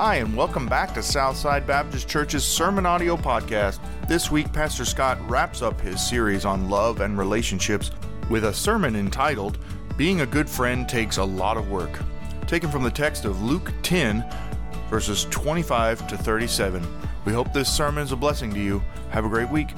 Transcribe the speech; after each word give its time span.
Hi, 0.00 0.14
and 0.18 0.36
welcome 0.36 0.68
back 0.68 0.94
to 0.94 1.02
Southside 1.02 1.66
Baptist 1.66 2.08
Church's 2.08 2.44
Sermon 2.44 2.86
Audio 2.86 3.16
Podcast. 3.16 3.80
This 4.06 4.30
week, 4.30 4.52
Pastor 4.52 4.84
Scott 4.84 5.18
wraps 5.28 5.60
up 5.60 5.80
his 5.80 6.00
series 6.00 6.44
on 6.44 6.70
love 6.70 7.00
and 7.00 7.18
relationships 7.18 7.90
with 8.30 8.44
a 8.44 8.54
sermon 8.54 8.94
entitled 8.94 9.58
Being 9.96 10.20
a 10.20 10.26
Good 10.26 10.48
Friend 10.48 10.88
Takes 10.88 11.16
a 11.16 11.24
Lot 11.24 11.56
of 11.56 11.68
Work, 11.68 11.98
taken 12.46 12.70
from 12.70 12.84
the 12.84 12.92
text 12.92 13.24
of 13.24 13.42
Luke 13.42 13.72
10, 13.82 14.24
verses 14.88 15.26
25 15.30 16.06
to 16.06 16.16
37. 16.16 16.86
We 17.24 17.32
hope 17.32 17.52
this 17.52 17.68
sermon 17.68 18.04
is 18.04 18.12
a 18.12 18.16
blessing 18.16 18.54
to 18.54 18.60
you. 18.60 18.80
Have 19.10 19.24
a 19.24 19.28
great 19.28 19.50
week. 19.50 19.70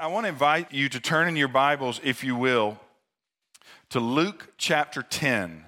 I 0.00 0.08
want 0.08 0.24
to 0.24 0.30
invite 0.30 0.72
you 0.72 0.88
to 0.88 0.98
turn 0.98 1.28
in 1.28 1.36
your 1.36 1.46
Bibles, 1.46 2.00
if 2.02 2.24
you 2.24 2.34
will, 2.34 2.80
to 3.90 4.00
Luke 4.00 4.54
chapter 4.58 5.04
10. 5.04 5.66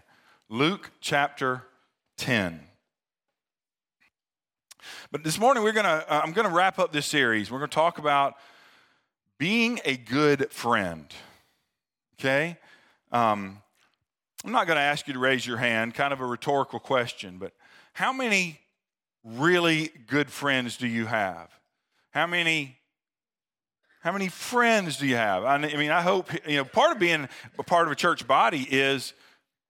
Luke 0.50 0.90
chapter 1.00 1.62
10. 2.18 2.60
But 5.10 5.24
this 5.24 5.38
morning 5.38 5.62
we're 5.62 5.72
going 5.72 5.86
to 5.86 6.12
uh, 6.12 6.20
I'm 6.22 6.32
going 6.32 6.46
to 6.46 6.52
wrap 6.52 6.78
up 6.78 6.92
this 6.92 7.06
series. 7.06 7.50
We're 7.50 7.58
going 7.58 7.70
to 7.70 7.74
talk 7.74 7.98
about 7.98 8.34
being 9.38 9.80
a 9.86 9.96
good 9.96 10.52
friend. 10.52 11.06
Okay? 12.20 12.58
Um, 13.10 13.62
I'm 14.44 14.52
not 14.52 14.66
going 14.66 14.76
to 14.76 14.82
ask 14.82 15.08
you 15.08 15.14
to 15.14 15.18
raise 15.18 15.46
your 15.46 15.56
hand, 15.56 15.94
kind 15.94 16.12
of 16.12 16.20
a 16.20 16.26
rhetorical 16.26 16.78
question, 16.78 17.38
but 17.38 17.52
how 17.94 18.12
many 18.12 18.60
really 19.24 19.90
good 20.06 20.30
friends 20.30 20.76
do 20.76 20.86
you 20.86 21.06
have? 21.06 21.48
How 22.10 22.26
many 22.26 22.76
how 24.00 24.12
many 24.12 24.28
friends 24.28 24.98
do 24.98 25.06
you 25.06 25.16
have? 25.16 25.44
I 25.44 25.56
mean, 25.56 25.90
I 25.90 26.02
hope, 26.02 26.30
you 26.46 26.58
know, 26.58 26.64
part 26.66 26.92
of 26.92 26.98
being 26.98 27.26
a 27.58 27.62
part 27.62 27.86
of 27.86 27.92
a 27.92 27.94
church 27.96 28.26
body 28.26 28.68
is 28.70 29.14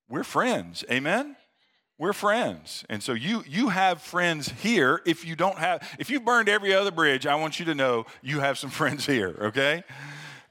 we're 0.08 0.24
friends. 0.24 0.84
Amen? 0.90 1.36
We're 1.96 2.12
friends. 2.12 2.84
And 2.88 3.02
so 3.02 3.12
you 3.12 3.44
you 3.46 3.68
have 3.68 4.02
friends 4.02 4.48
here. 4.60 5.00
If 5.06 5.24
you 5.24 5.36
don't 5.36 5.58
have, 5.58 5.88
if 5.98 6.10
you've 6.10 6.24
burned 6.24 6.48
every 6.48 6.74
other 6.74 6.90
bridge, 6.90 7.26
I 7.26 7.36
want 7.36 7.58
you 7.58 7.64
to 7.66 7.74
know 7.74 8.06
you 8.20 8.40
have 8.40 8.58
some 8.58 8.70
friends 8.80 9.06
here, 9.06 9.36
okay? 9.40 9.84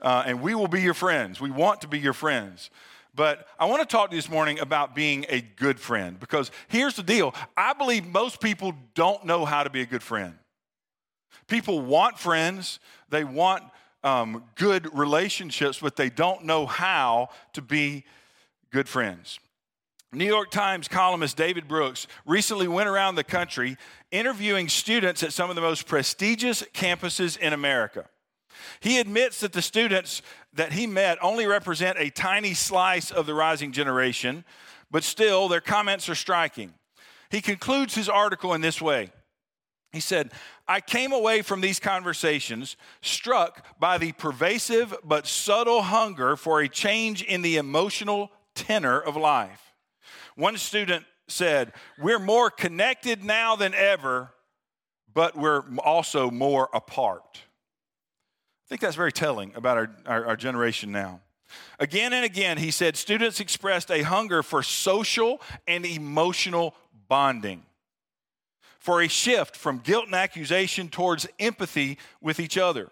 Uh, 0.02 0.24
and 0.26 0.42
we 0.42 0.56
will 0.56 0.68
be 0.68 0.82
your 0.82 0.94
friends. 0.94 1.40
We 1.40 1.52
want 1.52 1.82
to 1.82 1.88
be 1.88 2.00
your 2.00 2.14
friends. 2.14 2.70
But 3.16 3.48
I 3.60 3.66
want 3.66 3.82
to 3.82 3.86
talk 3.86 4.10
to 4.10 4.16
you 4.16 4.22
this 4.22 4.30
morning 4.30 4.60
about 4.60 4.96
being 4.96 5.26
a 5.30 5.42
good 5.42 5.80
friend 5.80 6.20
because 6.20 6.50
here's 6.68 6.96
the 6.96 7.04
deal. 7.04 7.36
I 7.56 7.74
believe 7.74 8.08
most 8.08 8.42
people 8.42 8.74
don't 8.96 9.24
know 9.26 9.46
how 9.46 9.64
to 9.64 9.70
be 9.70 9.82
a 9.82 9.86
good 9.86 10.02
friend. 10.02 10.34
People 11.48 11.82
want 11.82 12.18
friends, 12.18 12.80
they 13.10 13.24
want 13.24 13.64
um, 14.04 14.44
good 14.56 14.92
relationships, 14.98 15.80
but 15.80 15.96
they 15.96 16.10
don't 16.10 16.46
know 16.46 16.66
how 16.66 17.30
to 17.54 17.62
be 17.62 18.04
good 18.72 18.90
friends. 18.90 19.40
New 20.14 20.26
York 20.26 20.52
Times 20.52 20.88
columnist 20.88 21.38
David 21.38 21.68
Brooks 21.68 22.06
recently 22.26 22.68
went 22.68 22.88
around 22.88 23.16
the 23.16 23.24
country 23.24 23.78
interviewing 24.12 24.70
students 24.70 25.24
at 25.24 25.34
some 25.34 25.50
of 25.50 25.56
the 25.56 25.62
most 25.62 25.88
prestigious 25.88 26.62
campuses 26.74 27.38
in 27.38 27.52
America. 27.52 28.06
He 28.80 29.00
admits 29.00 29.40
that 29.40 29.54
the 29.54 29.62
students 29.62 30.22
that 30.54 30.74
he 30.74 30.86
met 30.86 31.18
only 31.22 31.48
represent 31.48 31.98
a 31.98 32.12
tiny 32.12 32.54
slice 32.54 33.10
of 33.10 33.26
the 33.26 33.34
rising 33.34 33.72
generation, 33.72 34.46
but 34.92 35.04
still, 35.04 35.48
their 35.48 35.62
comments 35.62 36.08
are 36.08 36.16
striking. 36.16 36.76
He 37.32 37.42
concludes 37.42 37.96
his 37.96 38.08
article 38.08 38.54
in 38.54 38.62
this 38.62 38.80
way 38.80 39.10
He 39.92 40.00
said, 40.00 40.32
I 40.68 40.80
came 40.80 41.12
away 41.12 41.42
from 41.42 41.62
these 41.62 41.80
conversations 41.80 42.78
struck 43.02 43.66
by 43.80 43.98
the 43.98 44.12
pervasive 44.12 44.94
but 45.04 45.26
subtle 45.26 45.82
hunger 45.82 46.36
for 46.36 46.62
a 46.62 46.70
change 46.70 47.24
in 47.24 47.42
the 47.42 47.58
emotional 47.58 48.32
tenor 48.54 49.00
of 49.00 49.16
life. 49.16 49.73
One 50.36 50.58
student 50.58 51.06
said, 51.28 51.74
We're 52.00 52.20
more 52.20 52.50
connected 52.50 53.24
now 53.24 53.56
than 53.56 53.74
ever, 53.74 54.32
but 55.14 55.38
we're 55.38 55.64
also 55.80 56.32
more 56.32 56.70
apart. 56.74 57.42
I 58.66 58.70
think 58.70 58.82
that's 58.82 58.96
very 58.96 59.12
telling 59.12 59.54
about 59.56 59.78
our, 59.78 59.90
our, 60.06 60.26
our, 60.28 60.36
generation 60.36 60.92
now. 60.92 61.22
Again 61.80 62.14
and 62.14 62.26
again, 62.26 62.58
he 62.58 62.72
said, 62.72 62.98
students 62.98 63.40
expressed 63.40 63.92
a 63.92 64.02
hunger 64.02 64.42
for 64.42 64.64
social 64.64 65.42
and 65.68 65.86
emotional 65.86 66.74
bonding, 67.08 67.64
for 68.80 69.02
a 69.02 69.08
shift 69.08 69.56
from 69.56 69.80
guilt 69.80 70.06
and 70.06 70.16
accusation 70.16 70.90
towards 70.90 71.28
empathy 71.40 72.00
with 72.22 72.40
each 72.40 72.58
other. 72.58 72.90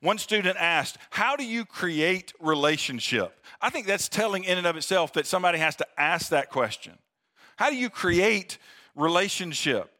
One 0.00 0.18
student 0.18 0.56
asked, 0.58 0.98
How 1.10 1.36
do 1.36 1.44
you 1.44 1.64
create 1.64 2.32
relationship? 2.40 3.34
I 3.60 3.70
think 3.70 3.86
that's 3.86 4.08
telling 4.08 4.44
in 4.44 4.58
and 4.58 4.66
of 4.66 4.76
itself 4.76 5.12
that 5.14 5.26
somebody 5.26 5.58
has 5.58 5.76
to 5.76 5.86
ask 5.98 6.30
that 6.30 6.50
question. 6.50 6.94
How 7.56 7.70
do 7.70 7.76
you 7.76 7.90
create 7.90 8.58
relationship? 8.94 9.90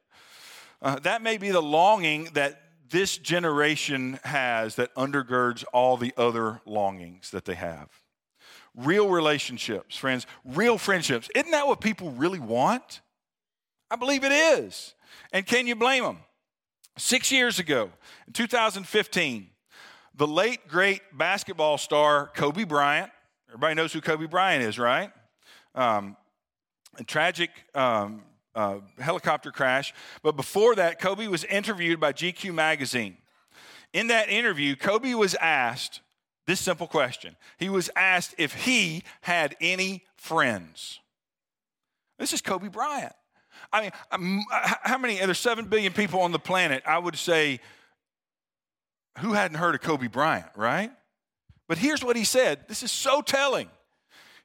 Uh, 0.80 0.98
that 1.00 1.22
may 1.22 1.38
be 1.38 1.50
the 1.50 1.62
longing 1.62 2.28
that 2.34 2.62
this 2.90 3.18
generation 3.18 4.18
has 4.24 4.76
that 4.76 4.94
undergirds 4.94 5.64
all 5.72 5.96
the 5.96 6.12
other 6.16 6.60
longings 6.64 7.30
that 7.32 7.44
they 7.44 7.54
have. 7.54 7.88
Real 8.74 9.08
relationships, 9.08 9.96
friends, 9.96 10.26
real 10.44 10.78
friendships. 10.78 11.28
Isn't 11.34 11.50
that 11.50 11.66
what 11.66 11.80
people 11.80 12.12
really 12.12 12.38
want? 12.38 13.00
I 13.90 13.96
believe 13.96 14.22
it 14.24 14.32
is. 14.32 14.94
And 15.32 15.44
can 15.44 15.66
you 15.66 15.74
blame 15.74 16.04
them? 16.04 16.18
Six 16.96 17.30
years 17.32 17.58
ago, 17.58 17.90
in 18.26 18.32
2015, 18.32 19.50
the 20.18 20.26
late 20.26 20.66
great 20.66 21.00
basketball 21.16 21.78
star 21.78 22.30
Kobe 22.34 22.64
Bryant. 22.64 23.10
Everybody 23.48 23.74
knows 23.76 23.92
who 23.92 24.00
Kobe 24.00 24.26
Bryant 24.26 24.64
is, 24.64 24.78
right? 24.78 25.12
Um, 25.74 26.16
a 26.98 27.04
tragic 27.04 27.50
um, 27.74 28.22
uh, 28.54 28.80
helicopter 28.98 29.52
crash. 29.52 29.94
But 30.24 30.36
before 30.36 30.74
that, 30.74 31.00
Kobe 31.00 31.28
was 31.28 31.44
interviewed 31.44 32.00
by 32.00 32.12
GQ 32.12 32.52
magazine. 32.52 33.16
In 33.92 34.08
that 34.08 34.28
interview, 34.28 34.74
Kobe 34.74 35.14
was 35.14 35.36
asked 35.36 36.00
this 36.46 36.60
simple 36.60 36.88
question. 36.88 37.36
He 37.56 37.68
was 37.68 37.88
asked 37.94 38.34
if 38.38 38.52
he 38.54 39.04
had 39.20 39.54
any 39.60 40.04
friends. 40.16 40.98
This 42.18 42.32
is 42.32 42.40
Kobe 42.42 42.68
Bryant. 42.68 43.12
I 43.72 43.82
mean, 43.82 43.90
um, 44.10 44.44
how 44.82 44.98
many? 44.98 45.18
There's 45.18 45.38
seven 45.38 45.66
billion 45.66 45.92
people 45.92 46.20
on 46.20 46.32
the 46.32 46.38
planet. 46.38 46.82
I 46.86 46.98
would 46.98 47.16
say 47.16 47.60
who 49.18 49.32
hadn't 49.32 49.56
heard 49.58 49.74
of 49.74 49.80
Kobe 49.80 50.08
Bryant, 50.08 50.50
right? 50.56 50.90
But 51.68 51.78
here's 51.78 52.02
what 52.02 52.16
he 52.16 52.24
said. 52.24 52.60
This 52.68 52.82
is 52.82 52.90
so 52.90 53.20
telling. 53.20 53.68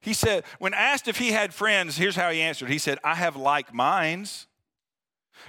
He 0.01 0.13
said, 0.13 0.43
when 0.59 0.73
asked 0.73 1.07
if 1.07 1.17
he 1.17 1.31
had 1.31 1.53
friends, 1.53 1.95
here's 1.95 2.15
how 2.15 2.29
he 2.29 2.41
answered. 2.41 2.69
He 2.69 2.77
said, 2.77 2.99
I 3.03 3.15
have 3.15 3.35
like 3.35 3.73
minds. 3.73 4.47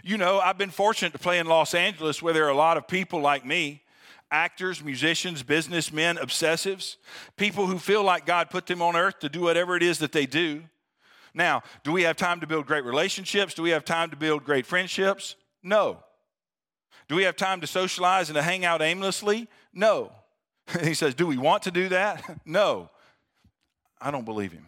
You 0.02 0.16
know, 0.16 0.38
I've 0.38 0.58
been 0.58 0.70
fortunate 0.70 1.12
to 1.12 1.18
play 1.18 1.38
in 1.38 1.46
Los 1.46 1.74
Angeles 1.74 2.22
where 2.22 2.32
there 2.32 2.46
are 2.46 2.50
a 2.50 2.56
lot 2.56 2.76
of 2.76 2.86
people 2.86 3.20
like 3.20 3.44
me 3.44 3.82
actors, 4.30 4.82
musicians, 4.82 5.44
businessmen, 5.44 6.16
obsessives, 6.16 6.96
people 7.36 7.66
who 7.66 7.78
feel 7.78 8.02
like 8.02 8.26
God 8.26 8.50
put 8.50 8.66
them 8.66 8.82
on 8.82 8.96
earth 8.96 9.20
to 9.20 9.28
do 9.28 9.42
whatever 9.42 9.76
it 9.76 9.82
is 9.82 9.98
that 9.98 10.10
they 10.10 10.26
do. 10.26 10.62
Now, 11.34 11.62
do 11.84 11.92
we 11.92 12.02
have 12.02 12.16
time 12.16 12.40
to 12.40 12.46
build 12.46 12.66
great 12.66 12.84
relationships? 12.84 13.54
Do 13.54 13.62
we 13.62 13.70
have 13.70 13.84
time 13.84 14.10
to 14.10 14.16
build 14.16 14.44
great 14.44 14.66
friendships? 14.66 15.36
No. 15.62 16.02
Do 17.08 17.16
we 17.16 17.24
have 17.24 17.36
time 17.36 17.60
to 17.60 17.66
socialize 17.66 18.28
and 18.28 18.36
to 18.36 18.42
hang 18.42 18.64
out 18.64 18.82
aimlessly? 18.82 19.48
No. 19.72 20.12
he 20.82 20.94
says, 20.94 21.14
Do 21.14 21.26
we 21.26 21.36
want 21.36 21.64
to 21.64 21.70
do 21.70 21.88
that? 21.90 22.40
no. 22.44 22.90
I 24.00 24.10
don't 24.10 24.24
believe 24.24 24.52
him. 24.52 24.66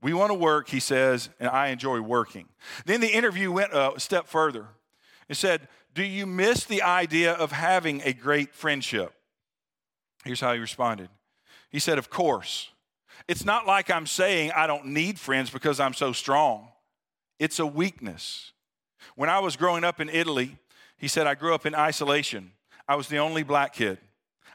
We 0.00 0.12
want 0.14 0.30
to 0.30 0.34
work, 0.34 0.68
he 0.68 0.80
says, 0.80 1.30
and 1.38 1.48
I 1.48 1.68
enjoy 1.68 2.00
working. 2.00 2.48
Then 2.86 3.00
the 3.00 3.08
interview 3.08 3.52
went 3.52 3.72
a 3.72 3.92
step 3.98 4.26
further. 4.26 4.66
It 5.28 5.36
said, 5.36 5.68
Do 5.94 6.02
you 6.02 6.26
miss 6.26 6.64
the 6.64 6.82
idea 6.82 7.32
of 7.32 7.52
having 7.52 8.02
a 8.02 8.12
great 8.12 8.52
friendship? 8.52 9.12
Here's 10.24 10.40
how 10.40 10.52
he 10.52 10.58
responded 10.58 11.08
He 11.70 11.78
said, 11.78 11.98
Of 11.98 12.10
course. 12.10 12.68
It's 13.28 13.44
not 13.44 13.66
like 13.66 13.88
I'm 13.88 14.06
saying 14.06 14.50
I 14.56 14.66
don't 14.66 14.86
need 14.86 15.18
friends 15.18 15.48
because 15.50 15.78
I'm 15.78 15.94
so 15.94 16.12
strong, 16.12 16.68
it's 17.38 17.60
a 17.60 17.66
weakness. 17.66 18.52
When 19.14 19.28
I 19.28 19.38
was 19.40 19.56
growing 19.56 19.84
up 19.84 20.00
in 20.00 20.08
Italy, 20.08 20.58
he 21.02 21.08
said, 21.08 21.26
I 21.26 21.34
grew 21.34 21.52
up 21.52 21.66
in 21.66 21.74
isolation. 21.74 22.52
I 22.86 22.94
was 22.94 23.08
the 23.08 23.18
only 23.18 23.42
black 23.42 23.72
kid. 23.72 23.98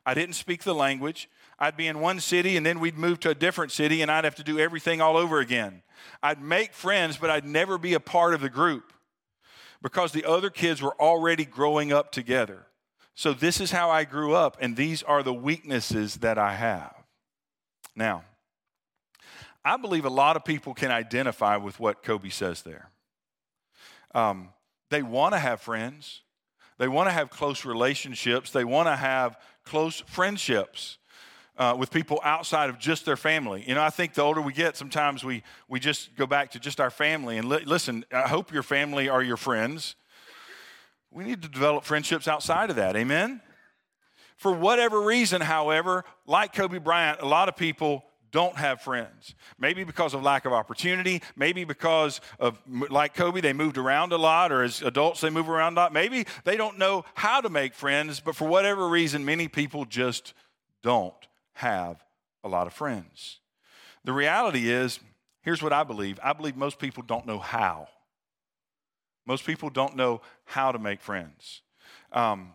I 0.06 0.14
didn't 0.14 0.36
speak 0.36 0.64
the 0.64 0.74
language. 0.74 1.30
I'd 1.60 1.76
be 1.76 1.88
in 1.88 2.00
one 2.00 2.22
city 2.22 2.56
and 2.56 2.66
then 2.66 2.80
we'd 2.80 2.98
move 2.98 3.20
to 3.22 3.30
a 3.32 3.36
different 3.36 3.74
city 3.74 4.02
and 4.02 4.10
I'd 4.10 4.24
have 4.24 4.36
to 4.36 4.44
do 4.44 4.58
everything 4.58 5.02
all 5.02 5.18
over 5.18 5.42
again. 5.42 5.82
I'd 6.24 6.42
make 6.42 6.72
friends, 6.72 7.18
but 7.18 7.30
I'd 7.30 7.46
never 7.46 7.78
be 7.78 7.96
a 7.96 8.00
part 8.00 8.34
of 8.34 8.40
the 8.40 8.50
group 8.50 8.94
because 9.82 10.14
the 10.14 10.24
other 10.24 10.50
kids 10.50 10.82
were 10.82 10.96
already 11.02 11.44
growing 11.44 11.92
up 11.92 12.14
together. 12.14 12.68
So, 13.14 13.34
this 13.34 13.60
is 13.60 13.72
how 13.72 13.90
I 13.90 14.06
grew 14.06 14.34
up, 14.34 14.58
and 14.62 14.78
these 14.78 15.04
are 15.04 15.24
the 15.24 15.34
weaknesses 15.34 16.18
that 16.18 16.38
I 16.38 16.54
have. 16.54 16.96
Now, 17.96 18.24
I 19.66 19.76
believe 19.76 20.06
a 20.06 20.10
lot 20.10 20.36
of 20.36 20.46
people 20.46 20.76
can 20.76 20.92
identify 20.92 21.58
with 21.58 21.80
what 21.80 22.04
Kobe 22.04 22.30
says 22.30 22.62
there. 22.62 22.92
Um, 24.14 24.50
they 24.92 25.02
want 25.02 25.34
to 25.34 25.40
have 25.40 25.60
friends, 25.60 26.22
they 26.78 26.88
want 26.88 27.08
to 27.08 27.14
have 27.14 27.30
close 27.30 27.66
relationships, 27.66 28.52
they 28.52 28.64
want 28.64 28.88
to 28.88 28.96
have 28.96 29.38
close 29.64 30.04
friendships. 30.08 30.98
uh, 31.58 31.76
with 31.78 31.92
people 31.92 32.20
outside 32.24 32.70
of 32.70 32.78
just 32.78 33.06
their 33.06 33.18
family. 33.18 33.64
You 33.68 33.76
know, 33.76 33.82
I 33.84 33.90
think 33.90 34.14
the 34.14 34.22
older 34.22 34.42
we 34.42 34.54
get, 34.54 34.78
sometimes 34.78 35.24
we, 35.24 35.44
we 35.68 35.80
just 35.80 36.16
go 36.16 36.28
back 36.28 36.52
to 36.52 36.60
just 36.60 36.80
our 36.80 36.92
family. 36.92 37.38
And 37.38 37.50
li- 37.50 37.64
listen, 37.66 38.06
I 38.12 38.28
hope 38.28 38.54
your 38.54 38.64
family 38.64 39.10
are 39.10 39.24
your 39.24 39.38
friends. 39.38 39.96
We 41.10 41.24
need 41.24 41.42
to 41.42 41.50
develop 41.50 41.84
friendships 41.84 42.28
outside 42.28 42.70
of 42.70 42.76
that. 42.76 42.96
Amen? 42.96 43.42
For 44.36 44.52
whatever 44.52 45.02
reason, 45.02 45.42
however, 45.42 46.04
like 46.28 46.54
Kobe 46.54 46.78
Bryant, 46.78 47.22
a 47.22 47.26
lot 47.26 47.50
of 47.50 47.56
people 47.56 48.04
don't 48.38 48.56
have 48.56 48.80
friends. 48.82 49.34
Maybe 49.58 49.84
because 49.84 50.14
of 50.14 50.22
lack 50.22 50.46
of 50.46 50.54
opportunity, 50.54 51.24
maybe 51.36 51.64
because 51.64 52.22
of, 52.40 52.62
like 52.68 53.16
Kobe, 53.16 53.42
they 53.42 53.52
moved 53.52 53.80
around 53.80 54.14
a 54.14 54.18
lot, 54.18 54.52
or 54.52 54.62
as 54.62 54.84
adults, 54.84 55.22
they 55.22 55.32
move 55.32 55.50
around 55.50 55.74
a 55.74 55.78
lot. 55.78 55.92
Maybe 55.92 56.28
they 56.44 56.56
don't 56.56 56.78
know 56.78 57.04
how 57.16 57.42
to 57.42 57.50
make 57.50 57.74
friends, 57.74 58.20
but 58.20 58.36
for 58.36 58.48
whatever 58.48 58.88
reason, 58.90 59.26
many 59.26 59.48
people 59.48 59.86
just 59.86 60.36
don't 60.84 61.16
have 61.54 62.04
a 62.44 62.48
lot 62.48 62.68
of 62.68 62.74
friends. 62.74 63.40
The 64.04 64.14
reality 64.14 64.70
is, 64.70 65.00
here's 65.42 65.64
what 65.64 65.74
I 65.74 65.84
believe 65.84 66.20
I 66.24 66.34
believe 66.34 66.56
most 66.56 66.78
people 66.78 67.02
don't 67.02 67.26
know 67.26 67.40
how. 67.40 67.88
Most 69.26 69.48
people 69.48 69.72
don't 69.72 69.96
know 69.96 70.22
how 70.46 70.72
to 70.72 70.78
make 70.78 71.02
friends. 71.02 71.64
Um, 72.12 72.52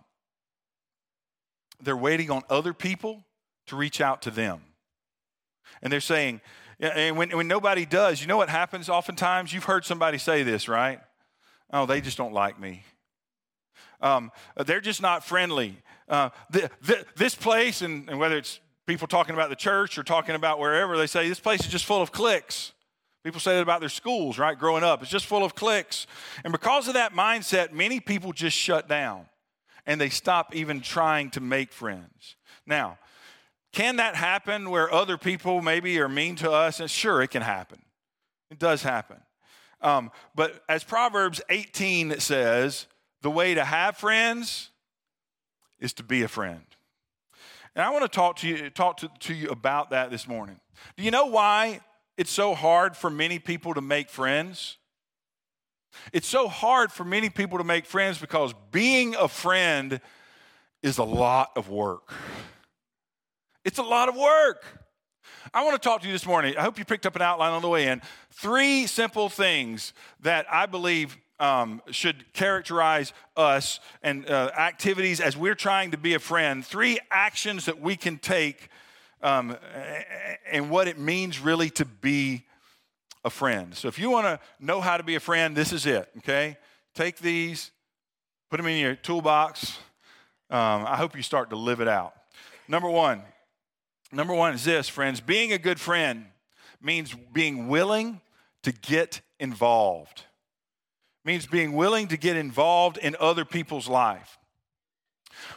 they're 1.83 1.97
waiting 1.97 2.31
on 2.31 2.43
other 2.49 2.73
people 2.73 3.25
to 3.67 3.75
reach 3.75 4.01
out 4.01 4.23
to 4.23 4.31
them. 4.31 4.61
And 5.81 5.93
they're 5.93 6.01
saying, 6.01 6.41
and 6.81 7.17
when, 7.17 7.31
when 7.31 7.49
nobody 7.49 7.87
does, 7.87 8.21
you 8.21 8.27
know 8.27 8.37
what 8.37 8.49
happens 8.49 8.89
oftentimes? 8.89 9.53
You've 9.53 9.65
heard 9.65 9.85
somebody 9.85 10.19
say 10.19 10.43
this, 10.43 10.69
right? 10.69 11.01
Oh, 11.73 11.87
they 11.87 12.01
just 12.01 12.19
don't 12.19 12.33
like 12.33 12.59
me. 12.59 12.85
Um, 14.01 14.33
they're 14.67 14.81
just 14.81 15.01
not 15.01 15.25
friendly. 15.25 15.77
Uh, 16.09 16.31
the, 16.51 16.69
the, 16.83 17.07
this 17.17 17.35
place, 17.35 17.83
and, 17.83 18.09
and 18.11 18.19
whether 18.19 18.37
it's 18.37 18.59
people 18.87 19.07
talking 19.07 19.35
about 19.35 19.49
the 19.49 19.57
church 19.57 19.97
or 19.97 20.03
talking 20.03 20.35
about 20.35 20.59
wherever, 20.59 20.97
they 20.97 21.07
say 21.07 21.29
this 21.29 21.41
place 21.41 21.61
is 21.61 21.69
just 21.69 21.85
full 21.85 22.03
of 22.03 22.11
cliques. 22.11 22.73
People 23.23 23.41
say 23.41 23.55
that 23.55 23.63
about 23.63 23.79
their 23.79 23.89
schools, 23.89 24.37
right? 24.39 24.59
Growing 24.59 24.83
up, 24.83 25.03
it's 25.03 25.11
just 25.11 25.27
full 25.27 25.45
of 25.45 25.55
cliques. 25.55 26.09
And 26.43 26.51
because 26.51 26.89
of 26.89 26.95
that 26.95 27.13
mindset, 27.13 27.73
many 27.73 28.01
people 28.01 28.33
just 28.33 28.57
shut 28.57 28.89
down 28.89 29.27
and 29.87 30.01
they 30.01 30.09
stop 30.09 30.55
even 30.55 30.81
trying 30.81 31.31
to 31.31 31.41
make 31.41 31.73
friends. 31.73 32.37
Now, 32.67 32.99
can 33.73 33.97
that 33.97 34.15
happen 34.15 34.71
where 34.71 34.93
other 34.93 35.17
people 35.17 35.63
maybe 35.63 35.99
are 36.01 36.09
mean 36.09 36.37
to 36.37 36.51
us? 36.51 36.81
And 36.81 36.91
sure, 36.91 37.23
it 37.23 37.29
can 37.29 37.43
happen. 37.43 37.81
It 38.51 38.59
does 38.59 38.83
happen. 38.83 39.17
Um, 39.81 40.11
but 40.35 40.63
as 40.69 40.85
Proverbs 40.85 41.41
18 41.49 42.21
says, 42.21 42.87
the 43.23 43.31
way 43.31 43.55
to 43.55 43.65
have 43.65 43.97
friends 43.97 44.71
is 45.81 45.93
to 45.95 46.03
be 46.03 46.23
a 46.23 46.29
friend. 46.29 46.65
And 47.75 47.85
I 47.85 47.91
want 47.91 48.03
to 48.03 48.09
talk 48.09 48.37
to 48.39 48.49
you, 48.49 48.69
talk 48.71 48.99
to, 48.99 49.11
to 49.21 49.35
you 49.35 49.49
about 49.49 49.91
that 49.91 50.11
this 50.11 50.29
morning. 50.29 50.61
Do 50.97 51.03
you 51.03 51.11
know 51.11 51.27
why 51.27 51.81
it's 52.19 52.31
so 52.31 52.55
hard 52.55 52.97
for 52.97 53.09
many 53.09 53.39
people 53.39 53.75
to 53.75 53.81
make 53.81 54.11
friends? 54.11 54.77
It's 56.13 56.27
so 56.27 56.49
hard 56.49 56.93
for 56.93 57.05
many 57.05 57.31
people 57.31 57.59
to 57.59 57.65
make 57.65 57.87
friends 57.87 58.19
because 58.19 58.55
being 58.71 59.15
a 59.15 59.29
friend 59.29 60.01
is 60.83 60.99
a 60.99 61.05
lot 61.05 61.53
of 61.57 61.69
work. 61.69 62.13
It's 63.65 63.79
a 63.79 63.83
lot 63.83 64.09
of 64.09 64.17
work. 64.17 64.65
I 65.55 65.63
want 65.65 65.81
to 65.81 65.89
talk 65.89 66.01
to 66.01 66.07
you 66.07 66.13
this 66.13 66.27
morning. 66.27 66.57
I 66.57 66.63
hope 66.63 66.79
you 66.79 66.85
picked 66.85 67.07
up 67.07 67.15
an 67.15 67.23
outline 67.23 67.53
on 67.53 67.63
the 67.63 67.69
way 67.69 67.87
in. 67.87 68.03
Three 68.31 68.87
simple 68.87 69.29
things 69.29 69.93
that 70.21 70.47
I 70.51 70.67
believe 70.67 71.17
um, 71.39 71.81
should 71.91 72.33
characterize 72.33 73.13
us 73.37 73.79
and 74.03 74.29
uh, 74.29 74.51
activities 74.57 75.21
as 75.21 75.37
we're 75.37 75.55
trying 75.55 75.93
to 75.93 75.97
be 75.97 76.15
a 76.15 76.19
friend. 76.19 76.65
Three 76.65 76.99
actions 77.11 77.67
that 77.67 77.81
we 77.81 77.97
can 77.97 78.19
take 78.19 78.69
um, 79.23 79.57
and 80.51 80.69
what 80.69 80.89
it 80.89 80.99
means 80.99 81.39
really 81.39 81.71
to 81.71 81.85
be 81.85 82.45
a 83.25 83.31
friend. 83.31 83.75
So 83.77 83.87
if 83.87 83.99
you 83.99 84.11
want 84.11 84.27
to 84.27 84.41
know 84.59 84.81
how 84.81 84.97
to 84.97 85.05
be 85.05 85.15
a 85.15 85.21
friend, 85.21 85.57
this 85.57 85.73
is 85.73 85.87
it, 85.87 86.09
okay? 86.19 86.57
Take 86.95 87.19
these, 87.19 87.71
put 88.51 88.57
them 88.57 88.67
in 88.67 88.79
your 88.79 88.97
toolbox. 88.97 89.79
Um, 90.51 90.85
I 90.85 90.97
hope 90.97 91.17
you 91.17 91.23
start 91.23 91.51
to 91.51 91.57
live 91.57 91.81
it 91.81 91.89
out. 91.89 92.15
Number 92.67 92.91
one, 92.91 93.23
Number 94.13 94.35
one 94.35 94.55
is 94.55 94.65
this, 94.65 94.89
friends 94.89 95.21
being 95.21 95.53
a 95.53 95.59
good 95.59 95.81
friend 95.81 96.27
means 96.83 97.15
being 97.33 97.69
willing 97.69 98.21
to 98.63 98.71
get 98.71 99.23
involved. 99.41 100.25
Means 101.25 101.47
being 101.47 101.73
willing 101.73 102.09
to 102.09 102.19
get 102.19 102.37
involved 102.37 102.99
in 102.99 103.17
other 103.19 103.47
people's 103.47 103.89
life. 103.89 104.39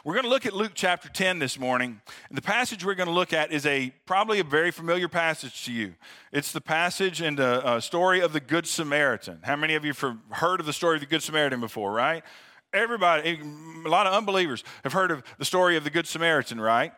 We're 0.03 0.13
going 0.13 0.23
to 0.23 0.29
look 0.29 0.45
at 0.45 0.53
Luke 0.53 0.71
chapter 0.73 1.09
10 1.09 1.39
this 1.39 1.59
morning. 1.59 1.99
And 2.29 2.37
the 2.37 2.41
passage 2.41 2.85
we're 2.85 2.95
going 2.95 3.09
to 3.09 3.13
look 3.13 3.33
at 3.33 3.51
is 3.51 3.65
a 3.65 3.93
probably 4.05 4.39
a 4.39 4.43
very 4.43 4.71
familiar 4.71 5.09
passage 5.09 5.65
to 5.65 5.73
you. 5.73 5.95
It's 6.31 6.51
the 6.51 6.61
passage 6.61 7.21
in 7.21 7.35
the 7.35 7.65
uh, 7.65 7.79
story 7.79 8.21
of 8.21 8.31
the 8.31 8.39
Good 8.39 8.67
Samaritan. 8.67 9.39
How 9.43 9.55
many 9.55 9.75
of 9.75 9.83
you 9.83 9.93
have 9.93 10.17
heard 10.31 10.59
of 10.59 10.65
the 10.65 10.73
story 10.73 10.95
of 10.95 11.01
the 11.01 11.07
Good 11.07 11.23
Samaritan 11.23 11.59
before, 11.59 11.91
right? 11.91 12.23
Everybody, 12.73 13.39
a 13.85 13.89
lot 13.89 14.07
of 14.07 14.13
unbelievers 14.13 14.63
have 14.83 14.93
heard 14.93 15.11
of 15.11 15.23
the 15.37 15.45
story 15.45 15.75
of 15.75 15.83
the 15.83 15.89
Good 15.89 16.07
Samaritan, 16.07 16.59
right? 16.59 16.93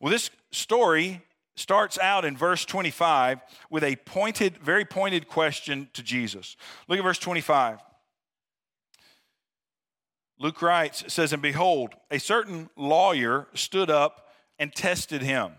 Well, 0.00 0.10
this 0.10 0.30
story 0.52 1.22
starts 1.56 1.98
out 1.98 2.24
in 2.24 2.36
verse 2.36 2.64
25 2.64 3.40
with 3.70 3.84
a 3.84 3.96
pointed, 3.96 4.58
very 4.58 4.84
pointed 4.84 5.28
question 5.28 5.88
to 5.92 6.02
Jesus. 6.02 6.56
Look 6.88 6.98
at 6.98 7.04
verse 7.04 7.18
25. 7.18 7.78
Luke 10.38 10.62
writes, 10.62 11.04
says, 11.12 11.32
And 11.32 11.42
behold, 11.42 11.94
a 12.10 12.18
certain 12.18 12.68
lawyer 12.76 13.48
stood 13.54 13.90
up 13.90 14.28
and 14.58 14.74
tested 14.74 15.22
him. 15.22 15.52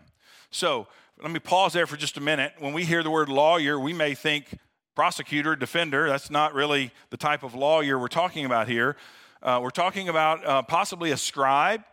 So 0.49 0.87
let 1.21 1.31
me 1.31 1.39
pause 1.39 1.73
there 1.73 1.87
for 1.87 1.95
just 1.95 2.17
a 2.17 2.21
minute. 2.21 2.53
When 2.59 2.73
we 2.73 2.85
hear 2.85 3.03
the 3.03 3.11
word 3.11 3.29
lawyer, 3.29 3.79
we 3.79 3.93
may 3.93 4.13
think 4.13 4.57
prosecutor, 4.95 5.55
defender. 5.55 6.07
That's 6.07 6.29
not 6.29 6.53
really 6.53 6.91
the 7.09 7.17
type 7.17 7.43
of 7.43 7.55
lawyer 7.55 7.97
we're 7.97 8.07
talking 8.07 8.45
about 8.45 8.67
here. 8.67 8.95
Uh, 9.41 9.59
we're 9.61 9.69
talking 9.69 10.09
about 10.09 10.45
uh, 10.45 10.61
possibly 10.63 11.11
a 11.11 11.17
scribe 11.17 11.83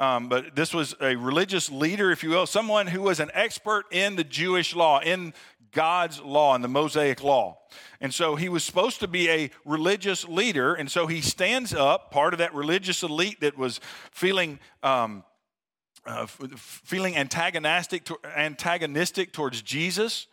um, 0.00 0.30
but 0.30 0.56
this 0.56 0.72
was 0.72 0.94
a 1.02 1.14
religious 1.14 1.70
leader, 1.70 2.10
if 2.10 2.22
you 2.22 2.30
will, 2.30 2.46
someone 2.46 2.86
who 2.86 3.02
was 3.02 3.20
an 3.20 3.30
expert 3.34 3.84
in 3.90 4.16
the 4.16 4.24
Jewish 4.24 4.74
law, 4.74 4.98
in 4.98 5.34
God's 5.72 6.22
law, 6.22 6.54
in 6.54 6.62
the 6.62 6.68
Mosaic 6.68 7.22
law. 7.22 7.58
And 8.00 8.12
so 8.12 8.34
he 8.34 8.48
was 8.48 8.64
supposed 8.64 9.00
to 9.00 9.06
be 9.06 9.28
a 9.28 9.50
religious 9.66 10.26
leader. 10.26 10.72
And 10.72 10.90
so 10.90 11.06
he 11.06 11.20
stands 11.20 11.74
up, 11.74 12.10
part 12.10 12.32
of 12.32 12.38
that 12.38 12.54
religious 12.54 13.02
elite 13.02 13.42
that 13.42 13.58
was 13.58 13.78
feeling. 14.10 14.58
Um, 14.82 15.22
uh, 16.06 16.24
feeling 16.26 17.14
antagonistic, 17.14 18.04
to, 18.04 18.18
antagonistic 18.34 19.34
towards 19.34 19.60
Jesus. 19.60 20.28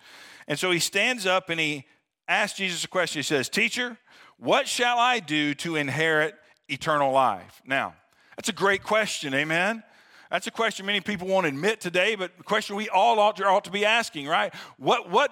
And 0.48 0.58
so 0.58 0.72
he 0.72 0.80
stands 0.80 1.25
up 1.25 1.50
and 1.50 1.60
he 1.60 1.86
asks 2.25 2.58
Jesus 2.58 2.86
a 2.86 2.88
question. 2.88 3.20
He 3.20 3.24
says, 3.24 3.50
Teacher, 3.50 3.98
what 4.38 4.70
shall 4.70 4.98
I 4.98 5.20
do 5.20 5.53
to 5.56 5.75
inherit 5.75 6.36
eternal 6.70 7.12
life? 7.12 7.62
Now, 7.65 7.96
that's 8.38 8.50
a 8.50 8.53
great 8.53 8.84
question, 8.84 9.34
amen? 9.34 9.84
That's 10.29 10.48
a 10.48 10.51
question 10.51 10.86
many 10.86 11.01
people 11.01 11.27
won't 11.27 11.48
admit 11.48 11.82
today, 11.82 12.15
but 12.15 12.32
a 12.39 12.44
question 12.44 12.75
we 12.75 12.88
all 12.88 13.20
ought 13.20 13.38
to, 13.38 13.46
ought 13.46 13.63
to 13.65 13.72
be 13.72 13.84
asking, 13.84 14.27
right? 14.27 14.53
What, 14.77 15.10
what, 15.10 15.32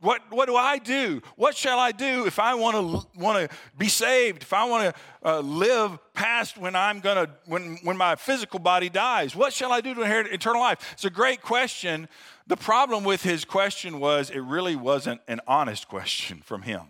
what, 0.00 0.22
what 0.30 0.46
do 0.46 0.56
I 0.56 0.78
do? 0.78 1.22
What 1.36 1.56
shall 1.56 1.78
I 1.78 1.92
do 1.92 2.26
if 2.26 2.38
I 2.38 2.54
want 2.54 2.76
to 2.76 3.20
want 3.20 3.50
to 3.50 3.56
be 3.78 3.88
saved? 3.88 4.42
If 4.42 4.52
I 4.52 4.64
want 4.64 4.94
to 4.94 5.30
uh, 5.30 5.40
live 5.40 5.98
past 6.14 6.56
when 6.56 6.74
I'm 6.74 7.00
gonna 7.00 7.28
when 7.44 7.76
when 7.82 7.98
my 7.98 8.16
physical 8.16 8.60
body 8.60 8.88
dies? 8.88 9.36
What 9.36 9.52
shall 9.52 9.72
I 9.72 9.82
do 9.82 9.92
to 9.92 10.00
inherit 10.00 10.32
eternal 10.32 10.62
life? 10.62 10.92
It's 10.94 11.04
a 11.04 11.10
great 11.10 11.42
question. 11.42 12.08
The 12.46 12.56
problem 12.56 13.04
with 13.04 13.22
his 13.22 13.44
question 13.44 14.00
was 14.00 14.30
it 14.30 14.40
really 14.40 14.74
wasn't 14.74 15.20
an 15.28 15.40
honest 15.46 15.86
question 15.86 16.40
from 16.42 16.62
him. 16.62 16.80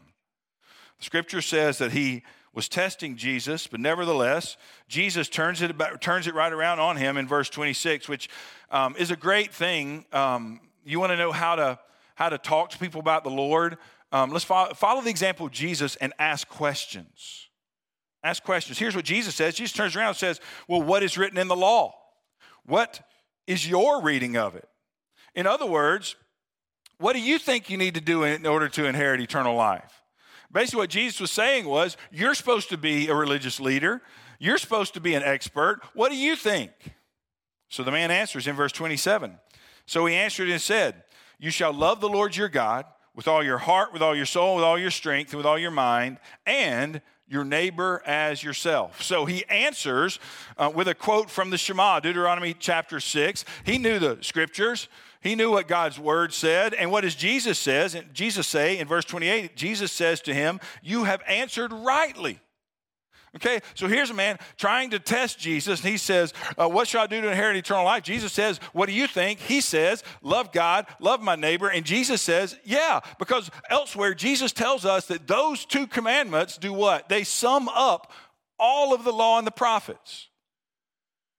The 0.98 1.04
scripture 1.04 1.42
says 1.42 1.78
that 1.78 1.90
he 1.90 2.22
was 2.52 2.68
testing 2.68 3.16
Jesus, 3.16 3.66
but 3.66 3.78
nevertheless, 3.80 4.56
Jesus 4.88 5.28
turns 5.28 5.62
it, 5.62 5.70
about, 5.70 6.00
turns 6.00 6.26
it 6.26 6.34
right 6.34 6.52
around 6.52 6.80
on 6.80 6.96
him 6.96 7.16
in 7.16 7.28
verse 7.28 7.48
26, 7.48 8.08
which 8.08 8.28
um, 8.70 8.96
is 8.98 9.10
a 9.10 9.16
great 9.16 9.54
thing. 9.54 10.04
Um, 10.12 10.60
you 10.84 10.98
want 10.98 11.12
to 11.12 11.16
know 11.16 11.32
how 11.32 11.54
to, 11.54 11.78
how 12.16 12.28
to 12.28 12.38
talk 12.38 12.70
to 12.70 12.78
people 12.78 13.00
about 13.00 13.22
the 13.22 13.30
Lord? 13.30 13.78
Um, 14.10 14.30
let's 14.30 14.44
follow, 14.44 14.74
follow 14.74 15.00
the 15.00 15.10
example 15.10 15.46
of 15.46 15.52
Jesus 15.52 15.94
and 15.96 16.12
ask 16.18 16.48
questions. 16.48 17.48
Ask 18.22 18.42
questions. 18.42 18.78
Here's 18.78 18.96
what 18.96 19.04
Jesus 19.04 19.34
says 19.34 19.54
Jesus 19.54 19.72
turns 19.72 19.96
around 19.96 20.08
and 20.08 20.16
says, 20.16 20.40
Well, 20.68 20.82
what 20.82 21.02
is 21.02 21.16
written 21.16 21.38
in 21.38 21.48
the 21.48 21.56
law? 21.56 21.94
What 22.66 23.00
is 23.46 23.66
your 23.66 24.02
reading 24.02 24.36
of 24.36 24.56
it? 24.56 24.68
In 25.34 25.46
other 25.46 25.66
words, 25.66 26.16
what 26.98 27.14
do 27.14 27.20
you 27.20 27.38
think 27.38 27.70
you 27.70 27.78
need 27.78 27.94
to 27.94 28.00
do 28.00 28.24
in 28.24 28.44
order 28.44 28.68
to 28.68 28.84
inherit 28.84 29.20
eternal 29.20 29.54
life? 29.54 30.02
Basically, 30.52 30.78
what 30.78 30.90
Jesus 30.90 31.20
was 31.20 31.30
saying 31.30 31.66
was, 31.66 31.96
You're 32.10 32.34
supposed 32.34 32.68
to 32.70 32.76
be 32.76 33.08
a 33.08 33.14
religious 33.14 33.60
leader, 33.60 34.02
you're 34.38 34.58
supposed 34.58 34.94
to 34.94 35.00
be 35.00 35.14
an 35.14 35.22
expert. 35.22 35.80
What 35.94 36.10
do 36.10 36.16
you 36.16 36.34
think? 36.34 36.70
So 37.68 37.84
the 37.84 37.92
man 37.92 38.10
answers 38.10 38.46
in 38.46 38.56
verse 38.56 38.72
27. 38.72 39.38
So 39.86 40.06
he 40.06 40.14
answered 40.14 40.48
and 40.48 40.60
said, 40.60 41.04
You 41.38 41.50
shall 41.50 41.72
love 41.72 42.00
the 42.00 42.08
Lord 42.08 42.36
your 42.36 42.48
God 42.48 42.86
with 43.14 43.28
all 43.28 43.44
your 43.44 43.58
heart, 43.58 43.92
with 43.92 44.02
all 44.02 44.16
your 44.16 44.26
soul, 44.26 44.56
with 44.56 44.64
all 44.64 44.78
your 44.78 44.90
strength, 44.90 45.32
and 45.32 45.36
with 45.36 45.46
all 45.46 45.58
your 45.58 45.70
mind, 45.70 46.18
and 46.46 47.02
your 47.28 47.44
neighbor 47.44 48.02
as 48.06 48.42
yourself. 48.42 49.02
So 49.02 49.24
he 49.24 49.44
answers 49.46 50.18
uh, 50.58 50.72
with 50.74 50.88
a 50.88 50.94
quote 50.94 51.30
from 51.30 51.50
the 51.50 51.58
Shema, 51.58 52.00
Deuteronomy 52.00 52.54
chapter 52.58 52.98
6. 52.98 53.44
He 53.64 53.78
knew 53.78 53.98
the 53.98 54.18
scriptures. 54.20 54.88
He 55.20 55.34
knew 55.34 55.50
what 55.50 55.68
God's 55.68 55.98
word 55.98 56.32
said. 56.32 56.72
And 56.74 56.90
what 56.90 57.02
does 57.02 57.14
Jesus 57.14 57.58
says? 57.58 57.96
Jesus 58.12 58.46
say 58.46 58.78
in 58.78 58.88
verse 58.88 59.04
28, 59.04 59.54
Jesus 59.56 59.92
says 59.92 60.20
to 60.22 60.34
him, 60.34 60.60
"You 60.82 61.04
have 61.04 61.22
answered 61.26 61.72
rightly." 61.72 62.40
Okay, 63.36 63.60
so 63.74 63.86
here's 63.86 64.10
a 64.10 64.14
man 64.14 64.38
trying 64.56 64.90
to 64.90 64.98
test 64.98 65.38
Jesus, 65.38 65.82
and 65.82 65.88
he 65.88 65.98
says, 65.98 66.34
uh, 66.58 66.68
What 66.68 66.88
shall 66.88 67.04
I 67.04 67.06
do 67.06 67.20
to 67.20 67.28
inherit 67.28 67.56
eternal 67.56 67.84
life? 67.84 68.02
Jesus 68.02 68.32
says, 68.32 68.58
What 68.72 68.86
do 68.86 68.92
you 68.92 69.06
think? 69.06 69.38
He 69.38 69.60
says, 69.60 70.02
Love 70.20 70.50
God, 70.50 70.86
love 70.98 71.22
my 71.22 71.36
neighbor. 71.36 71.68
And 71.68 71.84
Jesus 71.84 72.20
says, 72.22 72.56
Yeah, 72.64 73.00
because 73.20 73.48
elsewhere, 73.68 74.14
Jesus 74.14 74.52
tells 74.52 74.84
us 74.84 75.06
that 75.06 75.28
those 75.28 75.64
two 75.64 75.86
commandments 75.86 76.58
do 76.58 76.72
what? 76.72 77.08
They 77.08 77.22
sum 77.22 77.68
up 77.68 78.12
all 78.58 78.92
of 78.92 79.04
the 79.04 79.12
law 79.12 79.38
and 79.38 79.46
the 79.46 79.52
prophets. 79.52 80.29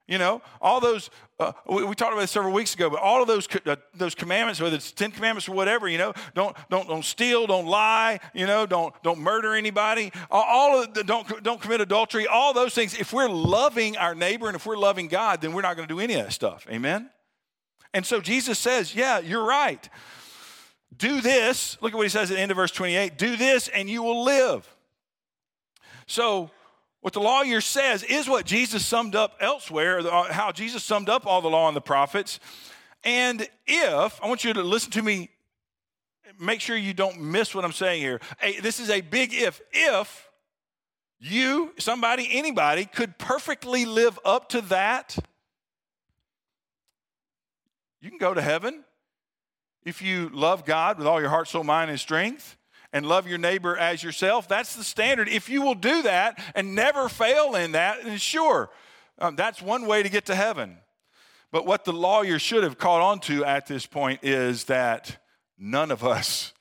You 0.07 0.17
know, 0.17 0.41
all 0.61 0.81
those, 0.81 1.09
uh, 1.39 1.53
we, 1.65 1.85
we, 1.85 1.95
talked 1.95 2.11
about 2.11 2.21
this 2.21 2.31
several 2.31 2.53
weeks 2.53 2.73
ago, 2.73 2.89
but 2.89 2.99
all 2.99 3.21
of 3.21 3.27
those, 3.27 3.47
uh, 3.65 3.77
those 3.93 4.13
commandments, 4.13 4.59
whether 4.59 4.75
it's 4.75 4.91
10 4.91 5.11
commandments 5.11 5.47
or 5.47 5.53
whatever, 5.53 5.87
you 5.87 5.97
know, 5.97 6.13
don't, 6.33 6.55
don't, 6.69 6.87
don't 6.87 7.05
steal, 7.05 7.47
don't 7.47 7.67
lie, 7.67 8.19
you 8.33 8.45
know, 8.45 8.65
don't, 8.65 8.93
don't 9.03 9.19
murder 9.19 9.53
anybody, 9.53 10.11
all 10.29 10.81
of 10.81 10.93
the, 10.93 11.03
don't, 11.03 11.43
don't 11.43 11.61
commit 11.61 11.79
adultery, 11.79 12.27
all 12.27 12.53
those 12.53 12.73
things. 12.73 12.93
If 12.95 13.13
we're 13.13 13.29
loving 13.29 13.95
our 13.95 14.13
neighbor 14.13 14.47
and 14.47 14.55
if 14.55 14.65
we're 14.65 14.77
loving 14.77 15.07
God, 15.07 15.39
then 15.39 15.53
we're 15.53 15.61
not 15.61 15.77
going 15.77 15.87
to 15.87 15.93
do 15.93 15.99
any 16.01 16.15
of 16.15 16.25
that 16.25 16.33
stuff. 16.33 16.67
Amen? 16.69 17.09
And 17.93 18.05
so 18.05 18.19
Jesus 18.21 18.59
says, 18.59 18.95
yeah, 18.95 19.19
you're 19.19 19.45
right. 19.45 19.87
Do 20.95 21.21
this. 21.21 21.77
Look 21.81 21.93
at 21.93 21.95
what 21.95 22.03
he 22.03 22.09
says 22.09 22.31
at 22.31 22.35
the 22.35 22.41
end 22.41 22.51
of 22.51 22.57
verse 22.57 22.71
28 22.71 23.17
do 23.17 23.35
this 23.35 23.67
and 23.69 23.89
you 23.89 24.03
will 24.03 24.23
live. 24.23 24.67
So, 26.05 26.51
what 27.01 27.13
the 27.13 27.19
lawyer 27.19 27.61
says 27.61 28.03
is 28.03 28.29
what 28.29 28.45
Jesus 28.45 28.85
summed 28.85 29.15
up 29.15 29.35
elsewhere, 29.39 29.99
uh, 29.99 30.31
how 30.31 30.51
Jesus 30.51 30.83
summed 30.83 31.09
up 31.09 31.25
all 31.25 31.41
the 31.41 31.49
law 31.49 31.67
and 31.67 31.75
the 31.75 31.81
prophets. 31.81 32.39
And 33.03 33.47
if, 33.65 34.23
I 34.23 34.27
want 34.27 34.43
you 34.43 34.53
to 34.53 34.61
listen 34.61 34.91
to 34.91 35.01
me, 35.01 35.29
make 36.39 36.61
sure 36.61 36.77
you 36.77 36.93
don't 36.93 37.19
miss 37.19 37.55
what 37.55 37.65
I'm 37.65 37.71
saying 37.71 38.01
here. 38.01 38.21
This 38.61 38.79
is 38.79 38.91
a 38.91 39.01
big 39.01 39.33
if. 39.33 39.59
If 39.71 40.29
you, 41.19 41.73
somebody, 41.79 42.27
anybody 42.31 42.85
could 42.85 43.17
perfectly 43.17 43.85
live 43.85 44.19
up 44.23 44.49
to 44.49 44.61
that, 44.61 45.17
you 47.99 48.09
can 48.09 48.19
go 48.19 48.33
to 48.33 48.41
heaven 48.41 48.83
if 49.83 50.03
you 50.03 50.29
love 50.29 50.65
God 50.65 50.99
with 50.99 51.07
all 51.07 51.19
your 51.19 51.29
heart, 51.29 51.47
soul, 51.47 51.63
mind, 51.63 51.89
and 51.89 51.99
strength 51.99 52.57
and 52.93 53.05
love 53.05 53.27
your 53.27 53.37
neighbor 53.37 53.77
as 53.77 54.03
yourself. 54.03 54.47
That's 54.47 54.75
the 54.75 54.83
standard. 54.83 55.29
If 55.29 55.49
you 55.49 55.61
will 55.61 55.75
do 55.75 56.01
that 56.03 56.39
and 56.55 56.75
never 56.75 57.09
fail 57.09 57.55
in 57.55 57.73
that, 57.73 58.03
then 58.03 58.17
sure, 58.17 58.69
um, 59.19 59.35
that's 59.35 59.61
one 59.61 59.85
way 59.85 60.03
to 60.03 60.09
get 60.09 60.25
to 60.25 60.35
heaven. 60.35 60.77
But 61.51 61.65
what 61.65 61.85
the 61.85 61.93
lawyer 61.93 62.39
should 62.39 62.63
have 62.63 62.77
caught 62.77 63.01
on 63.01 63.19
to 63.21 63.43
at 63.45 63.67
this 63.67 63.85
point 63.85 64.21
is 64.23 64.65
that 64.65 65.21
none 65.57 65.91
of 65.91 66.03
us 66.03 66.53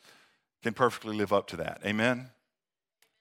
can 0.63 0.75
perfectly 0.75 1.17
live 1.17 1.33
up 1.33 1.47
to 1.49 1.57
that. 1.57 1.81
Amen? 1.85 2.31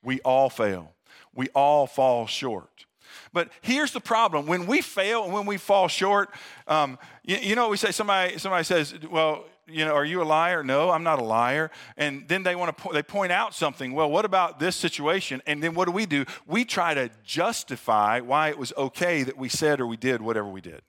We 0.03 0.19
all 0.21 0.49
fail, 0.49 0.93
we 1.33 1.47
all 1.49 1.87
fall 1.87 2.27
short. 2.27 2.85
But 3.33 3.49
here's 3.61 3.91
the 3.91 3.99
problem: 3.99 4.45
when 4.45 4.65
we 4.65 4.81
fail 4.81 5.23
and 5.23 5.33
when 5.33 5.45
we 5.45 5.57
fall 5.57 5.87
short, 5.87 6.29
um, 6.67 6.97
you, 7.23 7.37
you 7.37 7.55
know, 7.55 7.69
we 7.69 7.77
say 7.77 7.91
somebody 7.91 8.37
somebody 8.37 8.63
says, 8.63 8.93
"Well, 9.09 9.45
you 9.71 9.85
know, 9.85 9.93
are 9.93 10.05
you 10.05 10.21
a 10.21 10.23
liar? 10.23 10.63
No, 10.63 10.89
I'm 10.89 11.03
not 11.03 11.19
a 11.19 11.23
liar. 11.23 11.71
And 11.97 12.27
then 12.27 12.43
they 12.43 12.55
want 12.55 12.75
to 12.75 12.83
po- 12.83 12.93
they 12.93 13.03
point 13.03 13.31
out 13.31 13.53
something. 13.53 13.93
Well, 13.93 14.09
what 14.09 14.25
about 14.25 14.59
this 14.59 14.75
situation? 14.75 15.41
And 15.45 15.63
then 15.63 15.73
what 15.73 15.85
do 15.85 15.91
we 15.91 16.05
do? 16.05 16.25
We 16.45 16.65
try 16.65 16.93
to 16.93 17.09
justify 17.23 18.19
why 18.19 18.49
it 18.49 18.57
was 18.57 18.73
okay 18.77 19.23
that 19.23 19.37
we 19.37 19.49
said 19.49 19.79
or 19.79 19.87
we 19.87 19.97
did 19.97 20.21
whatever 20.21 20.47
we 20.47 20.61
did. 20.61 20.81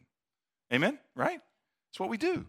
Amen? 0.72 0.98
Right? 1.14 1.40
That's 1.90 2.00
what 2.00 2.08
we 2.08 2.16
do. 2.16 2.46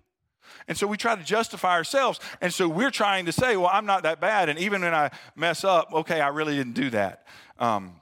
And 0.67 0.77
so 0.77 0.87
we 0.87 0.97
try 0.97 1.15
to 1.15 1.23
justify 1.23 1.73
ourselves. 1.73 2.19
And 2.41 2.53
so 2.53 2.67
we're 2.67 2.91
trying 2.91 3.25
to 3.25 3.31
say, 3.31 3.57
well, 3.57 3.69
I'm 3.71 3.85
not 3.85 4.03
that 4.03 4.19
bad. 4.19 4.49
And 4.49 4.59
even 4.59 4.81
when 4.81 4.93
I 4.93 5.11
mess 5.35 5.63
up, 5.63 5.93
okay, 5.93 6.21
I 6.21 6.29
really 6.29 6.55
didn't 6.55 6.73
do 6.73 6.89
that. 6.91 7.27
Um, 7.59 8.01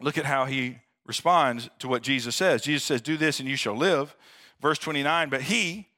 look 0.00 0.18
at 0.18 0.24
how 0.24 0.44
he 0.44 0.78
responds 1.06 1.68
to 1.78 1.88
what 1.88 2.02
Jesus 2.02 2.36
says. 2.36 2.62
Jesus 2.62 2.84
says, 2.84 3.00
Do 3.00 3.16
this 3.16 3.40
and 3.40 3.48
you 3.48 3.56
shall 3.56 3.76
live. 3.76 4.16
Verse 4.60 4.78
29, 4.78 5.30
but 5.30 5.42
he, 5.42 5.88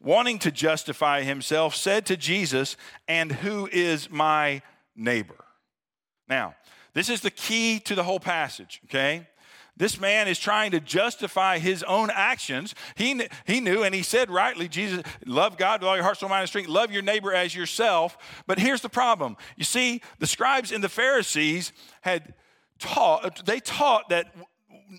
wanting 0.00 0.38
to 0.40 0.50
justify 0.50 1.22
himself, 1.22 1.74
said 1.74 2.06
to 2.06 2.16
Jesus, 2.16 2.76
And 3.06 3.30
who 3.30 3.68
is 3.70 4.10
my 4.10 4.62
neighbor? 4.96 5.44
Now, 6.28 6.54
this 6.94 7.08
is 7.08 7.20
the 7.20 7.30
key 7.30 7.78
to 7.80 7.94
the 7.94 8.02
whole 8.02 8.20
passage, 8.20 8.80
okay? 8.86 9.26
This 9.76 9.98
man 9.98 10.28
is 10.28 10.38
trying 10.38 10.72
to 10.72 10.80
justify 10.80 11.58
his 11.58 11.82
own 11.84 12.10
actions. 12.12 12.74
He, 12.96 13.22
he 13.46 13.60
knew, 13.60 13.82
and 13.82 13.94
he 13.94 14.02
said 14.02 14.30
rightly, 14.30 14.68
Jesus, 14.68 15.02
love 15.24 15.56
God 15.56 15.80
with 15.80 15.88
all 15.88 15.94
your 15.96 16.04
heart, 16.04 16.18
soul, 16.18 16.28
mind, 16.28 16.42
and 16.42 16.48
strength. 16.48 16.68
Love 16.68 16.92
your 16.92 17.02
neighbor 17.02 17.32
as 17.32 17.54
yourself. 17.54 18.18
But 18.46 18.58
here's 18.58 18.82
the 18.82 18.90
problem. 18.90 19.36
You 19.56 19.64
see, 19.64 20.02
the 20.18 20.26
scribes 20.26 20.70
and 20.70 20.84
the 20.84 20.90
Pharisees 20.90 21.72
had 22.02 22.34
taught, 22.78 23.46
they 23.46 23.60
taught 23.60 24.10
that 24.10 24.34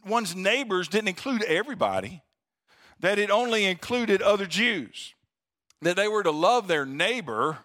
one's 0.05 0.35
neighbors 0.35 0.87
didn't 0.87 1.09
include 1.09 1.43
everybody 1.43 2.23
that 3.01 3.19
it 3.19 3.29
only 3.29 3.65
included 3.65 4.21
other 4.21 4.45
Jews, 4.45 5.13
that 5.81 5.95
they 5.95 6.07
were 6.07 6.23
to 6.23 6.31
love 6.31 6.67
their 6.67 6.85
neighbor 6.85 7.59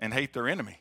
and 0.00 0.12
hate 0.12 0.32
their 0.32 0.48
enemy, 0.48 0.80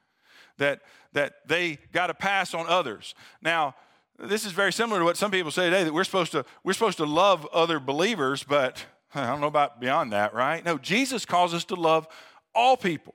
that, 0.58 0.82
that 1.12 1.48
they 1.48 1.78
got 1.92 2.08
to 2.08 2.14
pass 2.14 2.54
on 2.54 2.66
others. 2.66 3.14
Now, 3.40 3.74
this 4.18 4.44
is 4.44 4.52
very 4.52 4.72
similar 4.72 5.00
to 5.00 5.04
what 5.04 5.16
some 5.16 5.30
people 5.30 5.50
say 5.50 5.64
today 5.64 5.84
that 5.84 5.94
we're 5.94 6.04
supposed 6.04 6.32
to, 6.32 6.44
we're 6.64 6.72
supposed 6.72 6.98
to 6.98 7.06
love 7.06 7.46
other 7.52 7.78
believers, 7.78 8.42
but 8.42 8.84
I 9.14 9.26
don't 9.26 9.40
know 9.40 9.46
about 9.46 9.80
beyond 9.80 10.12
that, 10.12 10.34
right? 10.34 10.64
No, 10.64 10.78
Jesus 10.78 11.24
calls 11.24 11.54
us 11.54 11.64
to 11.66 11.74
love 11.74 12.08
all 12.54 12.76
people. 12.76 13.14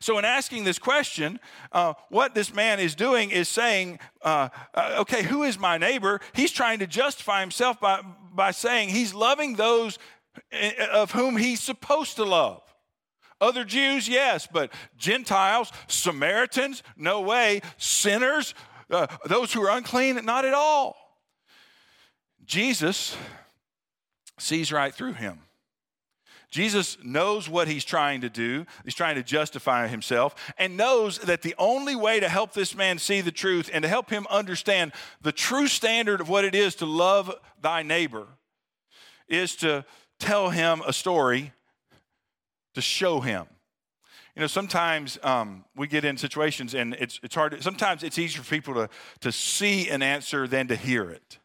So, 0.00 0.18
in 0.18 0.24
asking 0.24 0.64
this 0.64 0.78
question, 0.78 1.40
uh, 1.72 1.94
what 2.08 2.34
this 2.34 2.54
man 2.54 2.80
is 2.80 2.94
doing 2.94 3.30
is 3.30 3.48
saying, 3.48 3.98
uh, 4.22 4.48
uh, 4.74 4.96
okay, 5.00 5.22
who 5.22 5.42
is 5.42 5.58
my 5.58 5.78
neighbor? 5.78 6.20
He's 6.32 6.52
trying 6.52 6.78
to 6.80 6.86
justify 6.86 7.40
himself 7.40 7.80
by, 7.80 8.02
by 8.32 8.50
saying 8.50 8.90
he's 8.90 9.14
loving 9.14 9.56
those 9.56 9.98
eh, 10.52 10.72
of 10.92 11.12
whom 11.12 11.36
he's 11.36 11.60
supposed 11.60 12.16
to 12.16 12.24
love. 12.24 12.62
Other 13.40 13.64
Jews, 13.64 14.08
yes, 14.08 14.46
but 14.50 14.72
Gentiles, 14.98 15.72
Samaritans, 15.86 16.82
no 16.96 17.22
way. 17.22 17.62
Sinners, 17.78 18.54
uh, 18.90 19.06
those 19.26 19.52
who 19.52 19.62
are 19.62 19.76
unclean, 19.76 20.22
not 20.24 20.44
at 20.44 20.52
all. 20.52 20.96
Jesus 22.44 23.16
sees 24.38 24.72
right 24.72 24.94
through 24.94 25.14
him. 25.14 25.40
Jesus 26.50 26.98
knows 27.02 27.48
what 27.48 27.68
he's 27.68 27.84
trying 27.84 28.22
to 28.22 28.28
do. 28.28 28.66
He's 28.84 28.94
trying 28.94 29.14
to 29.14 29.22
justify 29.22 29.86
himself 29.86 30.34
and 30.58 30.76
knows 30.76 31.18
that 31.18 31.42
the 31.42 31.54
only 31.58 31.94
way 31.94 32.18
to 32.18 32.28
help 32.28 32.52
this 32.52 32.74
man 32.74 32.98
see 32.98 33.20
the 33.20 33.30
truth 33.30 33.70
and 33.72 33.82
to 33.82 33.88
help 33.88 34.10
him 34.10 34.26
understand 34.28 34.92
the 35.20 35.30
true 35.30 35.68
standard 35.68 36.20
of 36.20 36.28
what 36.28 36.44
it 36.44 36.54
is 36.54 36.74
to 36.76 36.86
love 36.86 37.32
thy 37.60 37.82
neighbor 37.82 38.26
is 39.28 39.54
to 39.56 39.84
tell 40.18 40.50
him 40.50 40.82
a 40.84 40.92
story 40.92 41.52
to 42.74 42.80
show 42.80 43.20
him. 43.20 43.46
You 44.34 44.40
know, 44.40 44.48
sometimes 44.48 45.18
um, 45.22 45.64
we 45.76 45.86
get 45.86 46.04
in 46.04 46.16
situations 46.16 46.74
and 46.74 46.94
it's, 46.94 47.20
it's 47.22 47.34
hard. 47.34 47.52
To, 47.52 47.62
sometimes 47.62 48.02
it's 48.02 48.18
easier 48.18 48.42
for 48.42 48.50
people 48.50 48.74
to, 48.74 48.88
to 49.20 49.30
see 49.30 49.88
an 49.88 50.02
answer 50.02 50.48
than 50.48 50.66
to 50.68 50.76
hear 50.76 51.10
it. 51.10 51.38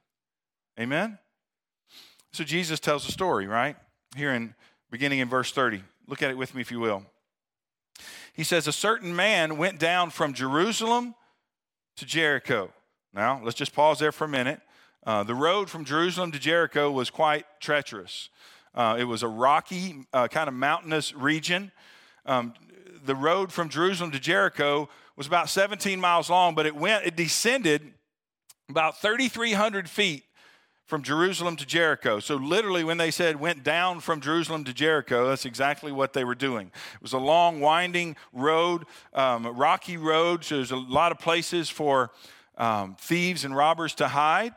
Amen? 0.80 1.20
So 2.34 2.44
Jesus 2.44 2.80
tells 2.80 3.08
a 3.08 3.12
story, 3.12 3.48
right? 3.48 3.76
Here 4.16 4.34
in 4.34 4.56
beginning 4.92 5.20
in 5.20 5.30
verse 5.30 5.52
30. 5.52 5.84
Look 6.08 6.22
at 6.22 6.30
it 6.30 6.38
with 6.38 6.56
me, 6.56 6.62
if 6.62 6.72
you 6.72 6.80
will. 6.80 7.04
He 8.34 8.44
says, 8.44 8.68
A 8.68 8.74
certain 8.74 9.16
man 9.16 9.58
went 9.58 9.80
down 9.80 10.10
from 10.10 10.34
Jerusalem 10.34 11.16
to 11.98 12.06
Jericho. 12.06 12.72
Now, 13.14 13.42
let's 13.44 13.58
just 13.58 13.74
pause 13.74 14.00
there 14.00 14.12
for 14.12 14.26
a 14.26 14.30
minute. 14.30 14.60
Uh, 15.06 15.24
the 15.24 15.36
road 15.36 15.70
from 15.70 15.86
Jerusalem 15.86 16.32
to 16.32 16.40
Jericho 16.40 16.92
was 16.92 17.10
quite 17.10 17.46
treacherous. 17.60 18.30
Uh, 18.74 18.98
it 19.00 19.06
was 19.06 19.24
a 19.24 19.28
rocky, 19.28 20.06
uh, 20.12 20.28
kind 20.28 20.48
of 20.48 20.54
mountainous 20.54 21.14
region. 21.14 21.72
Um, 22.26 22.54
the 23.06 23.16
road 23.16 23.54
from 23.54 23.70
Jerusalem 23.70 24.12
to 24.12 24.20
Jericho 24.20 24.90
was 25.16 25.28
about 25.28 25.48
17 25.48 26.00
miles 26.00 26.30
long, 26.30 26.56
but 26.56 26.66
it 26.66 26.76
went, 26.76 27.06
it 27.06 27.16
descended 27.16 27.94
about 28.68 29.00
3,300 29.00 29.90
feet 29.90 30.24
from 30.86 31.02
Jerusalem 31.02 31.56
to 31.58 31.66
Jericho. 31.66 32.20
So, 32.20 32.36
literally, 32.36 32.84
when 32.84 32.98
they 32.98 33.12
said 33.12 33.40
went 33.40 33.64
down 33.64 34.00
from 34.00 34.22
Jerusalem 34.22 34.64
to 34.66 34.74
Jericho, 34.74 35.28
that's 35.28 35.46
exactly 35.46 35.92
what 35.92 36.14
they 36.14 36.24
were 36.24 36.36
doing. 36.36 36.68
It 36.96 37.02
was 37.02 37.14
a 37.14 37.18
long, 37.18 37.60
winding 37.60 38.16
road, 38.34 38.84
um, 39.14 39.48
rocky 39.48 39.98
road. 39.98 40.44
So, 40.44 40.56
there's 40.58 40.72
a 40.72 40.78
lot 40.78 41.12
of 41.12 41.20
places 41.20 41.70
for 41.70 42.12
um, 42.58 42.96
thieves 43.00 43.46
and 43.46 43.56
robbers 43.56 43.96
to 43.96 44.08
hide. 44.08 44.54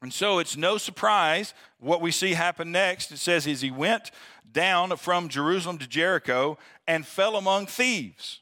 And 0.00 0.12
so, 0.12 0.38
it's 0.38 0.56
no 0.56 0.78
surprise 0.78 1.54
what 1.78 2.00
we 2.00 2.10
see 2.10 2.34
happen 2.34 2.72
next. 2.72 3.10
It 3.10 3.18
says, 3.18 3.46
as 3.46 3.60
he 3.60 3.70
went 3.70 4.10
down 4.50 4.96
from 4.96 5.28
Jerusalem 5.28 5.78
to 5.78 5.88
Jericho 5.88 6.58
and 6.86 7.06
fell 7.06 7.36
among 7.36 7.66
thieves, 7.66 8.40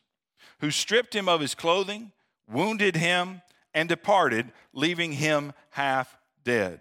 who 0.60 0.70
stripped 0.70 1.14
him 1.14 1.28
of 1.28 1.40
his 1.40 1.54
clothing 1.54 2.12
wounded 2.50 2.96
him, 2.96 3.42
and 3.74 3.88
departed, 3.88 4.52
leaving 4.72 5.12
him 5.12 5.52
half 5.70 6.18
dead. 6.44 6.80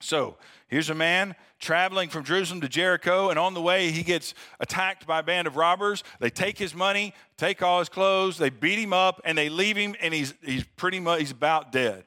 So 0.00 0.36
here's 0.68 0.90
a 0.90 0.94
man 0.94 1.34
traveling 1.58 2.10
from 2.10 2.24
Jerusalem 2.24 2.60
to 2.60 2.68
Jericho, 2.68 3.30
and 3.30 3.38
on 3.38 3.54
the 3.54 3.62
way, 3.62 3.90
he 3.90 4.02
gets 4.02 4.34
attacked 4.60 5.06
by 5.06 5.20
a 5.20 5.22
band 5.22 5.46
of 5.46 5.56
robbers. 5.56 6.04
They 6.20 6.30
take 6.30 6.58
his 6.58 6.74
money, 6.74 7.14
take 7.38 7.62
all 7.62 7.78
his 7.78 7.88
clothes, 7.88 8.36
they 8.36 8.50
beat 8.50 8.78
him 8.78 8.92
up, 8.92 9.20
and 9.24 9.38
they 9.38 9.48
leave 9.48 9.76
him, 9.76 9.94
and 10.00 10.12
he's, 10.12 10.34
he's 10.44 10.64
pretty 10.76 11.00
much 11.00 11.20
he's 11.20 11.30
about 11.30 11.72
dead. 11.72 12.04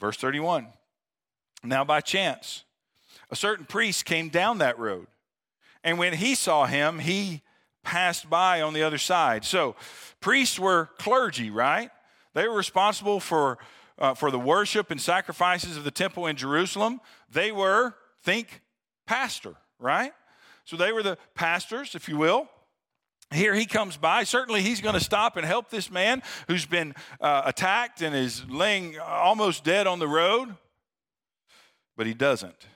Verse 0.00 0.16
31. 0.16 0.68
Now, 1.64 1.84
by 1.84 2.00
chance, 2.00 2.64
a 3.30 3.36
certain 3.36 3.66
priest 3.66 4.04
came 4.04 4.28
down 4.28 4.58
that 4.58 4.78
road, 4.78 5.06
and 5.84 5.98
when 5.98 6.14
he 6.14 6.34
saw 6.34 6.66
him, 6.66 7.00
he 7.00 7.42
passed 7.82 8.30
by 8.30 8.62
on 8.62 8.72
the 8.72 8.82
other 8.82 8.98
side. 8.98 9.44
So, 9.44 9.76
priests 10.20 10.58
were 10.58 10.88
clergy, 10.98 11.50
right? 11.50 11.90
They 12.34 12.46
were 12.46 12.56
responsible 12.56 13.20
for, 13.20 13.58
uh, 13.98 14.14
for 14.14 14.30
the 14.30 14.38
worship 14.38 14.90
and 14.90 15.00
sacrifices 15.00 15.76
of 15.76 15.84
the 15.84 15.90
temple 15.90 16.26
in 16.26 16.36
Jerusalem. 16.36 17.00
They 17.30 17.52
were, 17.52 17.94
think, 18.22 18.62
pastor, 19.06 19.54
right? 19.78 20.12
So 20.64 20.76
they 20.76 20.92
were 20.92 21.02
the 21.02 21.18
pastors, 21.34 21.94
if 21.94 22.08
you 22.08 22.16
will. 22.16 22.48
Here 23.32 23.54
he 23.54 23.66
comes 23.66 23.96
by. 23.96 24.24
Certainly, 24.24 24.62
he's 24.62 24.80
going 24.80 24.94
to 24.94 25.00
stop 25.00 25.36
and 25.36 25.44
help 25.44 25.68
this 25.68 25.90
man 25.90 26.22
who's 26.46 26.64
been 26.64 26.94
uh, 27.20 27.42
attacked 27.44 28.00
and 28.00 28.14
is 28.14 28.48
laying 28.48 28.98
almost 28.98 29.64
dead 29.64 29.86
on 29.86 29.98
the 29.98 30.08
road. 30.08 30.54
But 31.96 32.06
he 32.06 32.14
doesn't. 32.14 32.66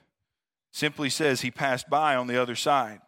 Simply 0.73 1.09
says 1.09 1.41
he 1.41 1.51
passed 1.51 1.89
by 1.89 2.17
on 2.17 2.27
the 2.27 2.41
other 2.41 2.57
side. 2.57 3.01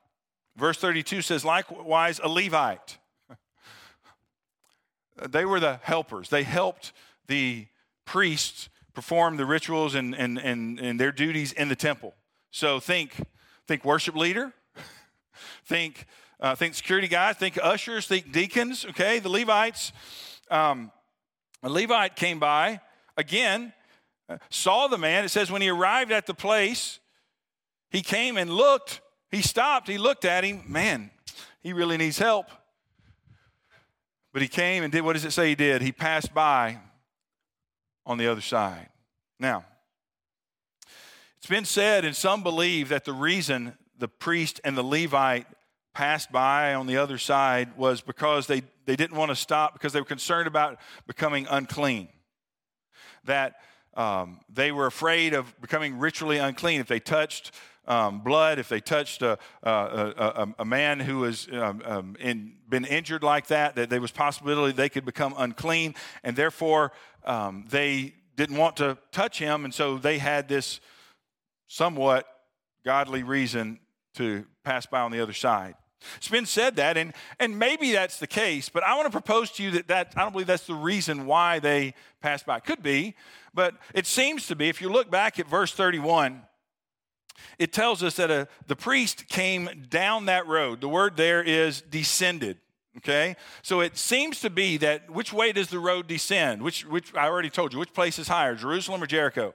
Verse 0.57 0.79
32 0.79 1.23
says, 1.23 1.45
likewise, 1.45 2.21
a 2.23 2.29
Levite. 2.29 2.99
they 5.29 5.45
were 5.45 5.61
the 5.61 5.81
helpers. 5.83 6.29
They 6.29 6.45
helped 6.45 6.93
the 7.27 7.67
priests 8.05 8.69
perform 8.95 9.37
the 9.37 9.45
rituals 9.45 9.95
and, 9.95 10.15
and, 10.15 10.39
and, 10.39 10.79
and 10.79 10.99
their 11.01 11.13
duties 11.13 11.53
in 11.53 11.69
the 11.69 11.77
temple. 11.77 12.15
So 12.51 12.79
think, 12.81 13.15
think 13.67 13.85
worship 13.85 14.15
leader, 14.15 14.53
think, 15.67 16.07
uh, 16.41 16.55
think 16.55 16.75
security 16.75 17.09
guys, 17.09 17.37
think 17.37 17.59
ushers, 17.63 18.07
think 18.07 18.33
deacons, 18.33 18.87
okay? 18.91 19.19
The 19.19 19.29
Levites. 19.29 19.93
Um, 20.51 20.93
a 21.63 21.69
Levite 21.69 22.15
came 22.15 22.39
by, 22.39 22.81
again, 23.17 23.73
uh, 24.29 24.39
saw 24.51 24.87
the 24.87 24.99
man. 24.99 25.25
It 25.25 25.31
says 25.31 25.51
when 25.51 25.63
he 25.63 25.69
arrived 25.69 26.13
at 26.13 26.27
the 26.27 26.35
place, 26.35 27.01
he 27.91 28.03
came 28.03 28.37
and 28.37 28.51
looked. 28.51 29.01
He 29.31 29.43
stopped, 29.43 29.89
he 29.89 29.99
looked 29.99 30.25
at 30.25 30.45
him. 30.45 30.63
Man, 30.67 31.11
he 31.63 31.73
really 31.73 31.97
needs 31.97 32.19
help. 32.19 32.47
But 34.33 34.43
he 34.43 34.49
came 34.49 34.83
and 34.83 34.93
did 34.93 35.03
what 35.03 35.15
does 35.15 35.25
it 35.25 35.31
say 35.31 35.49
he 35.49 35.55
did? 35.55 35.81
He 35.81 35.93
passed 35.93 36.35
by 36.35 36.79
on 38.07 38.19
the 38.19 38.27
other 38.27 38.41
side. 38.41 38.89
Now, 39.39 39.65
it's 41.39 41.47
been 41.47 41.65
said, 41.65 42.05
and 42.05 42.17
some 42.17 42.43
believe 42.43 42.89
that 42.89 43.05
the 43.05 43.13
reason 43.13 43.77
the 43.99 44.09
priest 44.09 44.61
and 44.65 44.77
the 44.77 44.83
Levite 44.83 45.47
passed 45.93 46.33
by 46.33 46.75
on 46.75 46.87
the 46.87 46.97
other 46.97 47.19
side 47.19 47.77
was 47.77 48.01
because 48.01 48.47
they, 48.47 48.63
they 48.87 48.97
didn't 48.97 49.17
want 49.17 49.31
to 49.31 49.37
stop 49.37 49.73
because 49.75 49.93
they 49.93 50.01
were 50.01 50.07
concerned 50.07 50.49
about 50.49 50.79
becoming 51.07 51.47
unclean. 51.49 52.09
That 53.25 53.55
um, 53.95 54.41
they 54.53 54.73
were 54.73 54.87
afraid 54.87 55.35
of 55.35 55.59
becoming 55.61 55.99
ritually 55.99 56.39
unclean 56.39 56.81
if 56.81 56.89
they 56.89 56.99
touched 56.99 57.53
um, 57.87 58.21
blood, 58.21 58.59
if 58.59 58.69
they 58.69 58.81
touched 58.81 59.23
a, 59.23 59.39
a, 59.63 59.71
a, 59.71 60.49
a 60.61 60.65
man 60.65 61.01
who 61.01 61.19
was 61.19 61.49
um, 61.53 61.83
um, 61.85 62.17
in, 62.19 62.55
been 62.69 62.85
injured 62.85 63.23
like 63.23 63.49
that, 63.49 63.77
that 63.77 63.91
there 63.91 64.01
was 64.01 64.11
possibility 64.11 64.73
they 64.73 64.89
could 64.89 65.05
become 65.05 65.35
unclean, 65.37 65.95
and 66.23 66.35
therefore 66.35 66.93
um, 67.25 67.65
they 67.69 68.15
didn't 68.37 68.57
want 68.57 68.77
to 68.77 68.99
touch 69.13 69.39
him, 69.39 69.65
and 69.65 69.73
so 69.73 69.99
they 69.99 70.19
had 70.19 70.49
this 70.49 70.81
somewhat 71.69 72.27
godly 72.85 73.23
reason 73.23 73.79
to 74.15 74.45
pass 74.65 74.87
by 74.87 75.01
on 75.01 75.11
the 75.11 75.21
other 75.21 75.33
side. 75.33 75.75
It's 76.17 76.29
been 76.29 76.47
said 76.47 76.77
that, 76.77 76.97
and, 76.97 77.15
and 77.39 77.59
maybe 77.59 77.93
that's 77.93 78.19
the 78.19 78.27
case, 78.27 78.69
but 78.69 78.83
I 78.83 78.95
want 78.95 79.07
to 79.07 79.11
propose 79.11 79.51
to 79.53 79.63
you 79.63 79.71
that, 79.73 79.89
that 79.89 80.13
I 80.17 80.23
don't 80.23 80.33
believe 80.33 80.47
that's 80.47 80.67
the 80.67 80.75
reason 80.75 81.27
why 81.27 81.59
they 81.59 81.95
passed 82.21 82.45
by. 82.45 82.61
Could 82.61 82.83
be, 82.83 83.15
but 83.55 83.75
it 83.95 84.07
seems 84.07 84.47
to 84.49 84.57
be. 84.57 84.69
If 84.69 84.81
you 84.81 84.91
look 84.91 85.11
back 85.11 85.39
at 85.39 85.49
verse 85.49 85.73
31, 85.73 86.43
it 87.59 87.73
tells 87.73 88.03
us 88.03 88.17
that 88.17 88.31
a, 88.31 88.49
the 88.67 88.77
priest 88.77 89.29
came 89.29 89.87
down 89.89 90.27
that 90.27 90.47
road. 90.47 90.81
The 90.81 90.89
word 90.89 91.17
there 91.17 91.43
is 91.43 91.81
descended. 91.81 92.59
Okay? 92.99 93.37
So 93.63 93.81
it 93.81 93.97
seems 93.97 94.41
to 94.41 94.51
be 94.51 94.77
that 94.79 95.11
which 95.11 95.33
way 95.33 95.53
does 95.53 95.69
the 95.69 95.79
road 95.79 96.07
descend? 96.07 96.63
Which, 96.63 96.87
which 96.87 97.15
I 97.15 97.27
already 97.27 97.51
told 97.51 97.73
you, 97.73 97.79
which 97.79 97.93
place 97.93 98.19
is 98.19 98.29
higher, 98.29 98.55
Jerusalem 98.55 99.03
or 99.03 99.07
Jericho? 99.07 99.55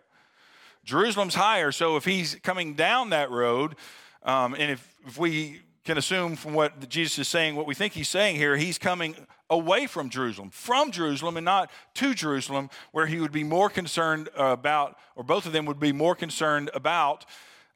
Jerusalem's 0.84 1.36
higher, 1.36 1.72
so 1.72 1.98
if 1.98 2.06
he's 2.06 2.36
coming 2.36 2.74
down 2.74 3.10
that 3.12 3.30
road, 3.30 3.76
um, 4.24 4.56
and 4.56 4.72
if, 4.72 4.96
if 5.06 5.18
we 5.18 5.62
can 5.86 5.98
assume 5.98 6.36
from 6.36 6.54
what 6.54 6.90
Jesus 6.90 7.20
is 7.20 7.28
saying, 7.28 7.56
what 7.56 7.68
we 7.68 7.76
think 7.76 7.94
he's 7.94 8.10
saying 8.10 8.36
here, 8.36 8.56
he's 8.58 8.78
coming 8.78 9.16
away 9.50 9.88
from 9.88 10.10
Jerusalem, 10.10 10.50
from 10.52 10.92
Jerusalem, 10.92 11.38
and 11.38 11.46
not 11.46 11.72
to 11.96 12.14
Jerusalem, 12.14 12.70
where 12.92 13.08
he 13.08 13.20
would 13.20 13.32
be 13.32 13.44
more 13.44 13.70
concerned 13.70 14.30
about, 14.36 14.98
or 15.16 15.24
both 15.24 15.46
of 15.46 15.54
them 15.54 15.66
would 15.66 15.80
be 15.80 15.92
more 15.92 16.16
concerned 16.16 16.70
about 16.74 17.26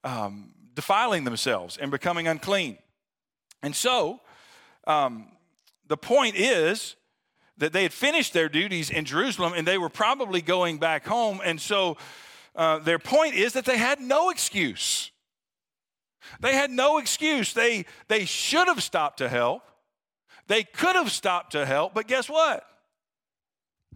um, 0.04 0.54
defiling 0.76 1.24
themselves 1.24 1.78
and 1.78 1.92
becoming 1.92 2.28
unclean. 2.28 2.78
And 3.62 3.76
so, 3.76 4.22
um, 4.86 5.28
the 5.94 5.98
point 5.98 6.36
is 6.36 6.96
that 7.58 7.72
they 7.72 7.84
had 7.84 7.94
finished 7.94 8.34
their 8.34 8.50
duties 8.50 8.90
in 8.90 9.06
Jerusalem 9.06 9.54
and 9.56 9.68
they 9.68 9.78
were 9.78 9.90
probably 9.90 10.42
going 10.42 10.80
back 10.80 11.06
home. 11.06 11.40
And 11.46 11.62
so, 11.62 11.98
uh, 12.56 12.80
their 12.80 12.98
point 12.98 13.36
is 13.36 13.54
that 13.54 13.64
they 13.64 13.78
had 13.78 14.02
no 14.02 14.32
excuse. 14.32 15.12
They 16.40 16.56
had 16.56 16.72
no 16.72 16.98
excuse. 16.98 17.54
They, 17.54 17.86
they 18.08 18.26
should 18.26 18.68
have 18.68 18.82
stopped 18.82 19.20
to 19.20 19.30
help. 19.30 19.62
They 20.48 20.64
could 20.64 20.96
have 20.96 21.12
stopped 21.12 21.52
to 21.52 21.64
help, 21.64 21.94
but 21.94 22.08
guess 22.08 22.28
what? 22.28 22.66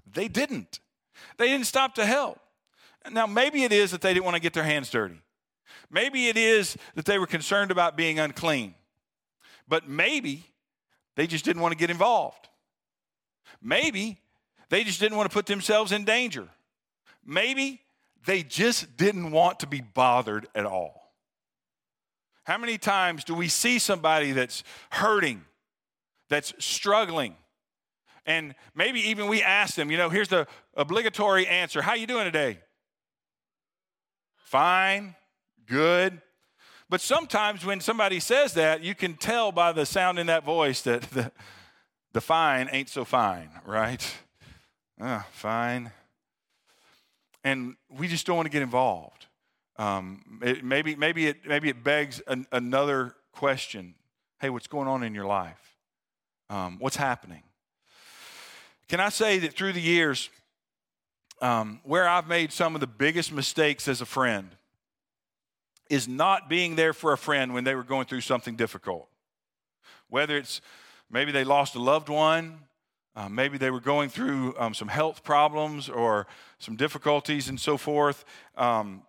They 0.06 0.28
didn't. 0.28 0.80
They 1.38 1.48
didn't 1.48 1.66
stop 1.66 1.96
to 1.96 2.06
help. 2.06 2.40
Now, 3.12 3.26
maybe 3.26 3.64
it 3.64 3.74
is 3.74 3.90
that 3.90 4.02
they 4.02 4.14
didn't 4.14 4.26
want 4.26 4.36
to 4.36 4.42
get 4.42 4.54
their 4.54 4.64
hands 4.64 4.92
dirty. 4.92 5.20
Maybe 5.90 6.28
it 6.28 6.38
is 6.38 6.78
that 6.94 7.06
they 7.06 7.18
were 7.18 7.26
concerned 7.26 7.72
about 7.72 7.98
being 7.98 8.20
unclean, 8.20 8.76
but 9.68 9.90
maybe 9.90 10.44
they 11.18 11.28
just 11.28 11.44
didn't 11.44 11.62
want 11.62 11.74
to 11.74 11.78
get 11.78 11.90
involved. 11.90 12.48
Maybe 13.62 14.22
they 14.70 14.86
just 14.86 15.02
didn't 15.02 15.18
want 15.18 15.30
to 15.30 15.34
put 15.34 15.46
themselves 15.46 15.92
in 15.92 16.06
danger. 16.06 16.48
Maybe 17.26 17.82
they 18.26 18.44
just 18.44 18.96
didn't 18.96 19.32
want 19.32 19.60
to 19.60 19.68
be 19.68 19.82
bothered 19.82 20.48
at 20.56 20.66
all. 20.66 21.12
How 22.46 22.58
many 22.58 22.78
times 22.78 23.26
do 23.26 23.34
we 23.34 23.50
see 23.50 23.80
somebody 23.80 24.32
that's 24.32 24.64
hurting, 24.92 25.44
that's 26.30 26.54
struggling, 26.60 27.36
and 28.26 28.56
maybe 28.74 29.02
even 29.10 29.28
we 29.28 29.44
ask 29.44 29.76
them, 29.76 29.92
you 29.92 29.98
know, 29.98 30.10
here's 30.10 30.30
the 30.30 30.48
obligatory 30.76 31.46
answer. 31.48 31.82
How 31.82 31.92
are 31.92 31.98
you 31.98 32.08
doing 32.08 32.26
today? 32.26 32.60
Fine 34.38 35.16
good. 35.68 36.22
But 36.90 37.02
sometimes 37.02 37.66
when 37.66 37.82
somebody 37.82 38.20
says 38.20 38.54
that, 38.54 38.82
you 38.82 38.96
can 38.96 39.16
tell 39.16 39.52
by 39.52 39.74
the 39.74 39.86
sound 39.86 40.20
in 40.20 40.28
that 40.28 40.46
voice 40.46 40.82
that 40.84 41.02
the, 41.04 41.32
the 42.14 42.22
fine 42.22 42.70
ain't 42.72 42.90
so 42.90 43.04
fine, 43.04 43.50
right? 43.66 44.16
Uh, 45.00 45.22
fine. 45.32 45.92
And 47.44 47.76
we 47.90 48.08
just 48.08 48.26
don't 48.26 48.38
want 48.38 48.46
to 48.46 48.52
get 48.52 48.62
involved. 48.62 49.26
Um, 49.78 50.40
it, 50.42 50.64
maybe, 50.64 50.96
maybe, 50.96 51.28
it, 51.28 51.46
maybe 51.46 51.70
it 51.70 51.84
begs 51.84 52.22
an, 52.28 52.48
another 52.52 53.16
question 53.32 53.96
Hey, 54.40 54.52
what's 54.52 54.68
going 54.68 54.88
on 54.88 55.02
in 55.02 55.16
your 55.16 55.26
life? 55.26 55.78
Um, 56.52 56.78
what's 56.80 56.96
happening? 56.96 57.42
Can 58.88 59.00
I 59.00 59.10
say 59.10 59.40
that 59.40 59.54
through 59.54 59.74
the 59.74 59.82
years, 59.82 60.30
um, 61.42 61.82
where 61.84 62.08
I've 62.08 62.28
made 62.28 62.52
some 62.52 62.76
of 62.76 62.82
the 62.82 62.88
biggest 62.88 63.32
mistakes 63.32 63.88
as 63.88 64.00
a 64.00 64.06
friend 64.06 64.57
is 65.90 66.08
not 66.08 66.50
being 66.50 66.76
there 66.76 66.94
for 66.94 67.14
a 67.14 67.18
friend 67.18 67.54
when 67.54 67.64
they 67.64 67.76
were 67.76 67.84
going 67.84 68.06
through 68.06 68.22
something 68.22 68.56
difficult. 68.56 69.08
Whether 70.10 70.38
it's 70.38 70.62
maybe 71.10 71.32
they 71.32 71.44
lost 71.44 71.76
a 71.76 71.82
loved 71.82 72.10
one, 72.10 72.60
uh, 73.16 73.28
maybe 73.28 73.58
they 73.58 73.72
were 73.72 73.80
going 73.80 74.10
through 74.10 74.56
um, 74.58 74.74
some 74.74 74.88
health 74.88 75.24
problems 75.24 75.90
or 75.90 76.28
some 76.60 76.76
difficulties 76.76 77.50
and 77.50 77.60
so 77.60 77.76
forth, 77.76 78.24
um, 78.56 79.02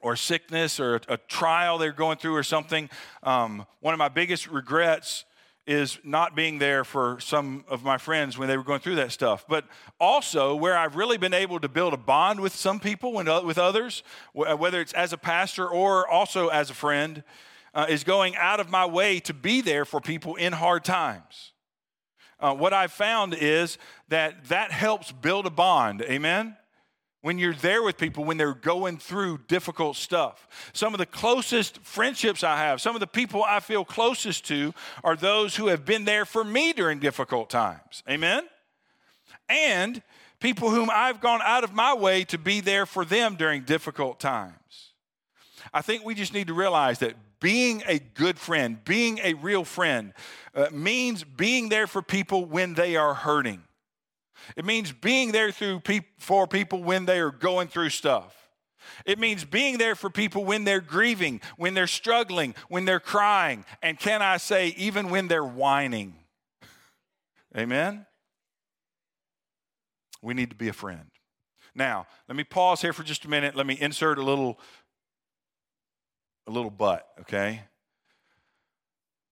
or 0.00 0.16
sickness 0.16 0.78
or 0.78 0.96
a, 0.96 1.00
a, 1.08 1.16
trial 1.16 1.76
they're 1.76 1.92
going 1.92 2.18
through 2.18 2.36
or 2.36 2.44
something. 2.44 2.88
Um, 3.24 3.66
one 3.80 3.92
of 3.92 3.98
my 3.98 4.08
biggest 4.08 4.46
regrets 4.46 5.24
is 5.66 5.98
not 6.04 6.36
being 6.36 6.58
there 6.58 6.84
for 6.84 7.18
some 7.18 7.64
of 7.68 7.82
my 7.82 7.98
friends 7.98 8.38
when 8.38 8.48
they 8.48 8.56
were 8.56 8.62
going 8.62 8.80
through 8.80 8.94
that 8.94 9.10
stuff. 9.10 9.44
But 9.48 9.64
also, 9.98 10.54
where 10.54 10.76
I've 10.76 10.94
really 10.94 11.18
been 11.18 11.34
able 11.34 11.58
to 11.60 11.68
build 11.68 11.92
a 11.92 11.96
bond 11.96 12.40
with 12.40 12.54
some 12.54 12.78
people 12.78 13.18
and 13.18 13.28
uh, 13.28 13.42
with 13.44 13.58
others, 13.58 14.02
whether 14.32 14.80
it's 14.80 14.92
as 14.92 15.12
a 15.12 15.18
pastor 15.18 15.66
or 15.68 16.08
also 16.08 16.48
as 16.48 16.70
a 16.70 16.74
friend, 16.74 17.24
uh, 17.74 17.86
is 17.88 18.04
going 18.04 18.36
out 18.36 18.60
of 18.60 18.70
my 18.70 18.86
way 18.86 19.20
to 19.20 19.34
be 19.34 19.60
there 19.60 19.84
for 19.84 20.00
people 20.00 20.36
in 20.36 20.52
hard 20.52 20.84
times. 20.84 21.52
uh, 22.40 22.54
what 22.54 22.72
I've 22.72 22.92
found 22.92 23.34
is 23.34 23.78
that 24.08 24.44
that 24.46 24.70
helps 24.70 25.12
build 25.12 25.46
a 25.46 25.50
bond. 25.50 26.02
Amen? 26.02 26.56
When 27.26 27.40
you're 27.40 27.54
there 27.54 27.82
with 27.82 27.96
people 27.96 28.22
when 28.22 28.36
they're 28.36 28.54
going 28.54 28.98
through 28.98 29.40
difficult 29.48 29.96
stuff. 29.96 30.46
Some 30.72 30.94
of 30.94 30.98
the 30.98 31.06
closest 31.06 31.80
friendships 31.80 32.44
I 32.44 32.56
have, 32.56 32.80
some 32.80 32.94
of 32.94 33.00
the 33.00 33.08
people 33.08 33.42
I 33.42 33.58
feel 33.58 33.84
closest 33.84 34.46
to 34.46 34.72
are 35.02 35.16
those 35.16 35.56
who 35.56 35.66
have 35.66 35.84
been 35.84 36.04
there 36.04 36.24
for 36.24 36.44
me 36.44 36.72
during 36.72 37.00
difficult 37.00 37.50
times. 37.50 38.04
Amen? 38.08 38.44
And 39.48 40.02
people 40.38 40.70
whom 40.70 40.88
I've 40.88 41.20
gone 41.20 41.40
out 41.42 41.64
of 41.64 41.72
my 41.72 41.94
way 41.94 42.22
to 42.26 42.38
be 42.38 42.60
there 42.60 42.86
for 42.86 43.04
them 43.04 43.34
during 43.34 43.62
difficult 43.62 44.20
times. 44.20 44.92
I 45.74 45.82
think 45.82 46.04
we 46.04 46.14
just 46.14 46.32
need 46.32 46.46
to 46.46 46.54
realize 46.54 47.00
that 47.00 47.16
being 47.40 47.82
a 47.88 47.98
good 47.98 48.38
friend, 48.38 48.84
being 48.84 49.18
a 49.24 49.34
real 49.34 49.64
friend, 49.64 50.14
uh, 50.54 50.68
means 50.70 51.24
being 51.24 51.70
there 51.70 51.88
for 51.88 52.02
people 52.02 52.44
when 52.44 52.74
they 52.74 52.94
are 52.94 53.14
hurting. 53.14 53.65
It 54.54 54.64
means 54.64 54.92
being 54.92 55.32
there 55.32 55.50
through 55.50 55.80
pe- 55.80 56.06
for 56.18 56.46
people 56.46 56.82
when 56.82 57.06
they 57.06 57.18
are 57.18 57.30
going 57.30 57.68
through 57.68 57.90
stuff. 57.90 58.34
It 59.04 59.18
means 59.18 59.44
being 59.44 59.78
there 59.78 59.94
for 59.94 60.10
people 60.10 60.44
when 60.44 60.64
they're 60.64 60.80
grieving, 60.80 61.40
when 61.56 61.74
they're 61.74 61.86
struggling, 61.86 62.54
when 62.68 62.84
they're 62.84 63.00
crying, 63.00 63.64
and 63.82 63.98
can 63.98 64.22
I 64.22 64.36
say, 64.36 64.68
even 64.76 65.10
when 65.10 65.28
they're 65.28 65.44
whining. 65.44 66.14
Amen? 67.56 68.06
We 70.22 70.34
need 70.34 70.50
to 70.50 70.56
be 70.56 70.68
a 70.68 70.72
friend. 70.72 71.10
Now, 71.74 72.06
let 72.28 72.36
me 72.36 72.44
pause 72.44 72.80
here 72.80 72.92
for 72.92 73.02
just 73.02 73.24
a 73.24 73.28
minute. 73.28 73.54
Let 73.54 73.66
me 73.66 73.76
insert 73.78 74.18
a 74.18 74.22
little 74.22 74.58
a 76.46 76.50
little 76.50 76.70
but, 76.70 77.08
okay? 77.20 77.62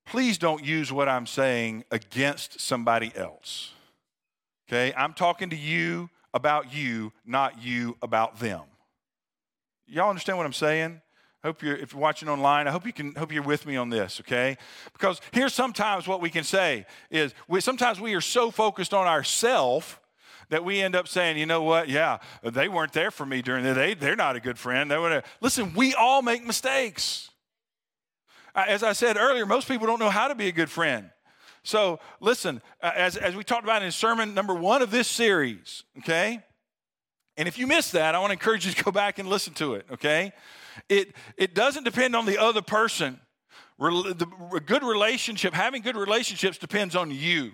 Please 0.07 0.37
don't 0.37 0.65
use 0.65 0.93
what 0.93 1.09
I'm 1.09 1.27
saying 1.27 1.85
against 1.91 2.61
somebody 2.61 3.13
else. 3.15 3.74
Okay? 4.69 4.93
I'm 4.97 5.13
talking 5.13 5.51
to 5.51 5.57
you 5.57 6.11
about 6.33 6.75
you, 6.75 7.13
not 7.25 7.63
you 7.63 7.97
about 8.03 8.41
them. 8.41 8.63
Y'all 9.87 10.11
understand 10.11 10.39
what 10.39 10.47
I'm 10.47 10.53
saying? 10.53 11.01
Hope 11.43 11.63
you're 11.63 11.77
if 11.77 11.93
you're 11.93 12.01
watching 12.01 12.29
online, 12.29 12.67
I 12.67 12.71
hope 12.71 12.87
you 12.87 12.93
can 12.93 13.15
hope 13.15 13.31
you're 13.31 13.43
with 13.43 13.67
me 13.67 13.77
on 13.77 13.91
this, 13.91 14.19
okay? 14.21 14.57
Because 14.95 15.21
here's 15.31 15.53
sometimes 15.53 16.09
what 16.09 16.23
we 16.23 16.31
can 16.31 16.43
say 16.43 16.87
is 17.11 17.35
we 17.47 17.61
sometimes 17.61 18.01
we 18.01 18.15
are 18.15 18.23
so 18.23 18.51
focused 18.51 18.95
on 18.95 19.07
ourselves 19.07 19.99
that 20.49 20.65
we 20.65 20.81
end 20.81 20.97
up 20.97 21.07
saying, 21.07 21.37
you 21.37 21.45
know 21.45 21.63
what, 21.63 21.89
yeah, 21.89 22.19
they 22.43 22.69
weren't 22.69 22.95
there 22.95 23.11
for 23.11 23.27
me 23.27 23.43
during 23.43 23.63
the 23.63 23.75
day. 23.75 23.93
They're 23.93 24.17
not 24.17 24.37
a 24.37 24.41
good 24.41 24.59
friend. 24.59 24.91
They 24.91 24.97
would 24.97 25.23
Listen, 25.43 25.75
we 25.75 25.95
all 25.95 26.23
make 26.23 26.47
mistakes. 26.47 27.31
As 28.55 28.83
I 28.83 28.95
said 28.95 29.19
earlier, 29.19 29.45
most 29.45 29.69
people 29.69 29.87
don't 29.87 29.99
know 29.99 30.11
how 30.11 30.29
to 30.29 30.35
be 30.35 30.49
a 30.49 30.53
good 30.53 30.71
friend. 30.71 31.11
So 31.65 31.99
listen, 32.21 32.63
uh, 32.83 32.93
as, 32.95 33.17
as 33.17 33.35
we 33.35 33.43
talked 33.43 33.65
about 33.65 33.83
in 33.83 33.91
sermon 33.91 34.35
number 34.35 34.55
one 34.55 34.83
of 34.83 34.91
this 34.91 35.09
series, 35.09 35.83
okay? 35.99 36.41
And 37.37 37.49
if 37.49 37.59
you 37.59 37.67
missed 37.67 37.93
that, 37.93 38.15
I 38.15 38.19
want 38.19 38.31
to 38.31 38.35
encourage 38.35 38.67
you 38.67 38.73
to 38.73 38.85
go 38.85 38.93
back 38.93 39.19
and 39.19 39.29
listen 39.29 39.55
to 39.55 39.75
it, 39.75 39.87
okay? 39.91 40.33
It, 40.89 41.15
it 41.37 41.55
doesn't 41.55 41.85
depend 41.85 42.15
on 42.15 42.27
the 42.27 42.39
other 42.39 42.63
person. 42.63 43.19
The 43.79 44.63
good 44.65 44.85
relationship, 44.85 45.55
having 45.55 45.83
good 45.83 45.97
relationships 45.97 46.59
depends 46.59 46.95
on 46.95 47.11
you. 47.11 47.53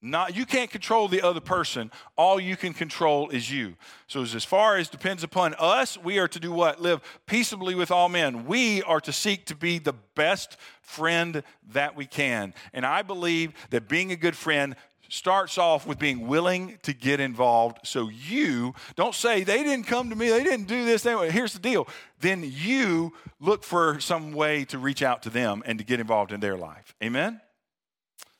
Not 0.00 0.36
you 0.36 0.46
can't 0.46 0.70
control 0.70 1.08
the 1.08 1.22
other 1.22 1.40
person. 1.40 1.90
All 2.16 2.38
you 2.38 2.56
can 2.56 2.72
control 2.72 3.30
is 3.30 3.50
you. 3.50 3.74
So 4.06 4.22
as 4.22 4.44
far 4.44 4.76
as 4.76 4.88
depends 4.88 5.24
upon 5.24 5.54
us, 5.58 5.98
we 5.98 6.18
are 6.18 6.28
to 6.28 6.38
do 6.38 6.52
what? 6.52 6.80
Live 6.80 7.00
peaceably 7.26 7.74
with 7.74 7.90
all 7.90 8.08
men. 8.08 8.46
We 8.46 8.82
are 8.84 9.00
to 9.00 9.12
seek 9.12 9.46
to 9.46 9.56
be 9.56 9.80
the 9.80 9.94
best 10.14 10.56
friend 10.82 11.42
that 11.72 11.96
we 11.96 12.06
can. 12.06 12.54
And 12.72 12.86
I 12.86 13.02
believe 13.02 13.52
that 13.70 13.88
being 13.88 14.12
a 14.12 14.16
good 14.16 14.36
friend 14.36 14.76
starts 15.08 15.58
off 15.58 15.86
with 15.86 15.98
being 15.98 16.28
willing 16.28 16.78
to 16.82 16.92
get 16.92 17.18
involved. 17.18 17.78
So 17.82 18.08
you 18.08 18.74
don't 18.94 19.14
say 19.14 19.42
they 19.42 19.62
didn't 19.62 19.86
come 19.86 20.10
to 20.10 20.16
me, 20.16 20.28
they 20.28 20.44
didn't 20.44 20.68
do 20.68 20.84
this. 20.84 21.02
They, 21.02 21.30
here's 21.30 21.54
the 21.54 21.58
deal. 21.58 21.88
Then 22.20 22.44
you 22.44 23.14
look 23.40 23.64
for 23.64 23.98
some 24.00 24.32
way 24.32 24.64
to 24.66 24.78
reach 24.78 25.02
out 25.02 25.22
to 25.24 25.30
them 25.30 25.62
and 25.66 25.78
to 25.78 25.84
get 25.84 25.98
involved 25.98 26.30
in 26.30 26.40
their 26.40 26.56
life. 26.56 26.94
Amen. 27.02 27.40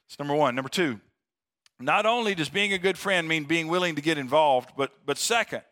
It's 0.06 0.18
number 0.18 0.34
one. 0.34 0.54
Number 0.54 0.68
two, 0.68 1.00
not 1.80 2.06
only 2.06 2.34
does 2.34 2.48
being 2.48 2.72
a 2.72 2.78
good 2.78 2.98
friend 2.98 3.28
mean 3.28 3.44
being 3.44 3.68
willing 3.68 3.94
to 3.94 4.02
get 4.02 4.18
involved, 4.18 4.70
but, 4.76 4.92
but 5.06 5.18
second, 5.18 5.62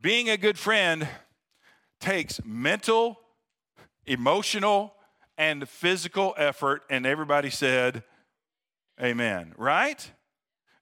being 0.00 0.28
a 0.28 0.36
good 0.36 0.58
friend 0.58 1.08
takes 2.00 2.40
mental, 2.44 3.20
emotional, 4.06 4.94
and 5.38 5.68
physical 5.68 6.34
effort. 6.36 6.82
And 6.90 7.06
everybody 7.06 7.50
said, 7.50 8.02
Amen, 9.00 9.54
right? 9.56 10.10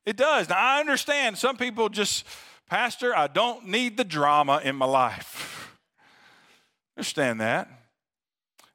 It 0.05 0.17
does. 0.17 0.49
Now, 0.49 0.57
I 0.57 0.81
understand 0.81 1.39
some 1.39 1.57
people 1.57 1.89
just, 1.89 2.25
Pastor, 2.69 3.17
I 3.17 3.29
don't 3.29 3.69
need 3.69 3.97
the 3.97 4.05
drama 4.05 4.61
in 4.65 4.75
my 4.75 4.87
life. 4.87 5.79
understand 6.97 7.41
that. 7.41 7.69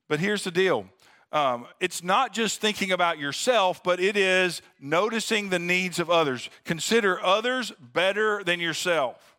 But 0.08 0.20
here's 0.20 0.44
the 0.44 0.52
deal 0.52 0.86
um, 1.34 1.66
it's 1.80 2.04
not 2.04 2.32
just 2.32 2.62
thinking 2.62 2.92
about 2.92 3.18
yourself, 3.18 3.84
but 3.84 4.00
it 4.00 4.16
is 4.16 4.62
noticing 4.80 5.50
the 5.50 5.58
needs 5.58 5.98
of 5.98 6.12
others. 6.12 6.48
Consider 6.64 7.20
others 7.22 7.72
better 7.82 8.44
than 8.44 8.60
yourself. 8.60 9.36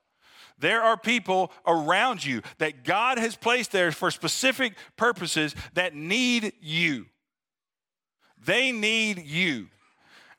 There 0.58 0.82
are 0.82 0.96
people 0.96 1.52
around 1.64 2.24
you 2.24 2.42
that 2.58 2.82
God 2.82 3.18
has 3.18 3.36
placed 3.36 3.70
there 3.70 3.92
for 3.92 4.10
specific 4.10 4.74
purposes 4.96 5.54
that 5.74 5.94
need 5.94 6.52
you. 6.60 7.06
They 8.44 8.72
need 8.72 9.24
you. 9.24 9.68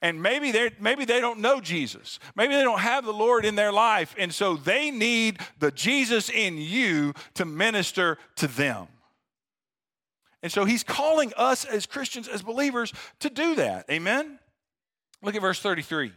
And 0.01 0.21
maybe 0.21 0.51
they 0.51 0.71
maybe 0.79 1.05
they 1.05 1.21
don't 1.21 1.39
know 1.39 1.61
Jesus. 1.61 2.19
Maybe 2.35 2.53
they 2.53 2.63
don't 2.63 2.79
have 2.79 3.05
the 3.05 3.13
Lord 3.13 3.45
in 3.45 3.55
their 3.55 3.71
life 3.71 4.13
and 4.17 4.33
so 4.33 4.55
they 4.55 4.91
need 4.91 5.39
the 5.59 5.71
Jesus 5.71 6.29
in 6.29 6.57
you 6.57 7.13
to 7.35 7.45
minister 7.45 8.17
to 8.35 8.47
them. 8.47 8.87
And 10.45 10.51
so 10.51 10.63
he's 10.63 10.84
calling 10.84 11.34
us 11.38 11.65
as 11.65 11.88
Christians, 11.88 12.27
as 12.27 12.43
believers, 12.43 12.93
to 13.21 13.31
do 13.31 13.55
that. 13.55 13.89
Amen? 13.89 14.38
Look 15.23 15.34
at 15.34 15.41
verse 15.41 15.60
33. 15.60 16.12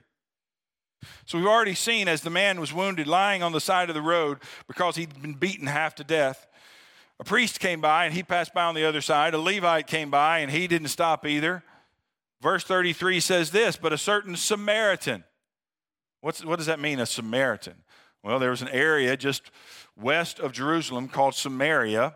So 1.25 1.39
we've 1.39 1.47
already 1.47 1.75
seen 1.75 2.09
as 2.09 2.21
the 2.21 2.29
man 2.29 2.61
was 2.61 2.71
wounded, 2.71 3.07
lying 3.07 3.43
on 3.43 3.53
the 3.53 3.61
side 3.61 3.89
of 3.89 3.95
the 3.95 4.03
road 4.03 4.41
because 4.67 4.97
he'd 4.97 5.19
been 5.23 5.33
beaten 5.33 5.67
half 5.67 5.95
to 5.95 6.05
death. 6.05 6.47
A 7.19 7.25
priest 7.25 7.59
came 7.59 7.81
by 7.81 8.05
and 8.05 8.13
he 8.13 8.23
passed 8.23 8.53
by 8.53 8.65
on 8.65 8.75
the 8.75 8.85
other 8.85 9.01
side. 9.01 9.33
A 9.33 9.39
Levite 9.39 9.87
came 9.87 10.11
by 10.11 10.41
and 10.41 10.51
he 10.51 10.67
didn't 10.67 10.89
stop 10.89 11.25
either. 11.25 11.65
Verse 12.43 12.65
33 12.65 13.21
says 13.21 13.51
this, 13.51 13.79
but 13.79 13.95
a 13.95 13.99
certain 13.99 14.37
Samaritan. 14.37 15.25
What's, 16.21 16.45
what 16.45 16.57
does 16.57 16.67
that 16.67 16.81
mean, 16.81 17.01
a 17.01 17.07
Samaritan? 17.07 17.77
Well, 18.23 18.39
there 18.39 18.51
was 18.51 18.61
an 18.61 18.69
area 18.69 19.17
just 19.17 19.51
west 19.97 20.39
of 20.39 20.53
Jerusalem 20.53 21.09
called 21.09 21.35
Samaria 21.35 22.15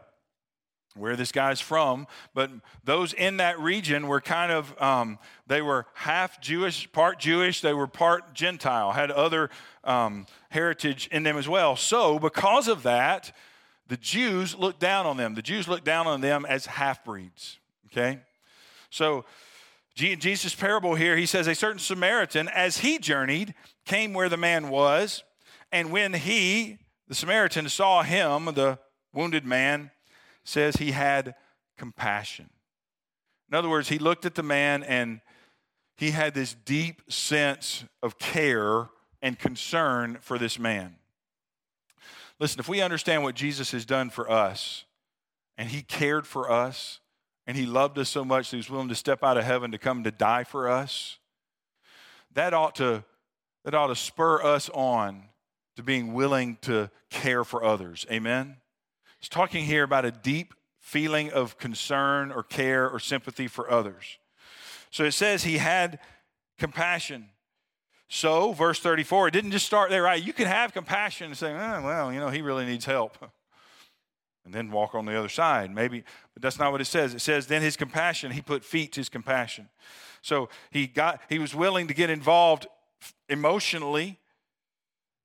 where 0.94 1.16
this 1.16 1.32
guy's 1.32 1.60
from, 1.60 2.06
but 2.34 2.50
those 2.84 3.12
in 3.12 3.38
that 3.38 3.58
region 3.58 4.06
were 4.06 4.20
kind 4.20 4.52
of, 4.52 4.80
um, 4.80 5.18
they 5.46 5.62
were 5.62 5.86
half 5.94 6.40
Jewish, 6.40 6.90
part 6.92 7.18
Jewish, 7.18 7.60
they 7.60 7.72
were 7.72 7.86
part 7.86 8.34
Gentile, 8.34 8.92
had 8.92 9.10
other 9.10 9.50
um, 9.84 10.26
heritage 10.50 11.08
in 11.10 11.22
them 11.22 11.36
as 11.36 11.48
well. 11.48 11.76
So, 11.76 12.18
because 12.18 12.68
of 12.68 12.82
that, 12.82 13.32
the 13.88 13.96
Jews 13.96 14.54
looked 14.54 14.80
down 14.80 15.06
on 15.06 15.16
them. 15.16 15.34
The 15.34 15.42
Jews 15.42 15.68
looked 15.68 15.84
down 15.84 16.06
on 16.06 16.20
them 16.20 16.44
as 16.46 16.66
half 16.66 17.04
breeds, 17.04 17.58
okay? 17.86 18.20
So, 18.90 19.24
Jesus' 19.94 20.54
parable 20.54 20.94
here, 20.94 21.16
he 21.16 21.26
says, 21.26 21.46
A 21.46 21.54
certain 21.54 21.78
Samaritan, 21.78 22.48
as 22.48 22.78
he 22.78 22.98
journeyed, 22.98 23.54
came 23.84 24.14
where 24.14 24.28
the 24.28 24.36
man 24.36 24.70
was, 24.70 25.22
and 25.70 25.90
when 25.90 26.14
he, 26.14 26.78
the 27.08 27.14
Samaritan, 27.14 27.68
saw 27.68 28.02
him, 28.02 28.46
the 28.46 28.78
wounded 29.12 29.44
man, 29.44 29.90
says 30.44 30.76
he 30.76 30.92
had 30.92 31.34
compassion. 31.76 32.50
In 33.50 33.56
other 33.56 33.68
words, 33.68 33.88
he 33.88 33.98
looked 33.98 34.24
at 34.24 34.34
the 34.34 34.42
man 34.42 34.82
and 34.82 35.20
he 35.96 36.10
had 36.10 36.34
this 36.34 36.54
deep 36.64 37.02
sense 37.10 37.84
of 38.02 38.18
care 38.18 38.88
and 39.20 39.38
concern 39.38 40.18
for 40.20 40.38
this 40.38 40.58
man. 40.58 40.96
Listen, 42.40 42.60
if 42.60 42.68
we 42.68 42.80
understand 42.80 43.22
what 43.22 43.34
Jesus 43.34 43.70
has 43.72 43.84
done 43.84 44.10
for 44.10 44.30
us, 44.30 44.84
and 45.56 45.68
he 45.68 45.82
cared 45.82 46.26
for 46.26 46.50
us, 46.50 47.00
and 47.46 47.56
he 47.56 47.66
loved 47.66 47.98
us 47.98 48.08
so 48.08 48.24
much 48.24 48.50
that 48.50 48.56
he 48.56 48.58
was 48.58 48.70
willing 48.70 48.88
to 48.88 48.94
step 48.94 49.22
out 49.22 49.36
of 49.36 49.44
heaven 49.44 49.70
to 49.70 49.78
come 49.78 50.02
to 50.02 50.10
die 50.10 50.44
for 50.44 50.68
us, 50.68 51.18
that 52.32 52.54
ought 52.54 52.74
to, 52.76 53.04
that 53.64 53.74
ought 53.74 53.88
to 53.88 53.96
spur 53.96 54.42
us 54.42 54.70
on 54.70 55.24
to 55.76 55.82
being 55.82 56.14
willing 56.14 56.56
to 56.62 56.90
care 57.10 57.44
for 57.44 57.62
others. 57.62 58.06
Amen? 58.10 58.56
He's 59.22 59.30
talking 59.30 59.64
here 59.64 59.84
about 59.84 60.04
a 60.04 60.10
deep 60.10 60.52
feeling 60.78 61.30
of 61.30 61.56
concern 61.56 62.30
or 62.30 62.42
care 62.42 62.90
or 62.90 62.98
sympathy 62.98 63.46
for 63.46 63.70
others. 63.70 64.18
So 64.90 65.04
it 65.04 65.12
says 65.12 65.44
he 65.44 65.56
had 65.58 66.00
compassion. 66.58 67.28
So, 68.08 68.52
verse 68.52 68.78
34, 68.80 69.28
it 69.28 69.30
didn't 69.30 69.52
just 69.52 69.64
start 69.64 69.88
there, 69.88 70.02
right? 70.02 70.22
You 70.22 70.34
can 70.34 70.46
have 70.46 70.74
compassion 70.74 71.28
and 71.28 71.36
say, 71.36 71.52
oh, 71.52 71.82
well, 71.82 72.12
you 72.12 72.20
know, 72.20 72.28
he 72.28 72.42
really 72.42 72.66
needs 72.66 72.84
help. 72.84 73.16
and 74.44 74.52
then 74.52 74.70
walk 74.70 74.94
on 74.94 75.06
the 75.06 75.16
other 75.16 75.28
side. 75.28 75.74
Maybe, 75.74 76.04
but 76.34 76.42
that's 76.42 76.58
not 76.58 76.72
what 76.72 76.80
it 76.80 76.86
says. 76.86 77.14
It 77.14 77.20
says, 77.20 77.46
then 77.46 77.62
his 77.62 77.76
compassion, 77.76 78.32
he 78.32 78.42
put 78.42 78.64
feet 78.64 78.92
to 78.92 79.00
his 79.00 79.08
compassion. 79.08 79.68
So 80.20 80.48
he 80.70 80.86
got 80.86 81.20
he 81.28 81.38
was 81.38 81.54
willing 81.54 81.88
to 81.88 81.94
get 81.94 82.10
involved 82.10 82.66
emotionally. 83.28 84.18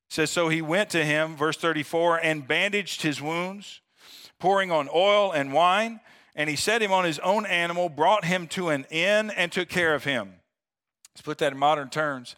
It 0.10 0.14
says, 0.14 0.30
so 0.30 0.50
he 0.50 0.62
went 0.62 0.90
to 0.92 1.04
him, 1.04 1.36
verse 1.36 1.58
34, 1.58 2.20
and 2.24 2.48
bandaged 2.48 3.02
his 3.02 3.22
wounds, 3.22 3.82
pouring 4.40 4.72
on 4.72 4.90
oil 4.94 5.32
and 5.32 5.54
wine, 5.54 6.00
and 6.36 6.50
he 6.50 6.56
set 6.56 6.82
him 6.82 6.92
on 6.92 7.06
his 7.06 7.20
own 7.20 7.46
animal, 7.46 7.90
brought 7.90 8.26
him 8.26 8.48
to 8.48 8.70
an 8.70 8.86
inn, 8.90 9.32
and 9.32 9.52
took 9.52 9.70
care 9.70 9.96
of 9.96 10.04
him. 10.04 10.34
Let's 11.14 11.24
put 11.24 11.40
that 11.40 11.54
in 11.54 11.58
modern 11.58 11.90
terms. 11.90 12.36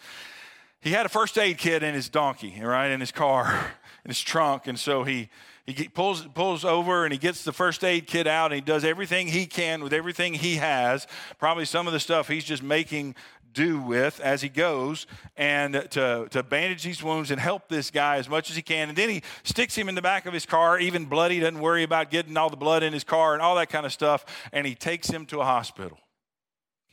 He 0.82 0.92
had 0.92 1.06
a 1.06 1.10
first 1.10 1.38
aid 1.38 1.58
kit 1.58 1.84
in 1.84 1.94
his 1.94 2.08
donkey, 2.08 2.62
right, 2.62 2.90
in 2.90 3.02
his 3.02 3.12
car, 3.12 3.74
in 4.06 4.10
his 4.10 4.22
trunk, 4.22 4.68
and 4.68 4.80
so 4.80 5.04
he 5.04 5.30
he 5.72 5.88
pulls, 5.88 6.26
pulls 6.28 6.66
over 6.66 7.04
and 7.04 7.12
he 7.12 7.20
gets 7.20 7.44
the 7.44 7.54
first 7.54 7.84
aid 7.84 8.08
kit 8.08 8.28
out 8.28 8.52
and 8.52 8.56
he 8.56 8.62
does 8.62 8.84
everything 8.84 9.28
he 9.28 9.46
can 9.46 9.84
with 9.84 9.94
everything 9.94 10.34
he 10.34 10.56
has. 10.56 11.08
Probably 11.38 11.66
some 11.66 11.88
of 11.88 11.94
the 11.94 12.00
stuff 12.00 12.28
he's 12.28 12.44
just 12.44 12.64
making 12.64 13.16
do 13.54 13.82
with 13.82 14.20
as 14.20 14.42
he 14.42 14.50
goes 14.50 15.08
and 15.36 15.74
to, 15.74 16.28
to 16.30 16.44
bandage 16.44 16.84
these 16.84 17.04
wounds 17.04 17.32
and 17.32 17.40
help 17.40 17.68
this 17.68 17.92
guy 17.92 18.18
as 18.18 18.30
much 18.30 18.50
as 18.50 18.56
he 18.56 18.62
can. 18.62 18.90
And 18.90 18.98
then 18.98 19.10
he 19.10 19.22
sticks 19.44 19.76
him 19.76 19.90
in 19.90 19.96
the 19.96 20.02
back 20.02 20.26
of 20.26 20.34
his 20.34 20.46
car, 20.46 20.80
even 20.80 21.06
bloody, 21.06 21.40
doesn't 21.40 21.60
worry 21.60 21.84
about 21.84 22.12
getting 22.12 22.38
all 22.38 22.50
the 22.50 22.58
blood 22.58 22.84
in 22.84 22.94
his 22.94 23.04
car 23.04 23.34
and 23.34 23.42
all 23.42 23.56
that 23.56 23.70
kind 23.70 23.86
of 23.86 23.94
stuff. 23.94 24.26
And 24.52 24.66
he 24.68 24.76
takes 24.76 25.10
him 25.10 25.26
to 25.28 25.40
a 25.40 25.46
hospital, 25.46 26.00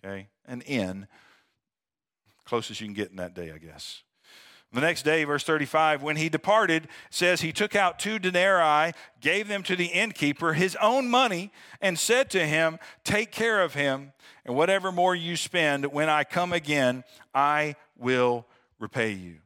okay, 0.05 0.29
an 0.47 0.63
inn, 0.63 1.07
closest 2.45 2.81
you 2.81 2.87
can 2.87 2.95
get 2.95 3.11
in 3.11 3.17
that 3.17 3.35
day, 3.35 3.53
I 3.53 3.59
guess. 3.59 4.03
The 4.77 4.83
next 4.83 5.05
day, 5.05 5.25
verse 5.25 5.43
35, 5.43 6.03
when 6.03 6.17
he 6.17 6.29
departed, 6.29 6.89
says 7.09 7.41
he 7.41 7.51
took 7.51 7.75
out 7.75 7.99
two 7.99 8.19
denarii, 8.19 8.93
gave 9.23 9.49
them 9.49 9.63
to 9.63 9.75
the 9.75 9.87
innkeeper, 9.87 10.53
his 10.53 10.77
own 10.83 11.09
money, 11.09 11.51
and 11.81 11.99
said 11.99 12.29
to 12.33 12.47
him, 12.47 12.79
Take 13.03 13.33
care 13.33 13.63
of 13.63 13.73
him, 13.73 14.13
and 14.45 14.55
whatever 14.55 14.93
more 14.93 15.15
you 15.15 15.35
spend, 15.35 15.87
when 15.87 16.11
I 16.11 16.25
come 16.25 16.53
again, 16.53 17.05
I 17.35 17.77
will 17.97 18.45
repay 18.79 19.13
you. 19.13 19.39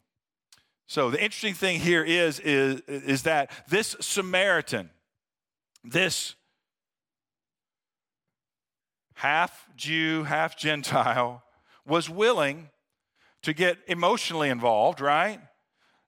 So 0.89 1.11
the 1.11 1.23
interesting 1.23 1.55
thing 1.55 1.79
here 1.79 2.03
is, 2.03 2.41
is, 2.41 2.81
is 2.89 3.23
that 3.23 3.53
this 3.69 3.95
Samaritan, 4.01 4.91
this 5.85 6.35
half 9.15 9.69
Jew, 9.77 10.25
half 10.25 10.59
Gentile, 10.59 11.45
was 11.87 12.11
willing 12.11 12.71
to 13.43 13.53
get 13.53 13.79
emotionally 13.87 14.49
involved, 14.49 15.01
right? 15.01 15.41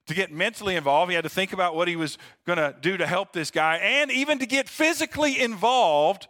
To 0.06 0.14
get 0.14 0.32
mentally 0.32 0.76
involved. 0.76 1.10
He 1.10 1.14
had 1.14 1.24
to 1.24 1.30
think 1.30 1.52
about 1.52 1.74
what 1.74 1.88
he 1.88 1.96
was 1.96 2.18
going 2.46 2.58
to 2.58 2.74
do 2.80 2.96
to 2.96 3.06
help 3.06 3.32
this 3.32 3.50
guy, 3.50 3.76
and 3.76 4.10
even 4.10 4.38
to 4.38 4.46
get 4.46 4.68
physically 4.68 5.40
involved 5.40 6.28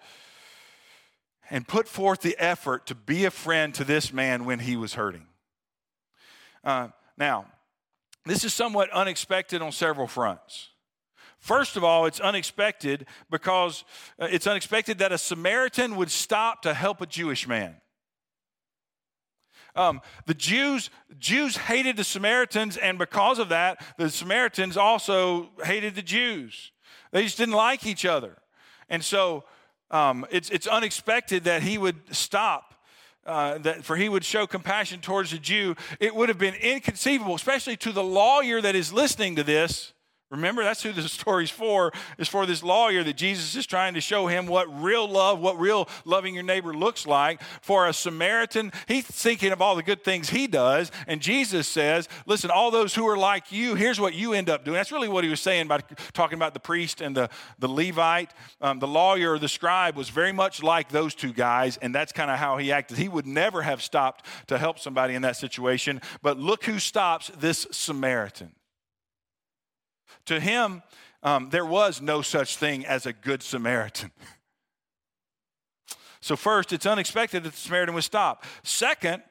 and 1.50 1.68
put 1.68 1.88
forth 1.88 2.20
the 2.20 2.36
effort 2.38 2.86
to 2.86 2.94
be 2.94 3.24
a 3.24 3.30
friend 3.30 3.74
to 3.74 3.84
this 3.84 4.12
man 4.12 4.44
when 4.44 4.60
he 4.60 4.76
was 4.76 4.94
hurting. 4.94 5.26
Uh, 6.64 6.88
now, 7.18 7.46
this 8.24 8.44
is 8.44 8.54
somewhat 8.54 8.88
unexpected 8.90 9.60
on 9.60 9.72
several 9.72 10.06
fronts. 10.06 10.68
First 11.38 11.76
of 11.76 11.82
all, 11.82 12.06
it's 12.06 12.20
unexpected 12.20 13.04
because 13.28 13.82
uh, 14.18 14.28
it's 14.30 14.46
unexpected 14.46 14.98
that 14.98 15.10
a 15.10 15.18
Samaritan 15.18 15.96
would 15.96 16.10
stop 16.10 16.62
to 16.62 16.72
help 16.72 17.00
a 17.00 17.06
Jewish 17.06 17.48
man. 17.48 17.81
Um, 19.74 20.00
the 20.26 20.35
Jews, 20.35 20.90
Jews 21.18 21.56
hated 21.56 21.96
the 21.96 22.04
Samaritans, 22.04 22.76
and 22.76 22.98
because 22.98 23.38
of 23.38 23.48
that, 23.48 23.82
the 23.96 24.11
Samaritans 24.11 24.76
also 24.76 25.50
hated 25.64 25.94
the 25.94 26.02
Jews. 26.02 26.72
They 27.11 27.24
just 27.24 27.38
didn't 27.38 27.54
like 27.54 27.87
each 27.87 28.04
other. 28.04 28.37
And 28.88 29.02
so 29.02 29.44
um, 29.90 30.26
it's, 30.30 30.50
it's 30.50 30.66
unexpected 30.66 31.44
that 31.44 31.62
he 31.62 31.78
would 31.78 31.96
stop, 32.14 32.74
uh, 33.24 33.58
that 33.58 33.85
for 33.85 33.96
he 33.96 34.08
would 34.08 34.24
show 34.24 34.46
compassion 34.46 35.00
towards 35.00 35.32
a 35.32 35.38
Jew. 35.38 35.74
It 36.00 36.14
would 36.14 36.28
have 36.28 36.38
been 36.38 36.54
inconceivable, 36.54 37.35
especially 37.35 37.76
to 37.78 37.92
the 37.92 38.02
lawyer 38.02 38.61
that 38.61 38.74
is 38.74 38.92
listening 38.92 39.37
to 39.37 39.42
this, 39.42 39.92
Remember, 40.32 40.64
that's 40.64 40.82
who 40.82 40.92
the 40.92 41.06
story's 41.08 41.50
for, 41.50 41.92
is 42.16 42.26
for 42.26 42.46
this 42.46 42.62
lawyer 42.62 43.04
that 43.04 43.16
Jesus 43.16 43.54
is 43.54 43.66
trying 43.66 43.92
to 43.94 44.00
show 44.00 44.28
him 44.28 44.46
what 44.46 44.82
real 44.82 45.06
love, 45.06 45.38
what 45.40 45.60
real 45.60 45.90
loving 46.06 46.34
your 46.34 46.42
neighbor 46.42 46.72
looks 46.72 47.06
like. 47.06 47.42
For 47.60 47.86
a 47.86 47.92
Samaritan, 47.92 48.72
he's 48.88 49.04
thinking 49.04 49.52
of 49.52 49.60
all 49.60 49.76
the 49.76 49.82
good 49.82 50.02
things 50.02 50.30
he 50.30 50.46
does. 50.46 50.90
And 51.06 51.20
Jesus 51.20 51.68
says, 51.68 52.08
listen, 52.24 52.50
all 52.50 52.70
those 52.70 52.94
who 52.94 53.06
are 53.06 53.18
like 53.18 53.52
you, 53.52 53.74
here's 53.74 54.00
what 54.00 54.14
you 54.14 54.32
end 54.32 54.48
up 54.48 54.64
doing. 54.64 54.74
That's 54.74 54.90
really 54.90 55.08
what 55.08 55.22
he 55.22 55.28
was 55.28 55.40
saying 55.40 55.68
by 55.68 55.80
talking 56.14 56.38
about 56.38 56.54
the 56.54 56.60
priest 56.60 57.02
and 57.02 57.14
the, 57.14 57.28
the 57.58 57.68
Levite. 57.68 58.32
Um, 58.62 58.78
the 58.78 58.88
lawyer 58.88 59.32
or 59.32 59.38
the 59.38 59.50
scribe 59.50 59.96
was 59.96 60.08
very 60.08 60.32
much 60.32 60.62
like 60.62 60.88
those 60.88 61.14
two 61.14 61.34
guys, 61.34 61.76
and 61.76 61.94
that's 61.94 62.10
kind 62.10 62.30
of 62.30 62.38
how 62.38 62.56
he 62.56 62.72
acted. 62.72 62.96
He 62.96 63.08
would 63.08 63.26
never 63.26 63.60
have 63.60 63.82
stopped 63.82 64.24
to 64.46 64.56
help 64.56 64.78
somebody 64.78 65.14
in 65.14 65.20
that 65.22 65.36
situation. 65.36 66.00
But 66.22 66.38
look 66.38 66.64
who 66.64 66.78
stops 66.78 67.30
this 67.38 67.66
Samaritan. 67.70 68.52
To 70.26 70.40
him, 70.40 70.82
um, 71.22 71.50
there 71.50 71.66
was 71.66 72.00
no 72.00 72.22
such 72.22 72.56
thing 72.56 72.85
as 72.87 73.06
a 73.06 73.12
good 73.12 73.42
Samaritan. 73.42 74.11
So, 76.24 76.37
first, 76.37 76.72
it's 76.72 76.87
unexpected 76.87 77.42
that 77.42 77.50
the 77.50 77.58
Samaritan 77.58 77.96
would 77.96 78.04
stop. 78.04 78.44
Second, 78.62 79.24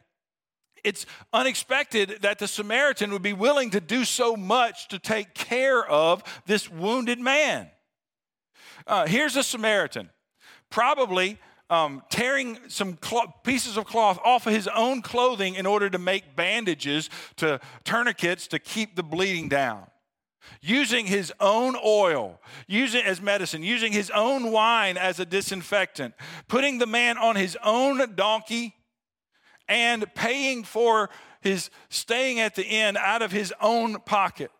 it's 0.84 1.06
unexpected 1.32 2.18
that 2.22 2.38
the 2.38 2.50
Samaritan 2.50 3.12
would 3.12 3.22
be 3.22 3.32
willing 3.32 3.70
to 3.70 3.80
do 3.80 4.04
so 4.04 4.36
much 4.36 4.90
to 4.90 5.00
take 5.00 5.34
care 5.34 5.86
of 5.90 6.22
this 6.48 6.70
wounded 6.70 7.18
man. 7.18 7.70
Uh, 8.86 9.08
here's 9.08 9.38
a 9.38 9.44
Samaritan, 9.44 10.10
probably 10.70 11.40
um, 11.70 12.04
tearing 12.10 12.58
some 12.68 12.98
pieces 13.46 13.78
of 13.78 13.86
cloth 13.86 14.20
off 14.26 14.46
of 14.46 14.52
his 14.52 14.68
own 14.68 15.02
clothing 15.02 15.56
in 15.56 15.66
order 15.66 15.90
to 15.90 15.98
make 15.98 16.36
bandages, 16.36 17.10
to 17.38 17.62
tourniquets 17.86 18.48
to 18.48 18.60
keep 18.60 18.98
the 18.98 19.04
bleeding 19.04 19.48
down 19.48 19.88
using 20.62 21.06
his 21.06 21.34
own 21.40 21.76
oil, 21.84 22.42
using 22.68 23.02
it 23.02 23.08
as 23.08 23.22
medicine, 23.22 23.64
using 23.64 23.92
his 23.92 24.10
own 24.12 24.52
wine 24.52 24.98
as 24.98 25.20
a 25.20 25.26
disinfectant, 25.26 26.14
putting 26.48 26.78
the 26.78 26.88
man 26.88 27.18
on 27.18 27.36
his 27.36 27.58
own 27.64 28.16
donkey, 28.16 28.76
and 29.68 30.14
paying 30.16 30.64
for 30.64 31.10
his 31.42 31.70
staying 31.90 32.40
at 32.40 32.56
the 32.56 32.66
inn 32.66 32.98
out 32.98 33.22
of 33.22 33.32
his 33.32 33.54
own 33.62 34.00
pocket. 34.02 34.52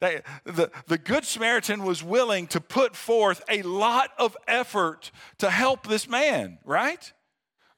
The, 0.00 0.22
the, 0.44 0.70
the 0.86 0.98
Good 0.98 1.24
Samaritan 1.24 1.84
was 1.84 2.02
willing 2.02 2.46
to 2.48 2.60
put 2.60 2.96
forth 2.96 3.42
a 3.48 3.62
lot 3.62 4.10
of 4.18 4.36
effort 4.48 5.10
to 5.38 5.50
help 5.50 5.86
this 5.86 6.08
man, 6.08 6.58
right? 6.64 7.12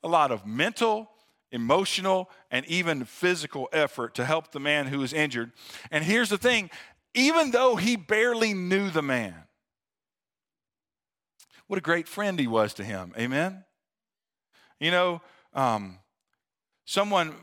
A 0.05 0.09
lot 0.09 0.31
of 0.31 0.47
mental, 0.47 1.11
emotional, 1.53 2.31
and 2.51 2.67
even 2.67 3.05
physical 3.05 3.69
effort 3.73 4.15
to 4.15 4.25
help 4.25 4.51
the 4.51 4.61
man 4.61 4.87
who 4.87 4.99
was 4.99 5.13
injured. 5.13 5.53
And 5.91 6.03
here's 6.03 6.31
the 6.31 6.39
thing 6.39 6.71
even 7.15 7.51
though 7.51 7.77
he 7.77 7.97
barely 7.97 8.55
knew 8.55 8.91
the 8.91 9.03
man. 9.03 9.35
What 11.67 11.79
a 11.79 11.83
great 11.83 12.09
friend 12.09 12.39
he 12.41 12.47
was 12.47 12.75
to 12.75 12.85
him. 12.85 13.13
Amen? 13.19 13.65
You 14.81 14.91
know, 14.91 15.23
um, 15.55 15.99
someone 16.85 17.35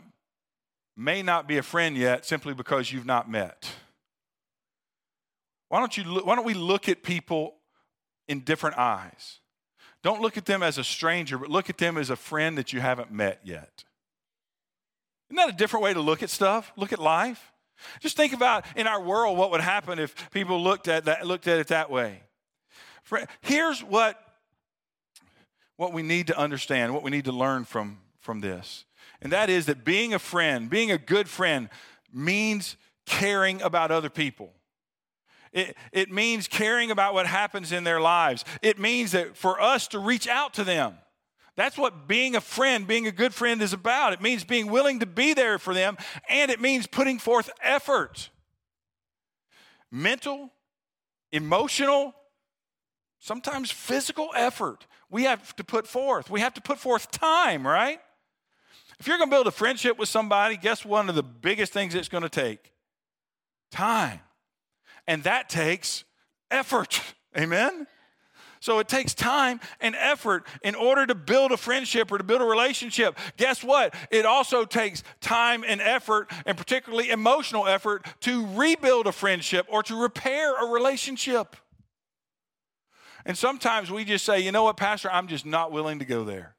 may 0.97 1.21
not 1.21 1.47
be 1.47 1.57
a 1.57 1.63
friend 1.63 1.95
yet 1.95 2.25
simply 2.25 2.53
because 2.53 2.91
you've 2.91 3.05
not 3.05 3.29
met. 3.29 3.71
Why 5.69 5.79
don't, 5.79 5.95
you 5.95 6.03
why 6.03 6.35
don't 6.35 6.45
we 6.45 6.55
look 6.55 6.89
at 6.89 7.03
people 7.03 7.55
in 8.27 8.41
different 8.41 8.77
eyes? 8.77 9.39
Don't 10.01 10.21
look 10.21 10.37
at 10.37 10.45
them 10.45 10.63
as 10.63 10.77
a 10.77 10.83
stranger, 10.83 11.37
but 11.37 11.49
look 11.49 11.69
at 11.69 11.77
them 11.77 11.97
as 11.97 12.09
a 12.09 12.15
friend 12.15 12.57
that 12.57 12.73
you 12.73 12.79
haven't 12.79 13.11
met 13.11 13.41
yet. 13.43 13.83
Isn't 15.29 15.37
that 15.37 15.49
a 15.49 15.57
different 15.57 15.83
way 15.83 15.93
to 15.93 16.01
look 16.01 16.23
at 16.23 16.29
stuff? 16.29 16.71
Look 16.75 16.91
at 16.91 16.99
life? 16.99 17.51
Just 17.99 18.17
think 18.17 18.33
about 18.33 18.65
in 18.75 18.87
our 18.87 19.01
world 19.01 19.37
what 19.37 19.51
would 19.51 19.61
happen 19.61 19.99
if 19.99 20.31
people 20.31 20.61
looked 20.61 20.87
at 20.87 21.05
that 21.05 21.25
looked 21.25 21.47
at 21.47 21.59
it 21.59 21.67
that 21.67 21.89
way. 21.89 22.21
Here's 23.41 23.81
what 23.83 24.21
what 25.77 25.93
we 25.93 26.03
need 26.03 26.27
to 26.27 26.37
understand, 26.37 26.93
what 26.93 27.03
we 27.03 27.11
need 27.11 27.25
to 27.25 27.31
learn 27.31 27.63
from 27.63 27.99
from 28.19 28.41
this. 28.41 28.85
And 29.21 29.31
that 29.31 29.49
is 29.49 29.65
that 29.67 29.85
being 29.85 30.13
a 30.13 30.19
friend, 30.19 30.69
being 30.69 30.91
a 30.91 30.97
good 30.97 31.29
friend 31.29 31.69
means 32.13 32.75
caring 33.05 33.61
about 33.61 33.91
other 33.91 34.09
people. 34.09 34.51
It, 35.51 35.75
it 35.91 36.11
means 36.11 36.47
caring 36.47 36.91
about 36.91 37.13
what 37.13 37.25
happens 37.25 37.71
in 37.71 37.83
their 37.83 37.99
lives. 37.99 38.45
It 38.61 38.77
means 38.77 39.13
that 39.13 39.35
for 39.35 39.59
us 39.59 39.87
to 39.89 39.99
reach 39.99 40.27
out 40.27 40.53
to 40.55 40.63
them. 40.63 40.95
That's 41.59 41.77
what 41.77 42.07
being 42.07 42.37
a 42.37 42.41
friend, 42.41 42.87
being 42.87 43.05
a 43.05 43.11
good 43.11 43.33
friend 43.33 43.61
is 43.61 43.73
about. 43.73 44.13
It 44.13 44.21
means 44.21 44.45
being 44.45 44.71
willing 44.71 45.01
to 45.01 45.05
be 45.05 45.33
there 45.33 45.59
for 45.59 45.73
them, 45.73 45.97
and 46.29 46.49
it 46.49 46.61
means 46.61 46.87
putting 46.87 47.19
forth 47.19 47.49
effort 47.61 48.29
mental, 49.91 50.53
emotional, 51.33 52.15
sometimes 53.19 53.71
physical 53.71 54.29
effort 54.37 54.87
we 55.09 55.23
have 55.23 55.53
to 55.57 55.65
put 55.65 55.85
forth. 55.85 56.29
We 56.29 56.39
have 56.39 56.53
to 56.53 56.61
put 56.61 56.79
forth 56.79 57.11
time, 57.11 57.67
right? 57.67 57.99
If 58.97 59.07
you're 59.07 59.17
going 59.17 59.29
to 59.29 59.35
build 59.35 59.47
a 59.47 59.51
friendship 59.51 59.99
with 59.99 60.07
somebody, 60.07 60.55
guess 60.55 60.85
one 60.85 61.09
of 61.09 61.15
the 61.15 61.23
biggest 61.23 61.73
things 61.73 61.93
it's 61.93 62.07
going 62.07 62.23
to 62.23 62.29
take? 62.29 62.71
Time. 63.69 64.21
And 65.07 65.25
that 65.25 65.49
takes 65.49 66.05
effort. 66.49 67.01
Amen? 67.37 67.85
So 68.59 68.79
it 68.79 68.89
takes 68.89 69.13
time 69.13 69.61
and 69.79 69.95
effort 69.95 70.45
in 70.63 70.75
order 70.75 71.05
to 71.05 71.15
build 71.15 71.51
a 71.51 71.57
friendship 71.57 72.11
or 72.11 72.17
to 72.17 72.23
build 72.23 72.41
a 72.41 72.45
relationship. 72.45 73.17
Guess 73.37 73.63
what? 73.63 73.93
It 74.11 74.25
also 74.25 74.65
takes 74.65 75.03
time 75.21 75.63
and 75.65 75.79
effort, 75.79 76.29
and 76.45 76.57
particularly 76.57 77.09
emotional 77.09 77.67
effort, 77.67 78.05
to 78.21 78.45
rebuild 78.55 79.07
a 79.07 79.11
friendship 79.11 79.65
or 79.69 79.81
to 79.83 80.01
repair 80.01 80.53
a 80.55 80.71
relationship. 80.71 81.55
And 83.25 83.37
sometimes 83.37 83.91
we 83.91 84.03
just 84.03 84.25
say, 84.25 84.39
you 84.39 84.51
know 84.51 84.63
what, 84.63 84.77
Pastor, 84.77 85.09
I'm 85.11 85.27
just 85.27 85.45
not 85.45 85.71
willing 85.71 85.99
to 85.99 86.05
go 86.05 86.23
there. 86.23 86.55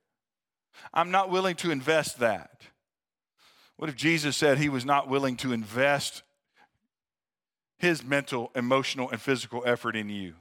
I'm 0.94 1.10
not 1.10 1.30
willing 1.30 1.56
to 1.56 1.70
invest 1.70 2.18
that. 2.20 2.62
What 3.76 3.90
if 3.90 3.96
Jesus 3.96 4.36
said 4.36 4.58
he 4.58 4.68
was 4.68 4.84
not 4.84 5.08
willing 5.08 5.36
to 5.38 5.52
invest 5.52 6.22
his 7.78 8.04
mental, 8.04 8.50
emotional, 8.54 9.10
and 9.10 9.20
physical 9.20 9.62
effort 9.66 9.96
in 9.96 10.08
you? 10.08 10.34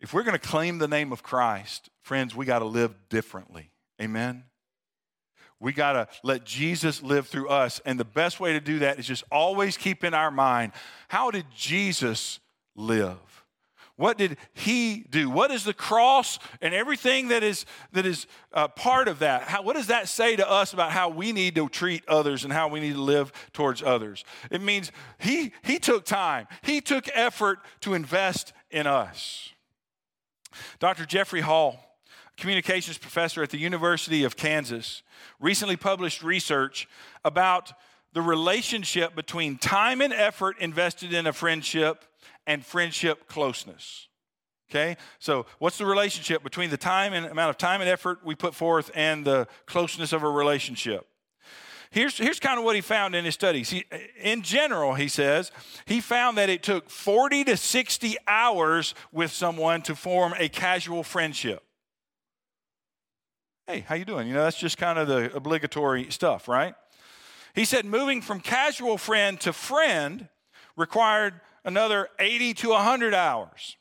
If 0.00 0.14
we're 0.14 0.22
going 0.22 0.38
to 0.38 0.48
claim 0.48 0.78
the 0.78 0.88
name 0.88 1.12
of 1.12 1.22
Christ, 1.22 1.90
friends, 2.02 2.34
we 2.34 2.46
got 2.46 2.60
to 2.60 2.64
live 2.64 2.94
differently. 3.08 3.70
Amen. 4.00 4.44
We 5.60 5.72
got 5.72 5.92
to 5.94 6.08
let 6.22 6.44
Jesus 6.44 7.02
live 7.02 7.26
through 7.26 7.48
us. 7.48 7.80
And 7.84 7.98
the 7.98 8.04
best 8.04 8.38
way 8.38 8.52
to 8.52 8.60
do 8.60 8.78
that 8.80 8.98
is 8.98 9.06
just 9.06 9.24
always 9.30 9.76
keep 9.76 10.04
in 10.04 10.14
our 10.14 10.30
mind 10.30 10.72
how 11.08 11.30
did 11.30 11.46
Jesus 11.54 12.38
live? 12.76 13.18
What 13.96 14.16
did 14.16 14.36
he 14.52 15.04
do? 15.10 15.28
What 15.28 15.50
is 15.50 15.64
the 15.64 15.74
cross 15.74 16.38
and 16.62 16.72
everything 16.72 17.28
that 17.28 17.42
is 17.42 17.66
that 17.90 18.06
is 18.06 18.28
uh, 18.52 18.68
part 18.68 19.08
of 19.08 19.18
that? 19.18 19.42
How, 19.42 19.62
what 19.62 19.74
does 19.74 19.88
that 19.88 20.06
say 20.06 20.36
to 20.36 20.48
us 20.48 20.72
about 20.72 20.92
how 20.92 21.08
we 21.08 21.32
need 21.32 21.56
to 21.56 21.68
treat 21.68 22.06
others 22.06 22.44
and 22.44 22.52
how 22.52 22.68
we 22.68 22.78
need 22.78 22.92
to 22.92 23.02
live 23.02 23.32
towards 23.52 23.82
others? 23.82 24.24
It 24.52 24.62
means 24.62 24.92
he 25.18 25.52
he 25.64 25.80
took 25.80 26.04
time, 26.04 26.46
he 26.62 26.80
took 26.80 27.08
effort 27.12 27.58
to 27.80 27.94
invest 27.94 28.52
in 28.70 28.86
us. 28.86 29.52
Dr. 30.78 31.06
Jeffrey 31.06 31.40
Hall, 31.40 31.78
communications 32.36 32.98
professor 32.98 33.42
at 33.42 33.50
the 33.50 33.58
University 33.58 34.24
of 34.24 34.36
Kansas, 34.36 35.02
recently 35.40 35.76
published 35.76 36.22
research 36.22 36.88
about 37.24 37.72
the 38.12 38.22
relationship 38.22 39.14
between 39.14 39.58
time 39.58 40.00
and 40.00 40.12
effort 40.12 40.56
invested 40.58 41.12
in 41.12 41.26
a 41.26 41.32
friendship 41.32 42.04
and 42.46 42.64
friendship 42.64 43.28
closeness. 43.28 44.08
Okay? 44.70 44.96
So, 45.18 45.46
what's 45.58 45.78
the 45.78 45.86
relationship 45.86 46.42
between 46.42 46.70
the 46.70 46.76
time 46.76 47.12
and 47.12 47.26
amount 47.26 47.50
of 47.50 47.58
time 47.58 47.80
and 47.80 47.88
effort 47.88 48.24
we 48.24 48.34
put 48.34 48.54
forth 48.54 48.90
and 48.94 49.24
the 49.24 49.46
closeness 49.66 50.12
of 50.12 50.22
a 50.22 50.28
relationship? 50.28 51.06
Here's, 51.90 52.18
here's 52.18 52.38
kind 52.38 52.58
of 52.58 52.64
what 52.64 52.74
he 52.74 52.82
found 52.82 53.14
in 53.14 53.24
his 53.24 53.34
studies. 53.34 53.70
He, 53.70 53.84
in 54.20 54.42
general, 54.42 54.94
he 54.94 55.08
says, 55.08 55.50
he 55.86 56.00
found 56.00 56.36
that 56.36 56.50
it 56.50 56.62
took 56.62 56.90
40 56.90 57.44
to 57.44 57.56
60 57.56 58.16
hours 58.26 58.94
with 59.10 59.32
someone 59.32 59.82
to 59.82 59.94
form 59.94 60.34
a 60.38 60.48
casual 60.48 61.02
friendship. 61.02 61.62
Hey, 63.66 63.80
how 63.80 63.94
you 63.94 64.04
doing? 64.04 64.28
You 64.28 64.34
know, 64.34 64.44
that's 64.44 64.58
just 64.58 64.78
kind 64.78 64.98
of 64.98 65.08
the 65.08 65.34
obligatory 65.34 66.10
stuff, 66.10 66.48
right? 66.48 66.74
He 67.54 67.64
said 67.64 67.84
moving 67.84 68.22
from 68.22 68.40
casual 68.40 68.98
friend 68.98 69.40
to 69.40 69.52
friend 69.52 70.28
required 70.76 71.40
another 71.64 72.08
80 72.18 72.54
to 72.54 72.68
100 72.70 73.14
hours. 73.14 73.76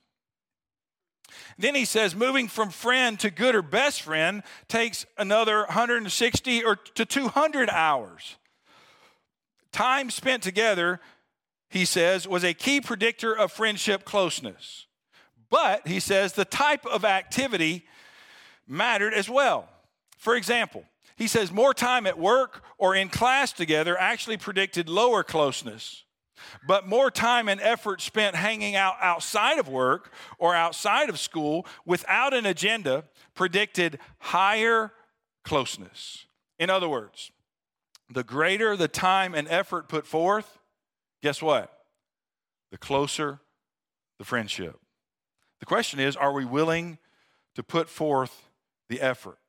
Then 1.57 1.75
he 1.75 1.85
says 1.85 2.15
moving 2.15 2.47
from 2.47 2.69
friend 2.69 3.19
to 3.19 3.31
good 3.31 3.55
or 3.55 3.61
best 3.61 4.01
friend 4.03 4.43
takes 4.67 5.05
another 5.17 5.59
160 5.65 6.63
or 6.63 6.75
to 6.75 7.05
200 7.05 7.69
hours. 7.69 8.35
Time 9.71 10.09
spent 10.09 10.43
together, 10.43 10.99
he 11.69 11.83
says, 11.83 12.27
was 12.27 12.43
a 12.43 12.53
key 12.53 12.79
predictor 12.79 13.35
of 13.35 13.51
friendship 13.51 14.05
closeness. 14.05 14.85
But 15.49 15.87
he 15.87 15.99
says 15.99 16.33
the 16.33 16.45
type 16.45 16.85
of 16.85 17.05
activity 17.05 17.85
mattered 18.67 19.13
as 19.13 19.29
well. 19.29 19.69
For 20.17 20.35
example, 20.35 20.83
he 21.15 21.27
says 21.27 21.51
more 21.51 21.73
time 21.73 22.05
at 22.05 22.19
work 22.19 22.63
or 22.77 22.95
in 22.95 23.09
class 23.09 23.51
together 23.51 23.97
actually 23.97 24.37
predicted 24.37 24.89
lower 24.89 25.23
closeness. 25.23 26.03
But 26.67 26.87
more 26.87 27.11
time 27.11 27.47
and 27.47 27.59
effort 27.61 28.01
spent 28.01 28.35
hanging 28.35 28.75
out 28.75 28.95
outside 29.01 29.59
of 29.59 29.67
work 29.67 30.11
or 30.37 30.55
outside 30.55 31.09
of 31.09 31.19
school 31.19 31.65
without 31.85 32.33
an 32.33 32.45
agenda 32.45 33.03
predicted 33.33 33.99
higher 34.19 34.91
closeness. 35.43 36.25
In 36.59 36.69
other 36.69 36.89
words, 36.89 37.31
the 38.09 38.23
greater 38.23 38.75
the 38.75 38.87
time 38.87 39.35
and 39.35 39.47
effort 39.47 39.89
put 39.89 40.07
forth, 40.07 40.59
guess 41.21 41.41
what? 41.41 41.71
The 42.71 42.77
closer 42.77 43.39
the 44.17 44.25
friendship. 44.25 44.79
The 45.59 45.65
question 45.65 45.99
is 45.99 46.15
are 46.15 46.33
we 46.33 46.45
willing 46.45 46.97
to 47.55 47.63
put 47.63 47.89
forth 47.89 48.49
the 48.89 49.01
effort? 49.01 49.39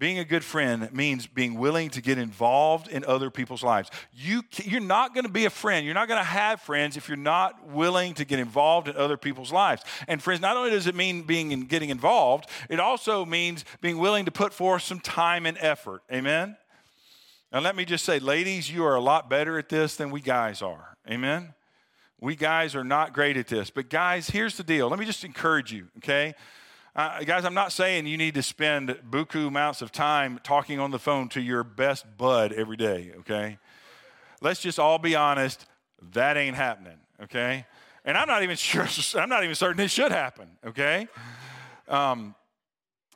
Being 0.00 0.18
a 0.18 0.24
good 0.24 0.42
friend 0.42 0.92
means 0.92 1.28
being 1.28 1.54
willing 1.54 1.88
to 1.90 2.00
get 2.02 2.18
involved 2.18 2.88
in 2.88 3.04
other 3.04 3.30
people's 3.30 3.62
lives. 3.62 3.90
You, 4.12 4.42
you're 4.64 4.80
not 4.80 5.14
going 5.14 5.24
to 5.24 5.30
be 5.30 5.44
a 5.44 5.50
friend. 5.50 5.86
You're 5.86 5.94
not 5.94 6.08
going 6.08 6.18
to 6.18 6.24
have 6.24 6.60
friends 6.60 6.96
if 6.96 7.06
you're 7.08 7.16
not 7.16 7.68
willing 7.68 8.14
to 8.14 8.24
get 8.24 8.40
involved 8.40 8.88
in 8.88 8.96
other 8.96 9.16
people's 9.16 9.52
lives. 9.52 9.82
And 10.08 10.20
friends, 10.20 10.40
not 10.40 10.56
only 10.56 10.70
does 10.70 10.88
it 10.88 10.96
mean 10.96 11.22
being 11.22 11.52
in, 11.52 11.66
getting 11.66 11.90
involved, 11.90 12.50
it 12.68 12.80
also 12.80 13.24
means 13.24 13.64
being 13.80 13.98
willing 13.98 14.24
to 14.24 14.32
put 14.32 14.52
forth 14.52 14.82
some 14.82 14.98
time 14.98 15.46
and 15.46 15.56
effort. 15.60 16.02
Amen. 16.12 16.56
Now, 17.52 17.60
let 17.60 17.76
me 17.76 17.84
just 17.84 18.04
say, 18.04 18.18
ladies, 18.18 18.68
you 18.68 18.84
are 18.84 18.96
a 18.96 19.00
lot 19.00 19.30
better 19.30 19.60
at 19.60 19.68
this 19.68 19.94
than 19.94 20.10
we 20.10 20.20
guys 20.20 20.60
are. 20.60 20.96
Amen. 21.08 21.54
We 22.20 22.34
guys 22.34 22.74
are 22.74 22.82
not 22.82 23.12
great 23.12 23.36
at 23.36 23.46
this. 23.46 23.70
But, 23.70 23.90
guys, 23.90 24.28
here's 24.28 24.56
the 24.56 24.64
deal. 24.64 24.88
Let 24.88 24.98
me 24.98 25.06
just 25.06 25.24
encourage 25.24 25.72
you, 25.72 25.86
okay? 25.98 26.34
Uh, 26.96 27.24
guys, 27.24 27.44
I'm 27.44 27.54
not 27.54 27.72
saying 27.72 28.06
you 28.06 28.16
need 28.16 28.34
to 28.34 28.42
spend 28.42 28.88
buku 29.10 29.48
amounts 29.48 29.82
of 29.82 29.90
time 29.90 30.38
talking 30.44 30.78
on 30.78 30.92
the 30.92 30.98
phone 31.00 31.28
to 31.30 31.40
your 31.40 31.64
best 31.64 32.04
bud 32.16 32.52
every 32.52 32.76
day, 32.76 33.10
okay? 33.18 33.58
Let's 34.40 34.60
just 34.60 34.78
all 34.78 34.98
be 34.98 35.16
honest, 35.16 35.66
that 36.12 36.36
ain't 36.36 36.54
happening, 36.54 36.98
okay? 37.24 37.66
And 38.04 38.16
I'm 38.16 38.28
not 38.28 38.44
even 38.44 38.54
sure, 38.56 38.86
I'm 39.20 39.28
not 39.28 39.42
even 39.42 39.56
certain 39.56 39.82
it 39.82 39.90
should 39.90 40.12
happen, 40.12 40.48
okay? 40.64 41.08
Um, 41.88 42.36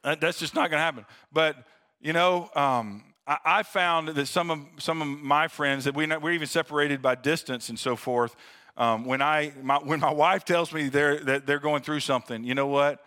that's 0.03 0.41
just 0.41 0.57
not 0.57 0.71
gonna 0.71 0.83
happen. 0.83 1.07
But, 1.33 1.55
you 2.01 2.13
know, 2.13 2.51
um, 2.57 3.05
I, 3.29 3.39
I, 3.45 3.63
found 3.63 4.09
that 4.09 4.27
some 4.27 4.51
of, 4.51 4.59
some 4.79 5.01
of 5.01 5.07
my 5.07 5.47
friends 5.47 5.85
that 5.85 5.95
we, 5.95 6.05
we're 6.17 6.33
even 6.33 6.49
separated 6.49 7.01
by 7.01 7.15
distance 7.15 7.69
and 7.69 7.79
so 7.79 7.95
forth. 7.95 8.35
Um, 8.77 9.05
when, 9.05 9.23
I, 9.23 9.53
my, 9.63 9.77
when 9.77 10.01
my 10.01 10.13
wife 10.13 10.45
tells 10.45 10.73
me 10.73 10.89
they're, 10.89 11.21
that 11.21 11.47
they're 11.47 11.61
going 11.61 11.83
through 11.83 12.01
something, 12.01 12.43
you 12.43 12.57
know 12.57 12.67
what? 12.67 13.05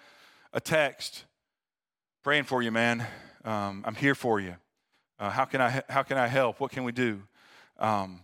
A 0.53 0.59
text 0.59 1.23
praying 2.23 2.43
for 2.43 2.61
you, 2.61 2.71
man. 2.71 3.05
Um, 3.45 3.83
I'm 3.85 3.95
here 3.95 4.15
for 4.15 4.39
you. 4.39 4.55
Uh, 5.17 5.29
how, 5.29 5.45
can 5.45 5.61
I, 5.61 5.81
how 5.89 6.03
can 6.03 6.17
I 6.17 6.27
help? 6.27 6.59
What 6.59 6.71
can 6.71 6.83
we 6.83 6.91
do? 6.91 7.21
Um, 7.79 8.21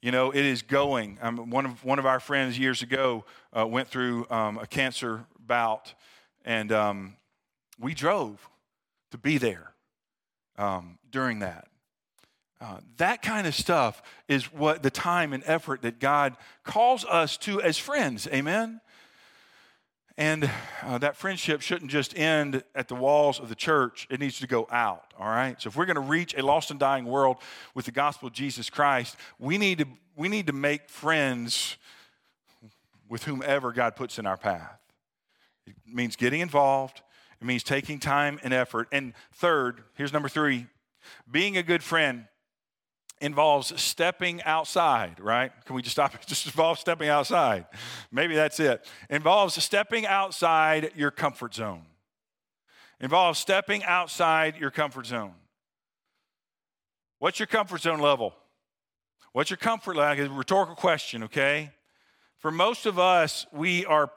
you 0.00 0.12
know, 0.12 0.30
it 0.30 0.44
is 0.44 0.62
going. 0.62 1.18
Um, 1.20 1.50
one, 1.50 1.66
of, 1.66 1.84
one 1.84 1.98
of 1.98 2.06
our 2.06 2.20
friends 2.20 2.58
years 2.58 2.82
ago 2.82 3.24
uh, 3.56 3.66
went 3.66 3.88
through 3.88 4.26
um, 4.30 4.58
a 4.58 4.66
cancer 4.66 5.24
bout, 5.40 5.94
and 6.44 6.70
um, 6.70 7.16
we 7.80 7.94
drove 7.94 8.48
to 9.10 9.18
be 9.18 9.38
there 9.38 9.72
um, 10.56 10.98
during 11.10 11.40
that. 11.40 11.66
Uh, 12.60 12.78
that 12.96 13.22
kind 13.22 13.46
of 13.46 13.54
stuff 13.54 14.02
is 14.28 14.52
what 14.52 14.82
the 14.82 14.90
time 14.90 15.32
and 15.32 15.42
effort 15.46 15.82
that 15.82 15.98
God 15.98 16.36
calls 16.64 17.04
us 17.04 17.36
to 17.38 17.60
as 17.60 17.76
friends. 17.76 18.28
Amen? 18.32 18.80
And 20.18 20.50
uh, 20.82 20.96
that 20.98 21.16
friendship 21.16 21.60
shouldn't 21.60 21.90
just 21.90 22.16
end 22.18 22.62
at 22.74 22.88
the 22.88 22.94
walls 22.94 23.38
of 23.38 23.50
the 23.50 23.54
church, 23.54 24.06
it 24.10 24.18
needs 24.18 24.40
to 24.40 24.46
go 24.46 24.66
out, 24.70 25.12
all 25.18 25.28
right? 25.28 25.60
So 25.60 25.68
if 25.68 25.76
we're 25.76 25.84
going 25.84 25.96
to 25.96 26.00
reach 26.00 26.34
a 26.34 26.42
lost 26.42 26.70
and 26.70 26.80
dying 26.80 27.04
world 27.04 27.36
with 27.74 27.84
the 27.84 27.92
gospel 27.92 28.28
of 28.28 28.32
Jesus 28.32 28.70
Christ, 28.70 29.16
we 29.38 29.58
need 29.58 29.78
to, 29.78 29.86
we 30.16 30.28
need 30.28 30.46
to 30.46 30.54
make 30.54 30.88
friends 30.88 31.76
with 33.08 33.24
whomever 33.24 33.72
God 33.72 33.94
puts 33.94 34.18
in 34.18 34.26
our 34.26 34.38
path. 34.38 34.80
It 35.66 35.74
means 35.86 36.16
getting 36.16 36.40
involved, 36.40 37.02
it 37.40 37.44
means 37.44 37.62
taking 37.62 37.98
time 37.98 38.40
and 38.42 38.54
effort. 38.54 38.88
And 38.92 39.12
third, 39.34 39.82
here's 39.94 40.12
number 40.12 40.28
three 40.28 40.66
being 41.30 41.56
a 41.56 41.62
good 41.62 41.82
friend 41.82 42.26
involves 43.20 43.78
stepping 43.80 44.42
outside, 44.42 45.18
right? 45.20 45.52
Can 45.64 45.74
we 45.76 45.82
just 45.82 45.94
stop? 45.94 46.14
It 46.14 46.20
just 46.26 46.46
involves 46.46 46.80
stepping 46.80 47.08
outside. 47.08 47.66
Maybe 48.12 48.34
that's 48.34 48.60
it. 48.60 48.86
Involves 49.08 49.62
stepping 49.62 50.06
outside 50.06 50.90
your 50.94 51.10
comfort 51.10 51.54
zone. 51.54 51.82
Involves 53.00 53.38
stepping 53.38 53.84
outside 53.84 54.56
your 54.56 54.70
comfort 54.70 55.06
zone. 55.06 55.34
What's 57.18 57.38
your 57.38 57.46
comfort 57.46 57.82
zone 57.82 58.00
level? 58.00 58.34
What's 59.32 59.50
your 59.50 59.58
comfort 59.58 59.96
level? 59.96 60.24
It's 60.24 60.32
a 60.32 60.34
rhetorical 60.34 60.74
question, 60.74 61.24
okay? 61.24 61.70
For 62.38 62.50
most 62.50 62.86
of 62.86 62.98
us, 62.98 63.46
we 63.52 63.84
are, 63.86 64.10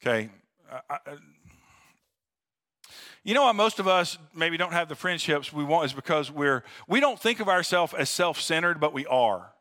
okay, 0.00 0.30
you 3.24 3.34
know 3.34 3.42
why 3.42 3.52
most 3.52 3.78
of 3.78 3.86
us 3.86 4.18
maybe 4.34 4.56
don't 4.56 4.72
have 4.72 4.88
the 4.88 4.94
friendships 4.94 5.52
we 5.52 5.64
want 5.64 5.86
is 5.86 5.92
because 5.92 6.30
we're 6.30 6.64
we 6.88 6.98
don't 7.00 7.20
think 7.20 7.40
of 7.40 7.48
ourselves 7.48 7.94
as 7.94 8.10
self-centered, 8.10 8.80
but 8.80 8.92
we 8.92 9.06
are. 9.06 9.52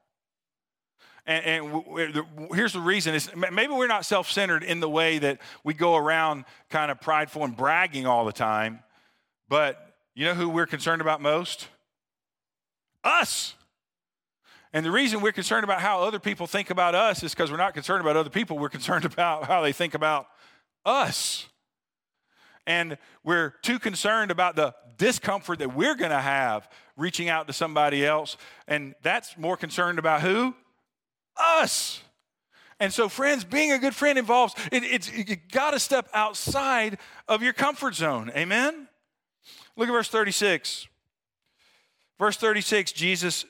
And, 1.27 1.45
and 1.45 1.85
w- 1.85 2.23
here's 2.53 2.73
the 2.73 2.79
reason 2.79 3.13
is 3.13 3.29
maybe 3.35 3.71
we're 3.71 3.87
not 3.87 4.05
self 4.05 4.31
centered 4.31 4.63
in 4.63 4.79
the 4.79 4.89
way 4.89 5.19
that 5.19 5.39
we 5.63 5.73
go 5.73 5.95
around 5.95 6.45
kind 6.69 6.89
of 6.89 6.99
prideful 6.99 7.43
and 7.43 7.55
bragging 7.55 8.07
all 8.07 8.25
the 8.25 8.31
time, 8.31 8.79
but 9.47 9.93
you 10.15 10.25
know 10.25 10.33
who 10.33 10.49
we're 10.49 10.65
concerned 10.65 11.01
about 11.01 11.21
most? 11.21 11.67
Us. 13.03 13.55
And 14.73 14.85
the 14.85 14.91
reason 14.91 15.21
we're 15.21 15.31
concerned 15.33 15.63
about 15.63 15.81
how 15.81 16.01
other 16.01 16.19
people 16.19 16.47
think 16.47 16.69
about 16.69 16.95
us 16.95 17.23
is 17.23 17.33
because 17.33 17.51
we're 17.51 17.57
not 17.57 17.73
concerned 17.73 18.01
about 18.01 18.15
other 18.15 18.29
people, 18.29 18.57
we're 18.57 18.69
concerned 18.69 19.05
about 19.13 19.45
how 19.45 19.61
they 19.61 19.73
think 19.73 19.93
about 19.93 20.27
us. 20.85 21.47
And 22.67 22.97
we're 23.23 23.51
too 23.61 23.79
concerned 23.79 24.31
about 24.31 24.55
the 24.55 24.73
discomfort 24.97 25.59
that 25.59 25.75
we're 25.75 25.95
going 25.95 26.11
to 26.11 26.19
have 26.19 26.69
reaching 26.95 27.29
out 27.29 27.47
to 27.47 27.53
somebody 27.53 28.05
else. 28.05 28.37
And 28.67 28.95
that's 29.01 29.37
more 29.37 29.57
concerned 29.57 29.99
about 29.99 30.21
who? 30.21 30.55
Us. 31.37 32.01
And 32.79 32.91
so, 32.91 33.09
friends, 33.09 33.43
being 33.43 33.71
a 33.71 33.77
good 33.77 33.95
friend 33.95 34.17
involves 34.17 34.55
it, 34.71 34.83
it's 34.83 35.11
you 35.11 35.35
got 35.51 35.71
to 35.71 35.79
step 35.79 36.09
outside 36.13 36.97
of 37.27 37.43
your 37.43 37.53
comfort 37.53 37.95
zone. 37.95 38.31
Amen. 38.35 38.87
Look 39.75 39.87
at 39.87 39.91
verse 39.91 40.09
36. 40.09 40.87
Verse 42.19 42.37
36, 42.37 42.91
Jesus 42.91 43.45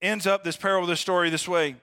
ends 0.00 0.26
up 0.26 0.42
this 0.42 0.56
parable, 0.56 0.88
this 0.88 1.00
story 1.00 1.30
this 1.30 1.46
way. 1.46 1.76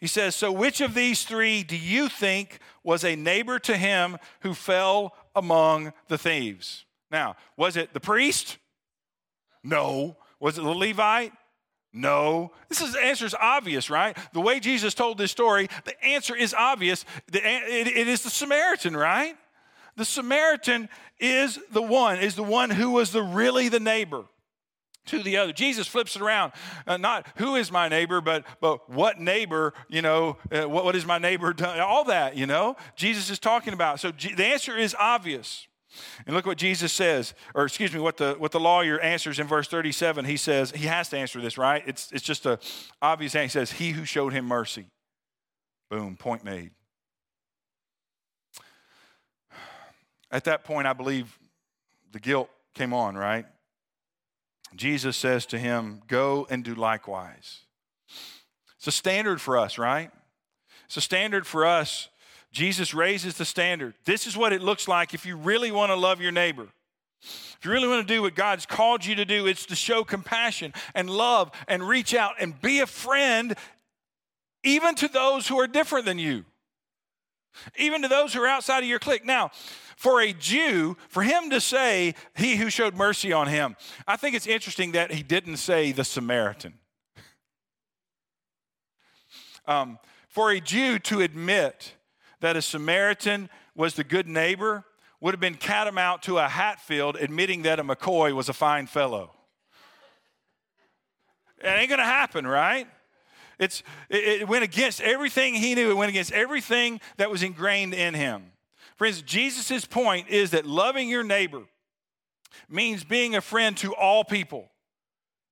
He 0.00 0.06
says, 0.06 0.34
So 0.34 0.50
which 0.52 0.80
of 0.80 0.94
these 0.94 1.24
three 1.24 1.62
do 1.62 1.76
you 1.76 2.08
think 2.08 2.58
was 2.82 3.04
a 3.04 3.16
neighbor 3.16 3.58
to 3.60 3.76
him 3.76 4.18
who 4.40 4.54
fell 4.54 5.14
among 5.36 5.92
the 6.08 6.18
thieves? 6.18 6.84
Now, 7.10 7.36
was 7.56 7.76
it 7.76 7.92
the 7.92 8.00
priest? 8.00 8.58
No. 9.62 10.16
Was 10.40 10.58
it 10.58 10.62
the 10.62 10.70
Levite? 10.70 11.32
No. 11.92 12.52
This 12.68 12.80
is, 12.80 12.92
the 12.92 13.00
answer 13.00 13.24
is 13.24 13.34
obvious, 13.34 13.88
right? 13.88 14.16
The 14.32 14.40
way 14.40 14.60
Jesus 14.60 14.92
told 14.94 15.18
this 15.18 15.30
story, 15.30 15.68
the 15.84 16.04
answer 16.04 16.34
is 16.34 16.52
obvious. 16.52 17.04
it 17.32 18.08
is 18.08 18.22
the 18.22 18.30
Samaritan, 18.30 18.96
right? 18.96 19.36
The 19.96 20.04
Samaritan 20.04 20.88
is 21.18 21.58
the 21.70 21.82
one, 21.82 22.18
is 22.18 22.34
the 22.34 22.42
one 22.42 22.70
who 22.70 22.90
was 22.90 23.12
the 23.12 23.22
really 23.22 23.68
the 23.68 23.80
neighbor 23.80 24.24
to 25.06 25.22
the 25.22 25.36
other. 25.36 25.52
Jesus 25.52 25.86
flips 25.86 26.16
it 26.16 26.22
around. 26.22 26.52
Uh, 26.86 26.96
not 26.96 27.26
who 27.36 27.56
is 27.56 27.72
my 27.72 27.88
neighbor, 27.88 28.20
but, 28.20 28.44
but 28.60 28.88
what 28.90 29.20
neighbor, 29.20 29.72
you 29.88 30.02
know, 30.02 30.36
uh, 30.52 30.68
what, 30.68 30.84
what 30.84 30.96
is 30.96 31.06
my 31.06 31.18
neighbor 31.18 31.52
done? 31.52 31.78
All 31.80 32.04
that, 32.04 32.36
you 32.36 32.46
know, 32.46 32.76
Jesus 32.94 33.30
is 33.30 33.38
talking 33.38 33.72
about. 33.72 34.00
So 34.00 34.12
G- 34.12 34.34
the 34.34 34.44
answer 34.44 34.76
is 34.76 34.94
obvious. 34.98 35.66
And 36.26 36.34
look 36.34 36.46
what 36.46 36.58
Jesus 36.58 36.92
says, 36.92 37.34
or 37.54 37.64
excuse 37.64 37.92
me, 37.92 38.00
what 38.00 38.16
the, 38.16 38.34
what 38.38 38.52
the 38.52 38.60
lawyer 38.60 39.00
answers 39.00 39.38
in 39.38 39.46
verse 39.46 39.68
37. 39.68 40.24
He 40.24 40.36
says, 40.36 40.70
he 40.70 40.86
has 40.86 41.08
to 41.10 41.16
answer 41.16 41.40
this, 41.40 41.56
right? 41.56 41.82
It's, 41.86 42.12
it's 42.12 42.24
just 42.24 42.44
a 42.44 42.58
obvious 43.00 43.34
answer. 43.34 43.60
He 43.60 43.66
says, 43.66 43.78
he 43.78 43.90
who 43.90 44.04
showed 44.04 44.32
him 44.32 44.44
mercy. 44.44 44.86
Boom, 45.90 46.16
point 46.16 46.44
made. 46.44 46.72
At 50.30 50.44
that 50.44 50.64
point, 50.64 50.86
I 50.86 50.92
believe 50.92 51.38
the 52.12 52.18
guilt 52.18 52.50
came 52.74 52.92
on, 52.92 53.16
right? 53.16 53.46
Jesus 54.74 55.16
says 55.16 55.46
to 55.46 55.58
him, 55.58 56.02
Go 56.08 56.46
and 56.50 56.64
do 56.64 56.74
likewise. 56.74 57.60
It's 58.78 58.86
a 58.86 58.92
standard 58.92 59.40
for 59.40 59.56
us, 59.56 59.78
right? 59.78 60.10
It's 60.86 60.96
a 60.96 61.00
standard 61.00 61.46
for 61.46 61.64
us. 61.66 62.08
Jesus 62.52 62.94
raises 62.94 63.36
the 63.36 63.44
standard. 63.44 63.94
This 64.04 64.26
is 64.26 64.36
what 64.36 64.52
it 64.52 64.62
looks 64.62 64.88
like 64.88 65.14
if 65.14 65.26
you 65.26 65.36
really 65.36 65.70
want 65.70 65.90
to 65.90 65.96
love 65.96 66.20
your 66.20 66.32
neighbor. 66.32 66.68
If 67.22 67.58
you 67.64 67.70
really 67.70 67.88
want 67.88 68.06
to 68.06 68.14
do 68.14 68.22
what 68.22 68.34
God's 68.34 68.66
called 68.66 69.04
you 69.04 69.14
to 69.16 69.24
do, 69.24 69.46
it's 69.46 69.66
to 69.66 69.76
show 69.76 70.04
compassion 70.04 70.72
and 70.94 71.10
love 71.10 71.50
and 71.66 71.86
reach 71.86 72.14
out 72.14 72.34
and 72.38 72.60
be 72.60 72.80
a 72.80 72.86
friend 72.86 73.56
even 74.62 74.94
to 74.96 75.08
those 75.08 75.48
who 75.48 75.58
are 75.58 75.66
different 75.66 76.04
than 76.04 76.18
you, 76.18 76.44
even 77.78 78.02
to 78.02 78.08
those 78.08 78.34
who 78.34 78.42
are 78.42 78.48
outside 78.48 78.82
of 78.82 78.88
your 78.88 78.98
clique. 78.98 79.24
Now, 79.24 79.50
for 79.96 80.20
a 80.20 80.32
Jew, 80.32 80.96
for 81.08 81.22
him 81.22 81.50
to 81.50 81.60
say, 81.60 82.14
He 82.36 82.56
who 82.56 82.70
showed 82.70 82.94
mercy 82.94 83.32
on 83.32 83.48
him, 83.48 83.76
I 84.06 84.16
think 84.16 84.36
it's 84.36 84.46
interesting 84.46 84.92
that 84.92 85.10
he 85.10 85.22
didn't 85.22 85.56
say 85.56 85.90
the 85.90 86.04
Samaritan. 86.04 86.74
Um, 89.66 89.98
for 90.28 90.50
a 90.50 90.60
Jew 90.60 90.98
to 91.00 91.22
admit 91.22 91.94
that 92.40 92.56
a 92.56 92.62
Samaritan 92.62 93.48
was 93.74 93.94
the 93.94 94.04
good 94.04 94.28
neighbor 94.28 94.84
would 95.20 95.32
have 95.32 95.40
been 95.40 95.54
catamount 95.54 96.22
to 96.22 96.38
a 96.38 96.46
Hatfield 96.46 97.16
admitting 97.16 97.62
that 97.62 97.80
a 97.80 97.84
McCoy 97.84 98.32
was 98.32 98.48
a 98.48 98.52
fine 98.52 98.86
fellow. 98.86 99.32
It 101.58 101.66
ain't 101.68 101.88
gonna 101.88 102.04
happen, 102.04 102.46
right? 102.46 102.86
It's, 103.58 103.82
it, 104.10 104.42
it 104.42 104.48
went 104.48 104.62
against 104.62 105.00
everything 105.00 105.54
he 105.54 105.74
knew. 105.74 105.90
It 105.90 105.96
went 105.96 106.10
against 106.10 106.32
everything 106.32 107.00
that 107.16 107.30
was 107.30 107.42
ingrained 107.42 107.94
in 107.94 108.12
him. 108.12 108.52
Friends, 108.96 109.22
Jesus' 109.22 109.84
point 109.84 110.28
is 110.28 110.50
that 110.50 110.66
loving 110.66 111.08
your 111.08 111.22
neighbor 111.22 111.62
means 112.68 113.04
being 113.04 113.34
a 113.34 113.40
friend 113.40 113.76
to 113.76 113.94
all 113.94 114.24
people, 114.24 114.70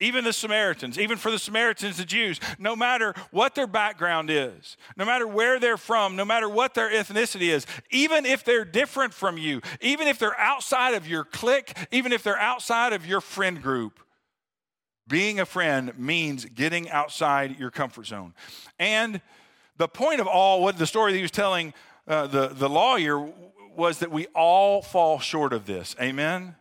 even 0.01 0.25
the 0.25 0.33
Samaritans, 0.33 0.99
even 0.99 1.19
for 1.19 1.31
the 1.31 1.39
Samaritans, 1.39 1.99
the 1.99 2.05
Jews, 2.05 2.41
no 2.59 2.75
matter 2.75 3.15
what 3.31 3.55
their 3.55 3.67
background 3.67 4.31
is, 4.31 4.79
no 4.97 5.05
matter 5.05 5.27
where 5.27 5.61
they're 5.61 5.77
from, 5.77 6.17
no 6.17 6.25
matter 6.25 6.49
what 6.49 6.75
their 6.75 6.91
ethnicity 6.91 7.49
is, 7.49 7.67
even 7.91 8.25
if 8.25 8.45
they're 8.45 8.65
different 8.65 9.13
from 9.13 9.37
you, 9.37 9.61
even 9.81 10.09
if 10.09 10.19
they're 10.19 10.39
outside 10.39 10.95
of 10.95 11.07
your 11.07 11.25
clique, 11.25 11.77
even 11.93 12.13
if 12.13 12.23
they're 12.23 12.39
outside 12.39 12.93
of 12.95 13.07
your 13.07 13.21
friend 13.21 13.63
group. 13.63 14.01
Being 15.07 15.39
a 15.39 15.45
friend 15.45 15.93
means 15.99 16.47
getting 16.47 16.91
outside 16.91 17.59
your 17.59 17.71
comfort 17.71 18.07
zone. 18.07 18.33
And 18.79 19.21
the 19.77 19.89
point 19.89 20.21
of 20.21 20.27
all, 20.27 20.63
what 20.63 20.79
the 20.79 20.87
story 20.87 21.13
that 21.13 21.19
he 21.19 21.23
was 21.23 21.31
telling 21.31 21.75
uh, 22.07 22.27
the, 22.27 22.49
the 22.49 22.69
lawyer 22.69 23.33
was 23.77 23.99
that 23.99 24.11
we 24.11 24.27
all 24.35 24.83
fall 24.83 25.19
short 25.19 25.53
of 25.53 25.67
this. 25.67 25.97
Amen? 26.01 26.55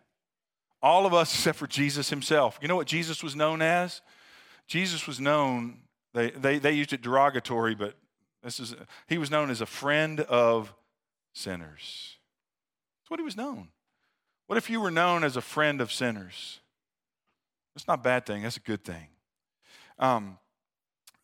All 0.81 1.05
of 1.05 1.13
us 1.13 1.33
except 1.33 1.57
for 1.57 1.67
Jesus 1.67 2.09
himself. 2.09 2.57
You 2.61 2.67
know 2.67 2.75
what 2.75 2.87
Jesus 2.87 3.23
was 3.23 3.35
known 3.35 3.61
as? 3.61 4.01
Jesus 4.67 5.07
was 5.07 5.19
known, 5.19 5.79
they, 6.13 6.31
they, 6.31 6.59
they 6.59 6.71
used 6.71 6.93
it 6.93 7.01
derogatory, 7.01 7.75
but 7.75 7.95
this 8.43 8.59
is, 8.59 8.75
he 9.07 9.17
was 9.17 9.31
known 9.31 9.49
as 9.49 9.61
a 9.61 9.65
friend 9.65 10.21
of 10.21 10.73
sinners. 11.33 12.17
That's 13.01 13.11
what 13.11 13.19
he 13.19 13.23
was 13.23 13.37
known. 13.37 13.69
What 14.47 14.57
if 14.57 14.69
you 14.69 14.81
were 14.81 14.91
known 14.91 15.23
as 15.23 15.37
a 15.37 15.41
friend 15.41 15.81
of 15.81 15.91
sinners? 15.91 16.59
That's 17.73 17.87
not 17.87 17.99
a 17.99 18.03
bad 18.03 18.25
thing, 18.25 18.43
that's 18.43 18.57
a 18.57 18.61
good 18.61 18.83
thing. 18.83 19.07
Um, 19.99 20.37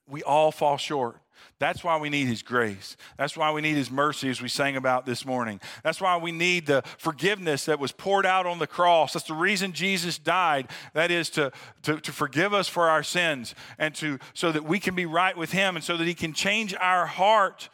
we 0.08 0.24
all 0.24 0.52
fall 0.52 0.78
short. 0.78 1.22
That's 1.60 1.84
why 1.84 1.98
we 1.98 2.10
need 2.10 2.28
His 2.28 2.42
grace. 2.42 2.96
That's 3.18 3.36
why 3.36 3.52
we 3.52 3.62
need 3.62 3.76
His 3.76 3.92
mercy, 3.92 4.30
as 4.30 4.42
we 4.42 4.48
sang 4.48 4.76
about 4.76 5.06
this 5.06 5.26
morning. 5.26 5.60
That's 5.84 6.00
why 6.00 6.18
we 6.18 6.32
need 6.32 6.66
the 6.66 6.84
forgiveness 6.98 7.66
that 7.66 7.80
was 7.80 7.92
poured 7.92 8.26
out 8.26 8.46
on 8.46 8.60
the 8.60 8.68
cross. 8.68 9.14
That's 9.14 9.28
the 9.28 9.34
reason 9.34 9.74
Jesus 9.74 10.18
died. 10.18 10.70
That 10.94 11.12
is 11.12 11.30
to, 11.32 11.52
to, 11.84 12.00
to 12.00 12.12
forgive 12.12 12.54
us 12.54 12.68
for 12.68 12.90
our 12.90 13.04
sins 13.04 13.56
and 13.78 13.94
to 13.96 14.20
so 14.34 14.52
that 14.52 14.64
we 14.64 14.80
can 14.80 14.96
be 14.96 15.06
right 15.06 15.36
with 15.36 15.52
Him 15.52 15.76
and 15.76 15.84
so 15.84 15.98
that 15.98 16.08
He 16.08 16.14
can 16.14 16.34
change 16.34 16.74
our 16.76 17.06
heart. 17.06 17.70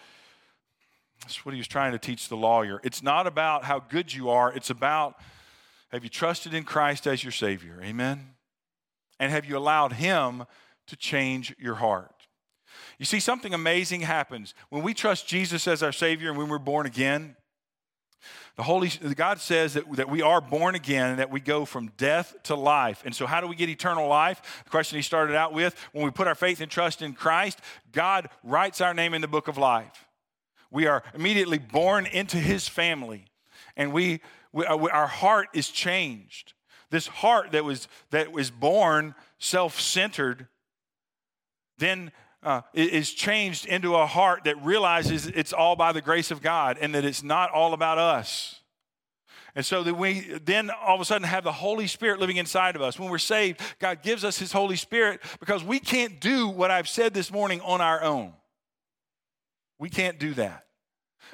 That's 1.22 1.46
what 1.46 1.54
He 1.54 1.60
was 1.60 1.68
trying 1.68 1.92
to 1.92 2.00
teach 2.00 2.28
the 2.28 2.38
lawyer. 2.38 2.82
It's 2.84 3.04
not 3.04 3.28
about 3.28 3.66
how 3.66 3.80
good 3.80 4.14
you 4.14 4.30
are, 4.30 4.54
it's 4.54 4.70
about 4.70 5.16
have 5.92 6.04
you 6.04 6.10
trusted 6.10 6.54
in 6.54 6.64
Christ 6.64 7.08
as 7.08 7.24
your 7.24 7.32
Savior? 7.32 7.80
Amen. 7.82 8.32
And 9.20 9.32
have 9.32 9.46
you 9.46 9.58
allowed 9.58 9.94
Him 9.94 10.46
to 10.88 10.96
change 10.96 11.56
your 11.58 11.76
heart? 11.76 12.15
You 12.98 13.06
see, 13.06 13.20
something 13.20 13.54
amazing 13.54 14.02
happens 14.02 14.54
when 14.70 14.84
we 14.84 14.94
trust 14.94 15.28
Jesus 15.28 15.68
as 15.68 15.84
our 15.84 15.92
Savior 15.92 16.30
and 16.30 16.38
when 16.38 16.48
we're 16.48 16.60
born 16.60 16.86
again. 16.86 17.36
The 18.56 18.64
Holy 18.64 18.88
God 18.88 19.40
says 19.40 19.74
that, 19.74 19.92
that 19.98 20.10
we 20.10 20.22
are 20.22 20.40
born 20.40 20.76
again 20.76 21.10
and 21.10 21.20
that 21.20 21.30
we 21.30 21.42
go 21.42 21.66
from 21.66 21.92
death 21.98 22.36
to 22.44 22.56
life. 22.56 23.04
And 23.06 23.14
so, 23.14 23.26
how 23.26 23.42
do 23.42 23.48
we 23.48 23.56
get 23.56 23.68
eternal 23.68 24.08
life? 24.08 24.64
The 24.64 24.70
question 24.70 24.98
he 24.98 25.02
started 25.02 25.36
out 25.36 25.52
with 25.52 25.76
when 25.92 26.06
we 26.06 26.12
put 26.12 26.28
our 26.28 26.36
faith 26.36 26.62
and 26.62 26.72
trust 26.72 27.02
in 27.02 27.14
Christ, 27.14 27.60
God 27.92 28.30
writes 28.44 28.80
our 28.80 28.94
name 28.94 29.14
in 29.14 29.22
the 29.22 29.28
book 29.28 29.50
of 29.50 29.58
life. 29.58 30.08
We 30.72 30.88
are 30.88 31.04
immediately 31.14 31.58
born 31.58 32.06
into 32.06 32.38
his 32.38 32.68
family, 32.68 33.26
and 33.76 33.92
we, 33.92 34.22
we 34.54 34.66
uh, 34.66 34.78
our 34.88 35.08
heart 35.08 35.50
is 35.54 35.70
changed. 35.70 36.54
This 36.92 37.08
heart 37.08 37.52
that 37.52 37.66
was, 37.66 37.90
that 38.12 38.32
was 38.32 38.52
born 38.52 39.16
self 39.38 39.82
centered 39.82 40.48
then 41.78 42.12
uh, 42.46 42.62
is 42.74 43.12
changed 43.12 43.66
into 43.66 43.96
a 43.96 44.06
heart 44.06 44.44
that 44.46 44.64
realizes 44.64 45.28
it's 45.28 45.52
all 45.52 45.76
by 45.76 45.92
the 45.92 46.02
grace 46.02 46.32
of 46.32 46.42
God 46.42 46.78
and 46.80 46.94
that 46.96 47.04
it's 47.04 47.24
not 47.24 47.52
all 47.52 47.74
about 47.74 47.98
us. 47.98 48.62
And 49.56 49.66
so 49.66 49.84
that 49.84 49.96
we 49.96 50.20
then 50.44 50.70
all 50.70 50.96
of 50.96 51.02
a 51.02 51.06
sudden 51.06 51.28
have 51.28 51.44
the 51.44 51.52
Holy 51.52 51.88
Spirit 51.88 52.20
living 52.20 52.38
inside 52.38 52.76
of 52.76 52.82
us. 52.82 53.00
When 53.00 53.10
we're 53.10 53.18
saved, 53.18 53.62
God 53.80 54.04
gives 54.04 54.24
us 54.24 54.38
His 54.38 54.52
Holy 54.52 54.76
Spirit 54.76 55.22
because 55.40 55.64
we 55.64 55.80
can't 55.80 56.20
do 56.20 56.48
what 56.48 56.72
I've 56.72 56.90
said 56.90 57.14
this 57.14 57.32
morning 57.32 57.62
on 57.62 57.82
our 57.82 58.04
own. 58.04 58.34
We 59.80 59.90
can't 59.90 60.20
do 60.20 60.34
that. 60.36 60.66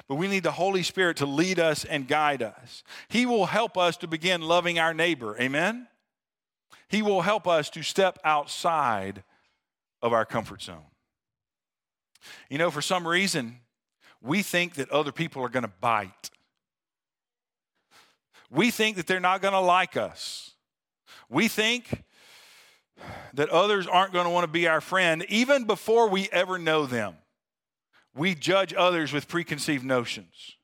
But 0.08 0.14
we 0.14 0.28
need 0.28 0.44
the 0.44 0.52
Holy 0.52 0.82
Spirit 0.82 1.18
to 1.18 1.26
lead 1.26 1.58
us 1.58 1.84
and 1.84 2.08
guide 2.08 2.42
us. 2.42 2.82
He 3.08 3.26
will 3.26 3.46
help 3.46 3.76
us 3.76 3.96
to 3.98 4.06
begin 4.06 4.40
loving 4.40 4.78
our 4.78 4.94
neighbor. 4.94 5.36
Amen? 5.38 5.88
He 6.88 7.02
will 7.02 7.22
help 7.22 7.46
us 7.46 7.70
to 7.70 7.82
step 7.82 8.18
outside 8.24 9.24
of 10.00 10.12
our 10.12 10.24
comfort 10.24 10.62
zone. 10.62 10.91
You 12.48 12.58
know, 12.58 12.70
for 12.70 12.82
some 12.82 13.06
reason, 13.06 13.58
we 14.20 14.42
think 14.42 14.74
that 14.74 14.90
other 14.90 15.12
people 15.12 15.42
are 15.42 15.48
going 15.48 15.64
to 15.64 15.72
bite. 15.80 16.30
We 18.50 18.70
think 18.70 18.96
that 18.96 19.06
they're 19.06 19.20
not 19.20 19.42
going 19.42 19.54
to 19.54 19.60
like 19.60 19.96
us. 19.96 20.52
We 21.28 21.48
think 21.48 22.04
that 23.34 23.48
others 23.48 23.86
aren't 23.86 24.12
going 24.12 24.26
to 24.26 24.30
want 24.30 24.44
to 24.44 24.52
be 24.52 24.68
our 24.68 24.80
friend 24.80 25.24
even 25.28 25.64
before 25.64 26.08
we 26.08 26.28
ever 26.30 26.58
know 26.58 26.86
them. 26.86 27.14
We 28.14 28.34
judge 28.34 28.74
others 28.74 29.12
with 29.12 29.26
preconceived 29.26 29.84
notions. 29.84 30.56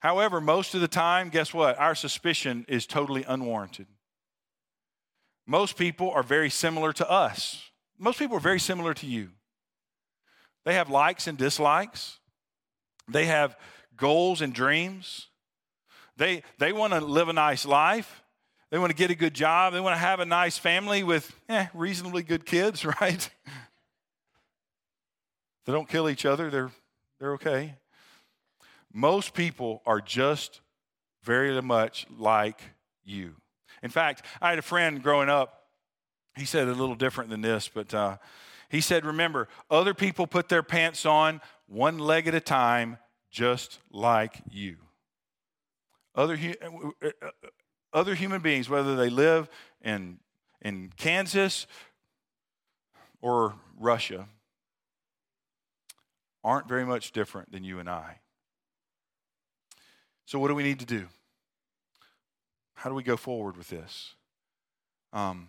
However, 0.00 0.40
most 0.40 0.74
of 0.74 0.82
the 0.82 0.88
time, 0.88 1.30
guess 1.30 1.54
what? 1.54 1.78
Our 1.78 1.94
suspicion 1.94 2.66
is 2.68 2.86
totally 2.86 3.24
unwarranted. 3.24 3.86
Most 5.46 5.78
people 5.78 6.10
are 6.10 6.22
very 6.22 6.50
similar 6.50 6.92
to 6.92 7.10
us. 7.10 7.70
Most 7.98 8.18
people 8.18 8.36
are 8.36 8.40
very 8.40 8.60
similar 8.60 8.92
to 8.94 9.06
you. 9.06 9.30
They 10.66 10.74
have 10.74 10.90
likes 10.90 11.28
and 11.28 11.38
dislikes. 11.38 12.18
They 13.08 13.26
have 13.26 13.56
goals 13.96 14.40
and 14.40 14.52
dreams. 14.52 15.28
They, 16.16 16.42
they 16.58 16.72
want 16.72 16.92
to 16.92 17.00
live 17.00 17.28
a 17.28 17.32
nice 17.32 17.64
life. 17.64 18.24
They 18.72 18.78
want 18.78 18.90
to 18.90 18.96
get 18.96 19.12
a 19.12 19.14
good 19.14 19.32
job. 19.32 19.72
They 19.72 19.80
want 19.80 19.94
to 19.94 20.00
have 20.00 20.18
a 20.18 20.26
nice 20.26 20.58
family 20.58 21.04
with 21.04 21.32
eh, 21.48 21.66
reasonably 21.72 22.24
good 22.24 22.44
kids, 22.44 22.84
right? 23.00 23.30
they 25.64 25.72
don't 25.72 25.88
kill 25.88 26.08
each 26.10 26.26
other, 26.26 26.50
they're, 26.50 26.72
they're 27.20 27.34
okay. 27.34 27.76
Most 28.92 29.34
people 29.34 29.82
are 29.86 30.00
just 30.00 30.62
very 31.22 31.62
much 31.62 32.06
like 32.18 32.60
you. 33.04 33.36
In 33.84 33.90
fact, 33.90 34.22
I 34.42 34.50
had 34.50 34.58
a 34.58 34.62
friend 34.62 35.00
growing 35.00 35.28
up. 35.28 35.62
He 36.34 36.44
said 36.44 36.66
a 36.66 36.72
little 36.72 36.96
different 36.96 37.30
than 37.30 37.40
this, 37.40 37.70
but 37.72 37.94
uh, 37.94 38.16
he 38.68 38.80
said, 38.80 39.04
Remember, 39.04 39.48
other 39.70 39.94
people 39.94 40.26
put 40.26 40.48
their 40.48 40.62
pants 40.62 41.06
on 41.06 41.40
one 41.66 41.98
leg 41.98 42.26
at 42.26 42.34
a 42.34 42.40
time, 42.40 42.98
just 43.30 43.78
like 43.90 44.40
you. 44.50 44.76
Other, 46.14 46.38
uh, 46.62 47.08
uh, 47.22 47.30
other 47.92 48.14
human 48.14 48.40
beings, 48.40 48.68
whether 48.68 48.96
they 48.96 49.10
live 49.10 49.48
in, 49.82 50.18
in 50.62 50.92
Kansas 50.96 51.66
or 53.20 53.54
Russia, 53.78 54.26
aren't 56.42 56.68
very 56.68 56.86
much 56.86 57.12
different 57.12 57.52
than 57.52 57.64
you 57.64 57.78
and 57.78 57.88
I. 57.90 58.20
So, 60.24 60.38
what 60.38 60.48
do 60.48 60.54
we 60.54 60.62
need 60.62 60.80
to 60.80 60.86
do? 60.86 61.06
How 62.74 62.90
do 62.90 62.94
we 62.94 63.02
go 63.02 63.16
forward 63.16 63.56
with 63.56 63.68
this? 63.68 64.14
Um, 65.12 65.48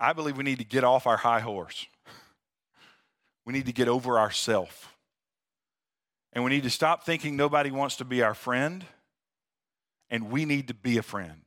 I 0.00 0.12
believe 0.12 0.36
we 0.36 0.44
need 0.44 0.58
to 0.58 0.64
get 0.64 0.84
off 0.84 1.06
our 1.06 1.16
high 1.16 1.40
horse. 1.40 1.86
We 3.48 3.54
need 3.54 3.64
to 3.64 3.72
get 3.72 3.88
over 3.88 4.18
ourself. 4.18 4.94
And 6.34 6.44
we 6.44 6.50
need 6.50 6.64
to 6.64 6.70
stop 6.70 7.06
thinking 7.06 7.34
nobody 7.34 7.70
wants 7.70 7.96
to 7.96 8.04
be 8.04 8.22
our 8.22 8.34
friend, 8.34 8.84
and 10.10 10.30
we 10.30 10.44
need 10.44 10.68
to 10.68 10.74
be 10.74 10.98
a 10.98 11.02
friend. 11.02 11.40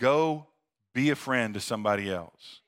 Go 0.00 0.48
be 0.92 1.10
a 1.10 1.14
friend 1.14 1.54
to 1.54 1.60
somebody 1.60 2.12
else. 2.12 2.62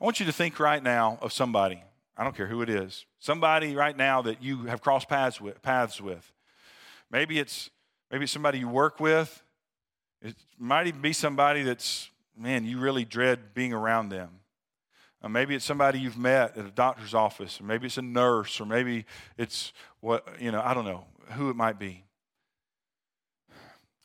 I 0.00 0.04
want 0.04 0.20
you 0.20 0.26
to 0.26 0.32
think 0.32 0.60
right 0.60 0.80
now 0.80 1.18
of 1.20 1.32
somebody. 1.32 1.82
I 2.16 2.22
don't 2.22 2.36
care 2.36 2.46
who 2.46 2.62
it 2.62 2.70
is. 2.70 3.06
Somebody 3.18 3.74
right 3.74 3.96
now 3.96 4.22
that 4.22 4.40
you 4.40 4.66
have 4.66 4.80
crossed 4.80 5.08
paths 5.08 5.40
with. 5.40 5.60
Paths 5.62 6.00
with. 6.00 6.32
Maybe 7.10 7.40
it's 7.40 7.70
maybe 8.08 8.22
it's 8.22 8.32
somebody 8.32 8.60
you 8.60 8.68
work 8.68 9.00
with. 9.00 9.42
It 10.22 10.36
might 10.60 10.86
even 10.86 11.00
be 11.00 11.12
somebody 11.12 11.64
that's 11.64 12.08
man 12.36 12.64
you 12.64 12.78
really 12.78 13.04
dread 13.04 13.52
being 13.52 13.72
around 13.72 14.10
them. 14.10 14.41
Uh, 15.22 15.28
maybe 15.28 15.54
it's 15.54 15.64
somebody 15.64 16.00
you've 16.00 16.18
met 16.18 16.56
at 16.56 16.66
a 16.66 16.70
doctor's 16.70 17.14
office, 17.14 17.60
or 17.60 17.64
maybe 17.64 17.86
it's 17.86 17.98
a 17.98 18.02
nurse, 18.02 18.60
or 18.60 18.66
maybe 18.66 19.04
it's 19.38 19.72
what 20.00 20.26
you 20.40 20.50
know. 20.50 20.60
I 20.62 20.74
don't 20.74 20.84
know 20.84 21.04
who 21.32 21.48
it 21.50 21.56
might 21.56 21.78
be. 21.78 22.04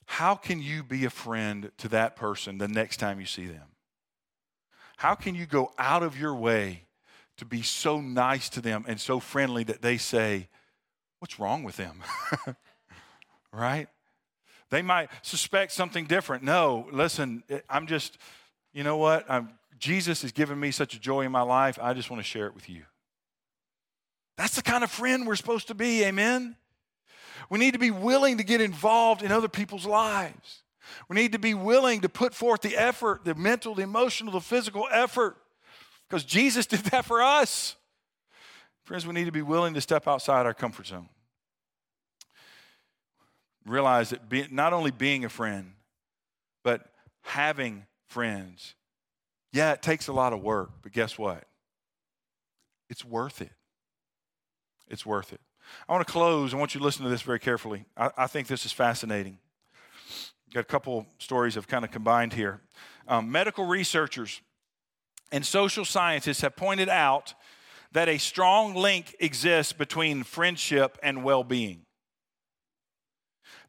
How 0.05 0.35
can 0.35 0.61
you 0.61 0.83
be 0.83 1.05
a 1.05 1.09
friend 1.09 1.71
to 1.77 1.89
that 1.89 2.15
person 2.15 2.57
the 2.59 2.67
next 2.67 2.97
time 2.97 3.19
you 3.19 3.25
see 3.25 3.45
them? 3.45 3.67
How 4.97 5.15
can 5.15 5.35
you 5.35 5.45
go 5.45 5.71
out 5.77 6.01
of 6.01 6.19
your 6.19 6.33
way 6.33 6.83
to 7.37 7.45
be 7.45 7.61
so 7.61 7.99
nice 7.99 8.49
to 8.49 8.61
them 8.61 8.85
and 8.87 8.99
so 8.99 9.19
friendly 9.19 9.63
that 9.65 9.81
they 9.81 9.97
say, 9.97 10.47
What's 11.19 11.39
wrong 11.39 11.63
with 11.63 11.77
them? 11.77 12.03
right? 13.51 13.87
They 14.69 14.81
might 14.81 15.09
suspect 15.23 15.71
something 15.71 16.05
different. 16.05 16.43
No, 16.43 16.87
listen, 16.91 17.43
I'm 17.69 17.87
just, 17.87 18.17
you 18.71 18.83
know 18.83 18.97
what? 18.97 19.25
I'm, 19.29 19.49
Jesus 19.79 20.21
has 20.21 20.31
given 20.31 20.59
me 20.59 20.71
such 20.71 20.93
a 20.93 20.99
joy 20.99 21.21
in 21.21 21.31
my 21.31 21.41
life. 21.41 21.77
I 21.81 21.93
just 21.93 22.09
want 22.09 22.21
to 22.21 22.27
share 22.27 22.47
it 22.47 22.55
with 22.55 22.69
you. 22.69 22.83
That's 24.37 24.55
the 24.55 24.61
kind 24.61 24.83
of 24.83 24.91
friend 24.91 25.25
we're 25.25 25.35
supposed 25.35 25.67
to 25.67 25.75
be, 25.75 26.03
amen? 26.03 26.55
We 27.49 27.59
need 27.59 27.73
to 27.73 27.79
be 27.79 27.91
willing 27.91 28.37
to 28.37 28.43
get 28.43 28.61
involved 28.61 29.23
in 29.23 29.31
other 29.31 29.47
people's 29.47 29.85
lives. 29.85 30.61
We 31.09 31.15
need 31.15 31.33
to 31.33 31.39
be 31.39 31.53
willing 31.53 32.01
to 32.01 32.09
put 32.09 32.33
forth 32.33 32.61
the 32.61 32.75
effort, 32.75 33.25
the 33.25 33.35
mental, 33.35 33.75
the 33.75 33.83
emotional, 33.83 34.33
the 34.33 34.41
physical 34.41 34.87
effort, 34.91 35.37
because 36.07 36.23
Jesus 36.23 36.65
did 36.65 36.79
that 36.85 37.05
for 37.05 37.21
us. 37.21 37.75
Friends, 38.83 39.05
we 39.05 39.13
need 39.13 39.25
to 39.25 39.31
be 39.31 39.41
willing 39.41 39.73
to 39.73 39.81
step 39.81 40.07
outside 40.07 40.45
our 40.45 40.53
comfort 40.53 40.87
zone. 40.87 41.09
Realize 43.65 44.11
that 44.11 44.29
be, 44.29 44.47
not 44.49 44.71
only 44.71 44.91
being 44.91 45.25
a 45.25 45.29
friend, 45.29 45.73
but 46.63 46.89
having 47.21 47.85
friends. 48.07 48.75
Yeah, 49.57 49.71
it 49.71 49.81
takes 49.81 50.07
a 50.07 50.13
lot 50.13 50.33
of 50.33 50.43
work, 50.43 50.69
but 50.83 50.91
guess 50.91 51.17
what? 51.17 51.43
It's 52.91 53.03
worth 53.03 53.41
it. 53.41 53.49
It's 54.87 55.03
worth 55.03 55.33
it. 55.33 55.41
I 55.89 55.93
want 55.93 56.05
to 56.05 56.13
close. 56.13 56.53
I 56.53 56.57
want 56.57 56.75
you 56.75 56.79
to 56.79 56.85
listen 56.85 57.03
to 57.05 57.09
this 57.09 57.23
very 57.23 57.39
carefully. 57.39 57.85
I, 57.97 58.11
I 58.15 58.27
think 58.27 58.45
this 58.45 58.67
is 58.67 58.71
fascinating. 58.71 59.39
Got 60.53 60.59
a 60.59 60.63
couple 60.63 61.07
stories 61.17 61.55
have 61.55 61.67
kind 61.67 61.83
of 61.83 61.89
combined 61.89 62.33
here. 62.33 62.61
Um, 63.07 63.31
medical 63.31 63.65
researchers 63.65 64.41
and 65.31 65.43
social 65.43 65.85
scientists 65.85 66.41
have 66.41 66.55
pointed 66.55 66.87
out 66.87 67.33
that 67.93 68.07
a 68.07 68.19
strong 68.19 68.75
link 68.75 69.15
exists 69.19 69.73
between 69.73 70.21
friendship 70.21 70.99
and 71.01 71.23
well 71.23 71.43
being. 71.43 71.81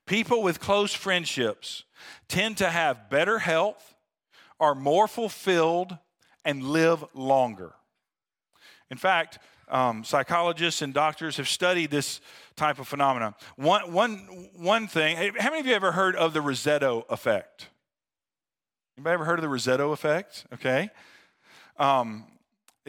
People 0.05 0.43
with 0.43 0.61
close 0.61 0.93
friendships 0.93 1.85
tend 2.29 2.59
to 2.59 2.69
have 2.69 3.09
better 3.09 3.39
health, 3.39 3.95
are 4.61 4.75
more 4.75 5.09
fulfilled, 5.09 5.97
and 6.45 6.63
live 6.63 7.05
longer. 7.15 7.75
In 8.91 8.97
fact, 8.97 9.39
um, 9.69 10.03
psychologists 10.03 10.81
and 10.81 10.95
doctors 10.95 11.37
have 11.37 11.49
studied 11.49 11.91
this 11.91 12.21
type 12.57 12.79
of 12.79 12.89
phenomenon. 12.89 13.35
One, 13.57 13.93
one, 13.93 14.17
one 14.57 14.89
thing, 14.89 15.17
how 15.39 15.51
many 15.51 15.61
of 15.61 15.67
you 15.67 15.75
ever 15.75 15.93
heard 15.93 16.17
of 16.17 16.33
the 16.33 16.41
Roseto 16.41 17.05
effect? 17.11 17.69
Anybody 18.97 19.15
ever 19.15 19.25
heard 19.27 19.39
of 19.39 19.43
the 19.43 19.49
Roseto 19.49 19.93
effect? 19.93 20.47
Okay. 20.55 20.91
Um, 21.77 22.25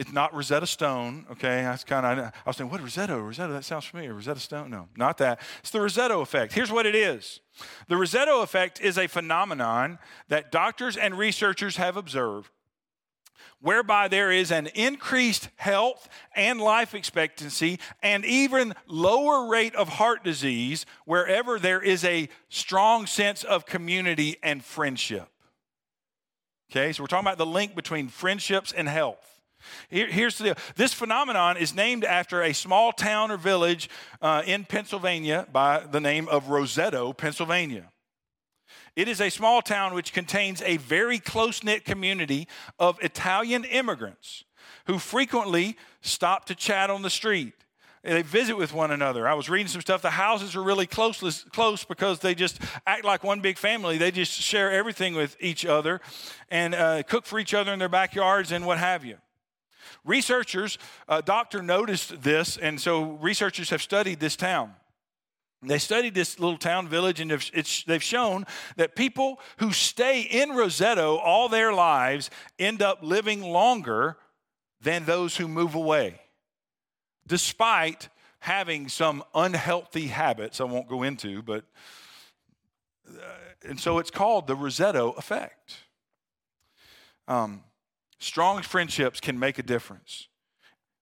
it's 0.00 0.14
not 0.14 0.34
Rosetta 0.34 0.66
Stone, 0.66 1.26
okay? 1.30 1.60
That's 1.60 1.84
kind 1.84 2.06
of, 2.06 2.18
I 2.18 2.32
was 2.46 2.56
saying, 2.56 2.70
what, 2.70 2.80
Rosetta? 2.80 3.20
Rosetta, 3.20 3.52
that 3.52 3.66
sounds 3.66 3.84
familiar. 3.84 4.14
Rosetta 4.14 4.40
Stone? 4.40 4.70
No, 4.70 4.88
not 4.96 5.18
that. 5.18 5.40
It's 5.58 5.70
the 5.70 5.78
Roseto 5.78 6.22
effect. 6.22 6.54
Here's 6.54 6.72
what 6.72 6.86
it 6.86 6.94
is 6.94 7.40
the 7.86 7.96
Roseto 7.96 8.42
effect 8.42 8.80
is 8.80 8.96
a 8.96 9.06
phenomenon 9.08 9.98
that 10.28 10.50
doctors 10.50 10.96
and 10.96 11.18
researchers 11.18 11.76
have 11.76 11.98
observed 11.98 12.50
whereby 13.60 14.08
there 14.08 14.32
is 14.32 14.50
an 14.50 14.68
increased 14.68 15.50
health 15.56 16.08
and 16.34 16.62
life 16.62 16.94
expectancy 16.94 17.78
and 18.02 18.24
even 18.24 18.72
lower 18.86 19.50
rate 19.50 19.74
of 19.74 19.90
heart 19.90 20.24
disease 20.24 20.86
wherever 21.04 21.58
there 21.58 21.82
is 21.82 22.06
a 22.06 22.26
strong 22.48 23.04
sense 23.04 23.44
of 23.44 23.66
community 23.66 24.38
and 24.42 24.64
friendship. 24.64 25.28
Okay, 26.70 26.90
so 26.94 27.02
we're 27.02 27.06
talking 27.06 27.26
about 27.26 27.36
the 27.36 27.44
link 27.44 27.74
between 27.74 28.08
friendships 28.08 28.72
and 28.72 28.88
health. 28.88 29.39
Here, 29.88 30.06
here's 30.06 30.38
the 30.38 30.44
deal. 30.44 30.54
This 30.76 30.92
phenomenon 30.92 31.56
is 31.56 31.74
named 31.74 32.04
after 32.04 32.42
a 32.42 32.52
small 32.52 32.92
town 32.92 33.30
or 33.30 33.36
village 33.36 33.88
uh, 34.20 34.42
in 34.46 34.64
Pennsylvania 34.64 35.46
by 35.52 35.80
the 35.80 36.00
name 36.00 36.28
of 36.28 36.44
Roseto, 36.44 37.16
Pennsylvania. 37.16 37.90
It 38.96 39.08
is 39.08 39.20
a 39.20 39.30
small 39.30 39.62
town 39.62 39.94
which 39.94 40.12
contains 40.12 40.62
a 40.62 40.76
very 40.76 41.18
close 41.18 41.62
knit 41.62 41.84
community 41.84 42.48
of 42.78 42.98
Italian 43.02 43.64
immigrants 43.64 44.44
who 44.86 44.98
frequently 44.98 45.76
stop 46.00 46.46
to 46.46 46.54
chat 46.54 46.90
on 46.90 47.02
the 47.02 47.10
street. 47.10 47.54
They 48.02 48.22
visit 48.22 48.56
with 48.56 48.72
one 48.72 48.90
another. 48.90 49.28
I 49.28 49.34
was 49.34 49.50
reading 49.50 49.68
some 49.68 49.82
stuff. 49.82 50.00
The 50.00 50.10
houses 50.10 50.56
are 50.56 50.62
really 50.62 50.86
close, 50.86 51.44
close 51.52 51.84
because 51.84 52.20
they 52.20 52.34
just 52.34 52.58
act 52.86 53.04
like 53.04 53.22
one 53.22 53.40
big 53.40 53.58
family. 53.58 53.98
They 53.98 54.10
just 54.10 54.32
share 54.32 54.70
everything 54.70 55.14
with 55.14 55.36
each 55.38 55.66
other 55.66 56.00
and 56.48 56.74
uh, 56.74 57.02
cook 57.02 57.26
for 57.26 57.38
each 57.38 57.52
other 57.52 57.72
in 57.72 57.78
their 57.78 57.90
backyards 57.90 58.52
and 58.52 58.64
what 58.64 58.78
have 58.78 59.04
you. 59.04 59.18
Researchers, 60.04 60.78
a 61.08 61.12
uh, 61.12 61.20
doctor 61.20 61.62
noticed 61.62 62.22
this, 62.22 62.56
and 62.56 62.80
so 62.80 63.02
researchers 63.20 63.70
have 63.70 63.82
studied 63.82 64.20
this 64.20 64.36
town. 64.36 64.74
They 65.62 65.78
studied 65.78 66.14
this 66.14 66.38
little 66.38 66.56
town 66.56 66.88
village, 66.88 67.20
and 67.20 67.30
they've 67.86 68.02
shown 68.02 68.46
that 68.76 68.96
people 68.96 69.40
who 69.58 69.72
stay 69.72 70.22
in 70.22 70.50
Roseto 70.50 71.18
all 71.18 71.48
their 71.48 71.72
lives 71.72 72.30
end 72.58 72.80
up 72.80 73.00
living 73.02 73.42
longer 73.42 74.16
than 74.80 75.04
those 75.04 75.36
who 75.36 75.46
move 75.46 75.74
away. 75.74 76.20
despite 77.30 78.08
having 78.40 78.88
some 78.88 79.22
unhealthy 79.34 80.08
habits 80.08 80.60
I 80.60 80.64
won't 80.64 80.88
go 80.88 81.04
into, 81.04 81.42
but 81.42 81.64
uh, 83.08 83.22
and 83.64 83.78
so 83.78 83.98
it's 83.98 84.10
called 84.10 84.46
the 84.46 84.56
Roseto 84.56 85.16
effect. 85.16 85.76
Um, 87.28 87.62
strong 88.20 88.62
friendships 88.62 89.18
can 89.18 89.38
make 89.38 89.58
a 89.58 89.62
difference. 89.62 90.28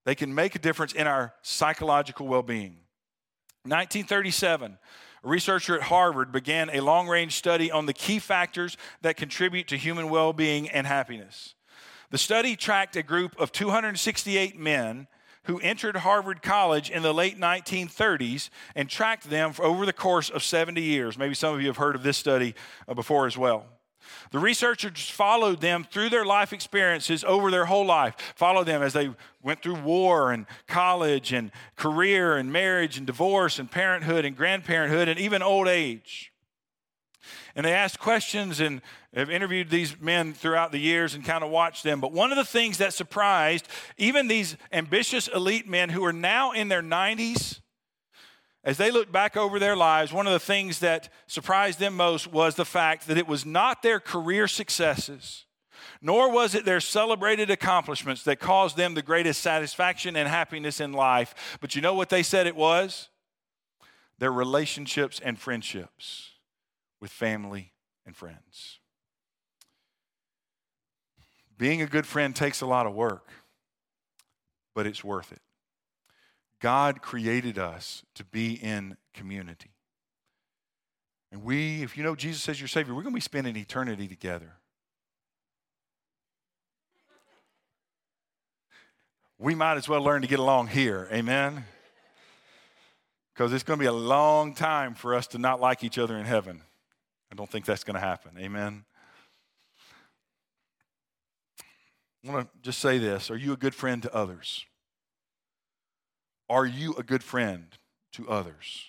They 0.06 0.14
can 0.14 0.34
make 0.34 0.54
a 0.54 0.58
difference 0.58 0.94
in 0.94 1.06
our 1.06 1.34
psychological 1.42 2.26
well 2.26 2.42
being. 2.42 2.78
1937, 3.64 4.78
a 5.22 5.28
researcher 5.28 5.74
at 5.74 5.82
Harvard 5.82 6.32
began 6.32 6.70
a 6.70 6.80
long 6.80 7.08
range 7.08 7.34
study 7.34 7.70
on 7.70 7.84
the 7.84 7.92
key 7.92 8.18
factors 8.18 8.78
that 9.02 9.18
contribute 9.18 9.68
to 9.68 9.76
human 9.76 10.08
well 10.08 10.32
being 10.32 10.70
and 10.70 10.86
happiness. 10.86 11.54
The 12.10 12.18
study 12.18 12.56
tracked 12.56 12.96
a 12.96 13.02
group 13.02 13.38
of 13.38 13.52
268 13.52 14.58
men 14.58 15.08
who 15.44 15.58
entered 15.60 15.96
Harvard 15.96 16.42
College 16.42 16.90
in 16.90 17.02
the 17.02 17.12
late 17.12 17.38
1930s 17.38 18.48
and 18.74 18.88
tracked 18.88 19.28
them 19.28 19.52
over 19.58 19.84
the 19.84 19.92
course 19.92 20.30
of 20.30 20.42
70 20.42 20.80
years. 20.80 21.18
Maybe 21.18 21.34
some 21.34 21.54
of 21.54 21.60
you 21.60 21.66
have 21.66 21.76
heard 21.76 21.96
of 21.96 22.02
this 22.02 22.16
study 22.16 22.54
uh, 22.86 22.94
before 22.94 23.26
as 23.26 23.36
well. 23.36 23.66
The 24.30 24.38
researchers 24.38 25.08
followed 25.08 25.60
them 25.60 25.86
through 25.90 26.10
their 26.10 26.24
life 26.24 26.52
experiences 26.52 27.24
over 27.24 27.50
their 27.50 27.66
whole 27.66 27.86
life, 27.86 28.14
followed 28.36 28.64
them 28.64 28.82
as 28.82 28.92
they 28.92 29.10
went 29.42 29.62
through 29.62 29.80
war 29.80 30.32
and 30.32 30.46
college 30.66 31.32
and 31.32 31.50
career 31.76 32.36
and 32.36 32.52
marriage 32.52 32.98
and 32.98 33.06
divorce 33.06 33.58
and 33.58 33.70
parenthood 33.70 34.24
and 34.24 34.36
grandparenthood 34.36 35.08
and 35.08 35.18
even 35.18 35.42
old 35.42 35.68
age. 35.68 36.32
And 37.54 37.64
they 37.66 37.72
asked 37.72 37.98
questions 37.98 38.60
and 38.60 38.80
have 39.14 39.30
interviewed 39.30 39.70
these 39.70 40.00
men 40.00 40.32
throughout 40.32 40.70
the 40.70 40.78
years 40.78 41.14
and 41.14 41.24
kind 41.24 41.42
of 41.42 41.50
watched 41.50 41.82
them. 41.82 42.00
But 42.00 42.12
one 42.12 42.30
of 42.30 42.36
the 42.36 42.44
things 42.44 42.78
that 42.78 42.92
surprised 42.92 43.66
even 43.96 44.28
these 44.28 44.56
ambitious 44.72 45.28
elite 45.28 45.66
men 45.66 45.88
who 45.88 46.04
are 46.04 46.12
now 46.12 46.52
in 46.52 46.68
their 46.68 46.82
90s, 46.82 47.60
as 48.64 48.76
they 48.76 48.90
looked 48.90 49.12
back 49.12 49.36
over 49.36 49.58
their 49.58 49.76
lives, 49.76 50.12
one 50.12 50.26
of 50.26 50.32
the 50.32 50.38
things 50.40 50.80
that 50.80 51.08
surprised 51.26 51.78
them 51.78 51.96
most 51.96 52.26
was 52.26 52.56
the 52.56 52.64
fact 52.64 53.06
that 53.06 53.16
it 53.16 53.28
was 53.28 53.46
not 53.46 53.82
their 53.82 54.00
career 54.00 54.48
successes, 54.48 55.46
nor 56.02 56.30
was 56.30 56.54
it 56.54 56.64
their 56.64 56.80
celebrated 56.80 57.50
accomplishments 57.50 58.24
that 58.24 58.40
caused 58.40 58.76
them 58.76 58.94
the 58.94 59.02
greatest 59.02 59.40
satisfaction 59.40 60.16
and 60.16 60.28
happiness 60.28 60.80
in 60.80 60.92
life. 60.92 61.58
But 61.60 61.76
you 61.76 61.82
know 61.82 61.94
what 61.94 62.08
they 62.08 62.22
said 62.22 62.46
it 62.46 62.56
was? 62.56 63.08
Their 64.18 64.32
relationships 64.32 65.20
and 65.20 65.38
friendships 65.38 66.32
with 67.00 67.12
family 67.12 67.72
and 68.04 68.16
friends. 68.16 68.80
Being 71.56 71.82
a 71.82 71.86
good 71.86 72.06
friend 72.06 72.34
takes 72.34 72.60
a 72.60 72.66
lot 72.66 72.86
of 72.86 72.94
work, 72.94 73.28
but 74.74 74.86
it's 74.86 75.02
worth 75.02 75.32
it. 75.32 75.40
God 76.60 77.02
created 77.02 77.58
us 77.58 78.02
to 78.14 78.24
be 78.24 78.54
in 78.54 78.96
community. 79.14 79.70
And 81.30 81.42
we, 81.42 81.82
if 81.82 81.96
you 81.96 82.02
know 82.02 82.16
Jesus 82.16 82.48
as 82.48 82.60
your 82.60 82.68
Savior, 82.68 82.94
we're 82.94 83.02
going 83.02 83.12
to 83.12 83.16
be 83.16 83.20
spending 83.20 83.56
eternity 83.56 84.08
together. 84.08 84.54
We 89.38 89.54
might 89.54 89.76
as 89.76 89.88
well 89.88 90.02
learn 90.02 90.22
to 90.22 90.28
get 90.28 90.40
along 90.40 90.68
here. 90.68 91.08
Amen? 91.12 91.64
Because 93.32 93.52
it's 93.52 93.62
going 93.62 93.78
to 93.78 93.82
be 93.82 93.86
a 93.86 93.92
long 93.92 94.52
time 94.54 94.94
for 94.94 95.14
us 95.14 95.28
to 95.28 95.38
not 95.38 95.60
like 95.60 95.84
each 95.84 95.98
other 95.98 96.16
in 96.16 96.24
heaven. 96.24 96.62
I 97.30 97.36
don't 97.36 97.48
think 97.48 97.64
that's 97.64 97.84
going 97.84 97.94
to 97.94 98.00
happen. 98.00 98.32
Amen? 98.38 98.84
I 102.26 102.32
want 102.32 102.52
to 102.52 102.60
just 102.62 102.80
say 102.80 102.98
this 102.98 103.30
Are 103.30 103.36
you 103.36 103.52
a 103.52 103.56
good 103.56 103.74
friend 103.74 104.02
to 104.02 104.12
others? 104.12 104.66
Are 106.50 106.66
you 106.66 106.94
a 106.94 107.02
good 107.02 107.22
friend 107.22 107.66
to 108.12 108.28
others? 108.28 108.86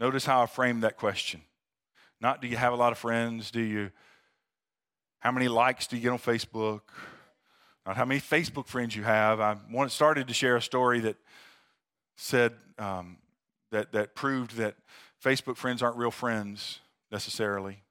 Notice 0.00 0.24
how 0.24 0.42
I 0.42 0.46
framed 0.46 0.82
that 0.82 0.96
question. 0.96 1.42
Not 2.20 2.40
do 2.40 2.48
you 2.48 2.56
have 2.56 2.72
a 2.72 2.76
lot 2.76 2.92
of 2.92 2.98
friends? 2.98 3.50
Do 3.50 3.60
you, 3.60 3.90
how 5.20 5.32
many 5.32 5.48
likes 5.48 5.86
do 5.86 5.96
you 5.96 6.02
get 6.02 6.10
on 6.10 6.18
Facebook? 6.18 6.82
Not 7.84 7.96
how 7.96 8.04
many 8.04 8.20
Facebook 8.20 8.68
friends 8.68 8.94
you 8.94 9.02
have. 9.02 9.40
I 9.40 9.56
started 9.88 10.28
to 10.28 10.34
share 10.34 10.56
a 10.56 10.62
story 10.62 11.00
that 11.00 11.16
said, 12.16 12.52
um, 12.78 13.18
that, 13.72 13.92
that 13.92 14.14
proved 14.14 14.56
that 14.56 14.76
Facebook 15.22 15.56
friends 15.56 15.82
aren't 15.82 15.96
real 15.96 16.10
friends 16.10 16.80
necessarily. 17.10 17.82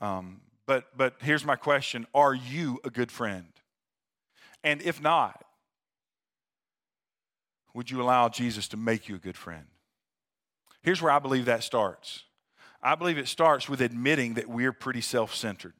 Um, 0.00 0.40
but, 0.66 0.96
but 0.96 1.16
here's 1.20 1.44
my 1.44 1.56
question 1.56 2.06
Are 2.14 2.34
you 2.34 2.80
a 2.84 2.90
good 2.90 3.10
friend? 3.10 3.46
And 4.62 4.80
if 4.82 5.02
not, 5.02 5.43
would 7.74 7.90
you 7.90 8.00
allow 8.00 8.28
Jesus 8.28 8.68
to 8.68 8.76
make 8.76 9.08
you 9.08 9.16
a 9.16 9.18
good 9.18 9.36
friend? 9.36 9.66
Here's 10.82 11.02
where 11.02 11.12
I 11.12 11.18
believe 11.18 11.46
that 11.46 11.64
starts. 11.64 12.24
I 12.82 12.94
believe 12.94 13.18
it 13.18 13.28
starts 13.28 13.68
with 13.68 13.80
admitting 13.80 14.34
that 14.34 14.48
we're 14.48 14.72
pretty 14.72 15.00
self 15.00 15.34
centered. 15.34 15.74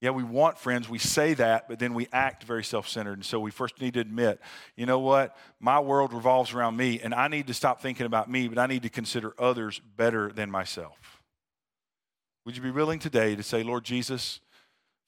Yeah, 0.00 0.10
we 0.10 0.22
want 0.22 0.58
friends, 0.58 0.86
we 0.88 0.98
say 0.98 1.32
that, 1.34 1.66
but 1.66 1.78
then 1.78 1.94
we 1.94 2.08
act 2.12 2.44
very 2.44 2.64
self 2.64 2.88
centered. 2.88 3.14
And 3.14 3.24
so 3.24 3.40
we 3.40 3.50
first 3.50 3.80
need 3.80 3.94
to 3.94 4.00
admit, 4.00 4.40
you 4.76 4.84
know 4.84 4.98
what? 4.98 5.34
My 5.60 5.80
world 5.80 6.12
revolves 6.12 6.52
around 6.52 6.76
me, 6.76 7.00
and 7.00 7.14
I 7.14 7.28
need 7.28 7.46
to 7.46 7.54
stop 7.54 7.80
thinking 7.80 8.04
about 8.04 8.28
me, 8.30 8.48
but 8.48 8.58
I 8.58 8.66
need 8.66 8.82
to 8.82 8.90
consider 8.90 9.32
others 9.38 9.80
better 9.96 10.30
than 10.30 10.50
myself. 10.50 11.22
Would 12.44 12.56
you 12.56 12.62
be 12.62 12.70
willing 12.70 12.98
today 12.98 13.34
to 13.34 13.42
say, 13.42 13.62
Lord 13.62 13.84
Jesus, 13.84 14.40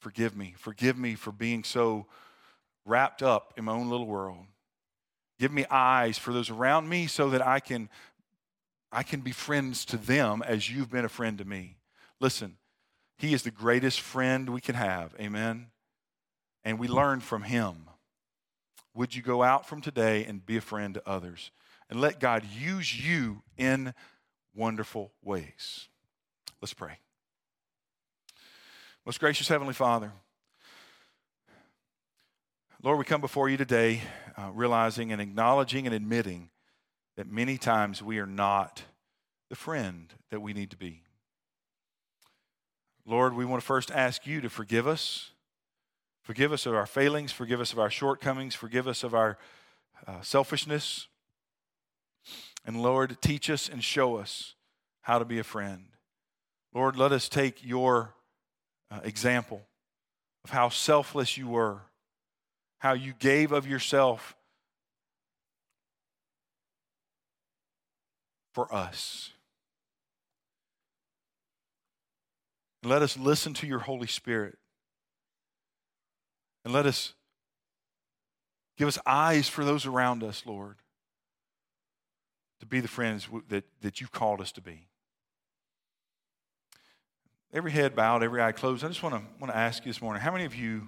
forgive 0.00 0.34
me? 0.34 0.54
Forgive 0.56 0.96
me 0.96 1.14
for 1.14 1.32
being 1.32 1.64
so 1.64 2.06
wrapped 2.86 3.22
up 3.22 3.52
in 3.58 3.64
my 3.64 3.72
own 3.72 3.90
little 3.90 4.06
world. 4.06 4.46
Give 5.38 5.52
me 5.52 5.66
eyes 5.70 6.18
for 6.18 6.32
those 6.32 6.50
around 6.50 6.88
me 6.88 7.06
so 7.06 7.30
that 7.30 7.46
I 7.46 7.60
can, 7.60 7.88
I 8.90 9.02
can 9.02 9.20
be 9.20 9.32
friends 9.32 9.84
to 9.86 9.96
them 9.96 10.42
as 10.42 10.70
you've 10.70 10.90
been 10.90 11.04
a 11.04 11.10
friend 11.10 11.38
to 11.38 11.44
me. 11.44 11.76
Listen, 12.20 12.56
He 13.18 13.34
is 13.34 13.42
the 13.42 13.50
greatest 13.50 14.00
friend 14.00 14.50
we 14.50 14.60
can 14.60 14.74
have. 14.74 15.14
Amen. 15.20 15.66
And 16.64 16.78
we 16.78 16.88
learn 16.88 17.20
from 17.20 17.42
Him. 17.42 17.88
Would 18.94 19.14
you 19.14 19.22
go 19.22 19.42
out 19.42 19.68
from 19.68 19.82
today 19.82 20.24
and 20.24 20.44
be 20.44 20.56
a 20.56 20.62
friend 20.62 20.94
to 20.94 21.08
others? 21.08 21.50
And 21.90 22.00
let 22.00 22.18
God 22.18 22.42
use 22.44 22.98
you 22.98 23.42
in 23.58 23.92
wonderful 24.54 25.12
ways. 25.22 25.88
Let's 26.62 26.74
pray. 26.74 26.98
Most 29.04 29.20
gracious 29.20 29.46
Heavenly 29.46 29.74
Father, 29.74 30.12
Lord, 32.82 32.98
we 32.98 33.04
come 33.04 33.22
before 33.22 33.48
you 33.48 33.56
today 33.56 34.02
uh, 34.36 34.50
realizing 34.52 35.10
and 35.10 35.20
acknowledging 35.20 35.86
and 35.86 35.94
admitting 35.94 36.50
that 37.16 37.26
many 37.26 37.56
times 37.56 38.02
we 38.02 38.18
are 38.18 38.26
not 38.26 38.82
the 39.48 39.56
friend 39.56 40.12
that 40.30 40.40
we 40.40 40.52
need 40.52 40.70
to 40.70 40.76
be. 40.76 41.02
Lord, 43.06 43.34
we 43.34 43.46
want 43.46 43.62
to 43.62 43.66
first 43.66 43.90
ask 43.90 44.26
you 44.26 44.42
to 44.42 44.50
forgive 44.50 44.86
us. 44.86 45.30
Forgive 46.22 46.52
us 46.52 46.66
of 46.66 46.74
our 46.74 46.86
failings, 46.86 47.32
forgive 47.32 47.60
us 47.60 47.72
of 47.72 47.78
our 47.78 47.88
shortcomings, 47.88 48.54
forgive 48.54 48.86
us 48.86 49.02
of 49.02 49.14
our 49.14 49.38
uh, 50.06 50.20
selfishness. 50.20 51.06
And 52.66 52.82
Lord, 52.82 53.16
teach 53.22 53.48
us 53.48 53.70
and 53.70 53.82
show 53.82 54.16
us 54.16 54.54
how 55.02 55.18
to 55.18 55.24
be 55.24 55.38
a 55.38 55.44
friend. 55.44 55.86
Lord, 56.74 56.96
let 56.96 57.10
us 57.10 57.28
take 57.30 57.64
your 57.64 58.14
uh, 58.90 59.00
example 59.02 59.62
of 60.44 60.50
how 60.50 60.68
selfless 60.68 61.38
you 61.38 61.48
were 61.48 61.82
how 62.86 62.92
you 62.92 63.12
gave 63.18 63.50
of 63.50 63.66
yourself 63.66 64.36
for 68.52 68.72
us. 68.72 69.32
Let 72.84 73.02
us 73.02 73.18
listen 73.18 73.54
to 73.54 73.66
your 73.66 73.80
Holy 73.80 74.06
Spirit. 74.06 74.56
And 76.64 76.72
let 76.72 76.86
us 76.86 77.14
give 78.76 78.86
us 78.86 79.00
eyes 79.04 79.48
for 79.48 79.64
those 79.64 79.84
around 79.84 80.22
us, 80.22 80.44
Lord, 80.46 80.76
to 82.60 82.66
be 82.66 82.78
the 82.78 82.86
friends 82.86 83.28
that, 83.48 83.64
that 83.80 84.00
you've 84.00 84.12
called 84.12 84.40
us 84.40 84.52
to 84.52 84.60
be. 84.60 84.86
Every 87.52 87.72
head 87.72 87.96
bowed, 87.96 88.22
every 88.22 88.40
eye 88.40 88.52
closed. 88.52 88.84
I 88.84 88.88
just 88.88 89.02
want 89.02 89.16
to, 89.16 89.22
want 89.40 89.52
to 89.52 89.58
ask 89.58 89.84
you 89.84 89.90
this 89.90 90.00
morning 90.00 90.22
how 90.22 90.30
many 90.30 90.44
of 90.44 90.54
you 90.54 90.86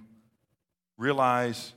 realize 0.97 1.73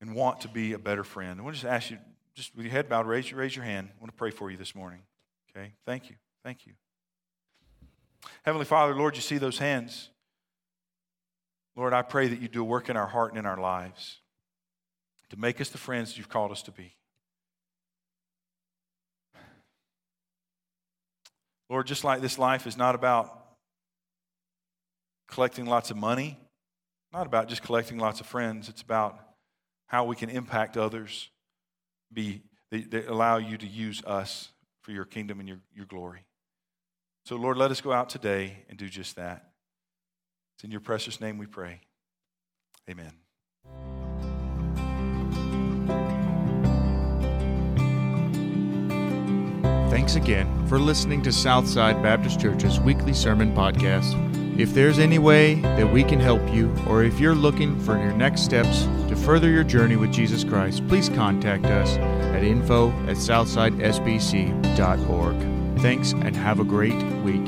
and 0.00 0.14
want 0.14 0.40
to 0.42 0.48
be 0.48 0.72
a 0.72 0.78
better 0.78 1.04
friend. 1.04 1.40
I 1.40 1.42
want 1.42 1.56
to 1.56 1.62
just 1.62 1.72
ask 1.72 1.90
you, 1.90 1.98
just 2.34 2.54
with 2.54 2.64
your 2.64 2.72
head 2.72 2.88
bowed, 2.88 3.06
raise, 3.06 3.32
raise 3.32 3.56
your 3.56 3.64
hand. 3.64 3.88
I 3.90 4.00
want 4.00 4.12
to 4.12 4.16
pray 4.16 4.30
for 4.30 4.50
you 4.50 4.56
this 4.56 4.74
morning. 4.74 5.00
Okay? 5.50 5.72
Thank 5.84 6.08
you. 6.08 6.16
Thank 6.44 6.66
you. 6.66 6.74
Heavenly 8.42 8.64
Father, 8.64 8.94
Lord, 8.94 9.16
you 9.16 9.22
see 9.22 9.38
those 9.38 9.58
hands. 9.58 10.10
Lord, 11.76 11.92
I 11.92 12.02
pray 12.02 12.28
that 12.28 12.40
you 12.40 12.48
do 12.48 12.62
a 12.62 12.64
work 12.64 12.88
in 12.88 12.96
our 12.96 13.06
heart 13.06 13.32
and 13.32 13.38
in 13.38 13.46
our 13.46 13.60
lives 13.60 14.18
to 15.30 15.38
make 15.38 15.60
us 15.60 15.68
the 15.68 15.78
friends 15.78 16.16
you've 16.16 16.28
called 16.28 16.50
us 16.50 16.62
to 16.62 16.70
be. 16.70 16.94
Lord, 21.68 21.86
just 21.86 22.02
like 22.02 22.20
this 22.20 22.38
life 22.38 22.66
is 22.66 22.76
not 22.76 22.94
about 22.94 23.46
collecting 25.28 25.66
lots 25.66 25.90
of 25.90 25.96
money, 25.96 26.38
not 27.12 27.26
about 27.26 27.48
just 27.48 27.62
collecting 27.62 27.98
lots 27.98 28.20
of 28.20 28.26
friends, 28.26 28.68
it's 28.68 28.82
about 28.82 29.27
how 29.88 30.04
we 30.04 30.14
can 30.14 30.30
impact 30.30 30.76
others 30.76 31.30
be 32.12 32.42
they, 32.70 32.82
they 32.82 33.04
allow 33.06 33.38
you 33.38 33.56
to 33.56 33.66
use 33.66 34.02
us 34.04 34.50
for 34.82 34.92
your 34.92 35.04
kingdom 35.04 35.40
and 35.40 35.48
your, 35.48 35.58
your 35.74 35.86
glory. 35.86 36.20
So, 37.24 37.36
Lord, 37.36 37.56
let 37.56 37.70
us 37.70 37.80
go 37.80 37.92
out 37.92 38.08
today 38.08 38.64
and 38.68 38.78
do 38.78 38.88
just 38.88 39.16
that. 39.16 39.50
It's 40.56 40.64
in 40.64 40.70
your 40.70 40.80
precious 40.80 41.20
name 41.20 41.38
we 41.38 41.46
pray. 41.46 41.80
Amen. 42.88 43.12
Thanks 49.90 50.16
again 50.16 50.66
for 50.66 50.78
listening 50.78 51.22
to 51.22 51.32
Southside 51.32 52.02
Baptist 52.02 52.40
Church's 52.40 52.80
weekly 52.80 53.12
sermon 53.12 53.54
podcast. 53.54 54.24
If 54.58 54.74
there's 54.74 54.98
any 54.98 55.18
way 55.18 55.56
that 55.56 55.90
we 55.90 56.02
can 56.02 56.18
help 56.18 56.42
you, 56.52 56.74
or 56.86 57.04
if 57.04 57.20
you're 57.20 57.34
looking 57.34 57.78
for 57.80 57.96
your 57.96 58.12
next 58.12 58.42
steps 58.42 58.84
further 59.28 59.50
your 59.50 59.62
journey 59.62 59.94
with 59.94 60.10
Jesus 60.10 60.42
Christ, 60.42 60.88
please 60.88 61.10
contact 61.10 61.66
us 61.66 61.98
at 61.98 62.42
info 62.42 62.88
at 63.02 63.18
southsidesbc.org. 63.18 65.80
Thanks 65.82 66.12
and 66.12 66.34
have 66.34 66.60
a 66.60 66.64
great 66.64 66.96
week. 67.22 67.44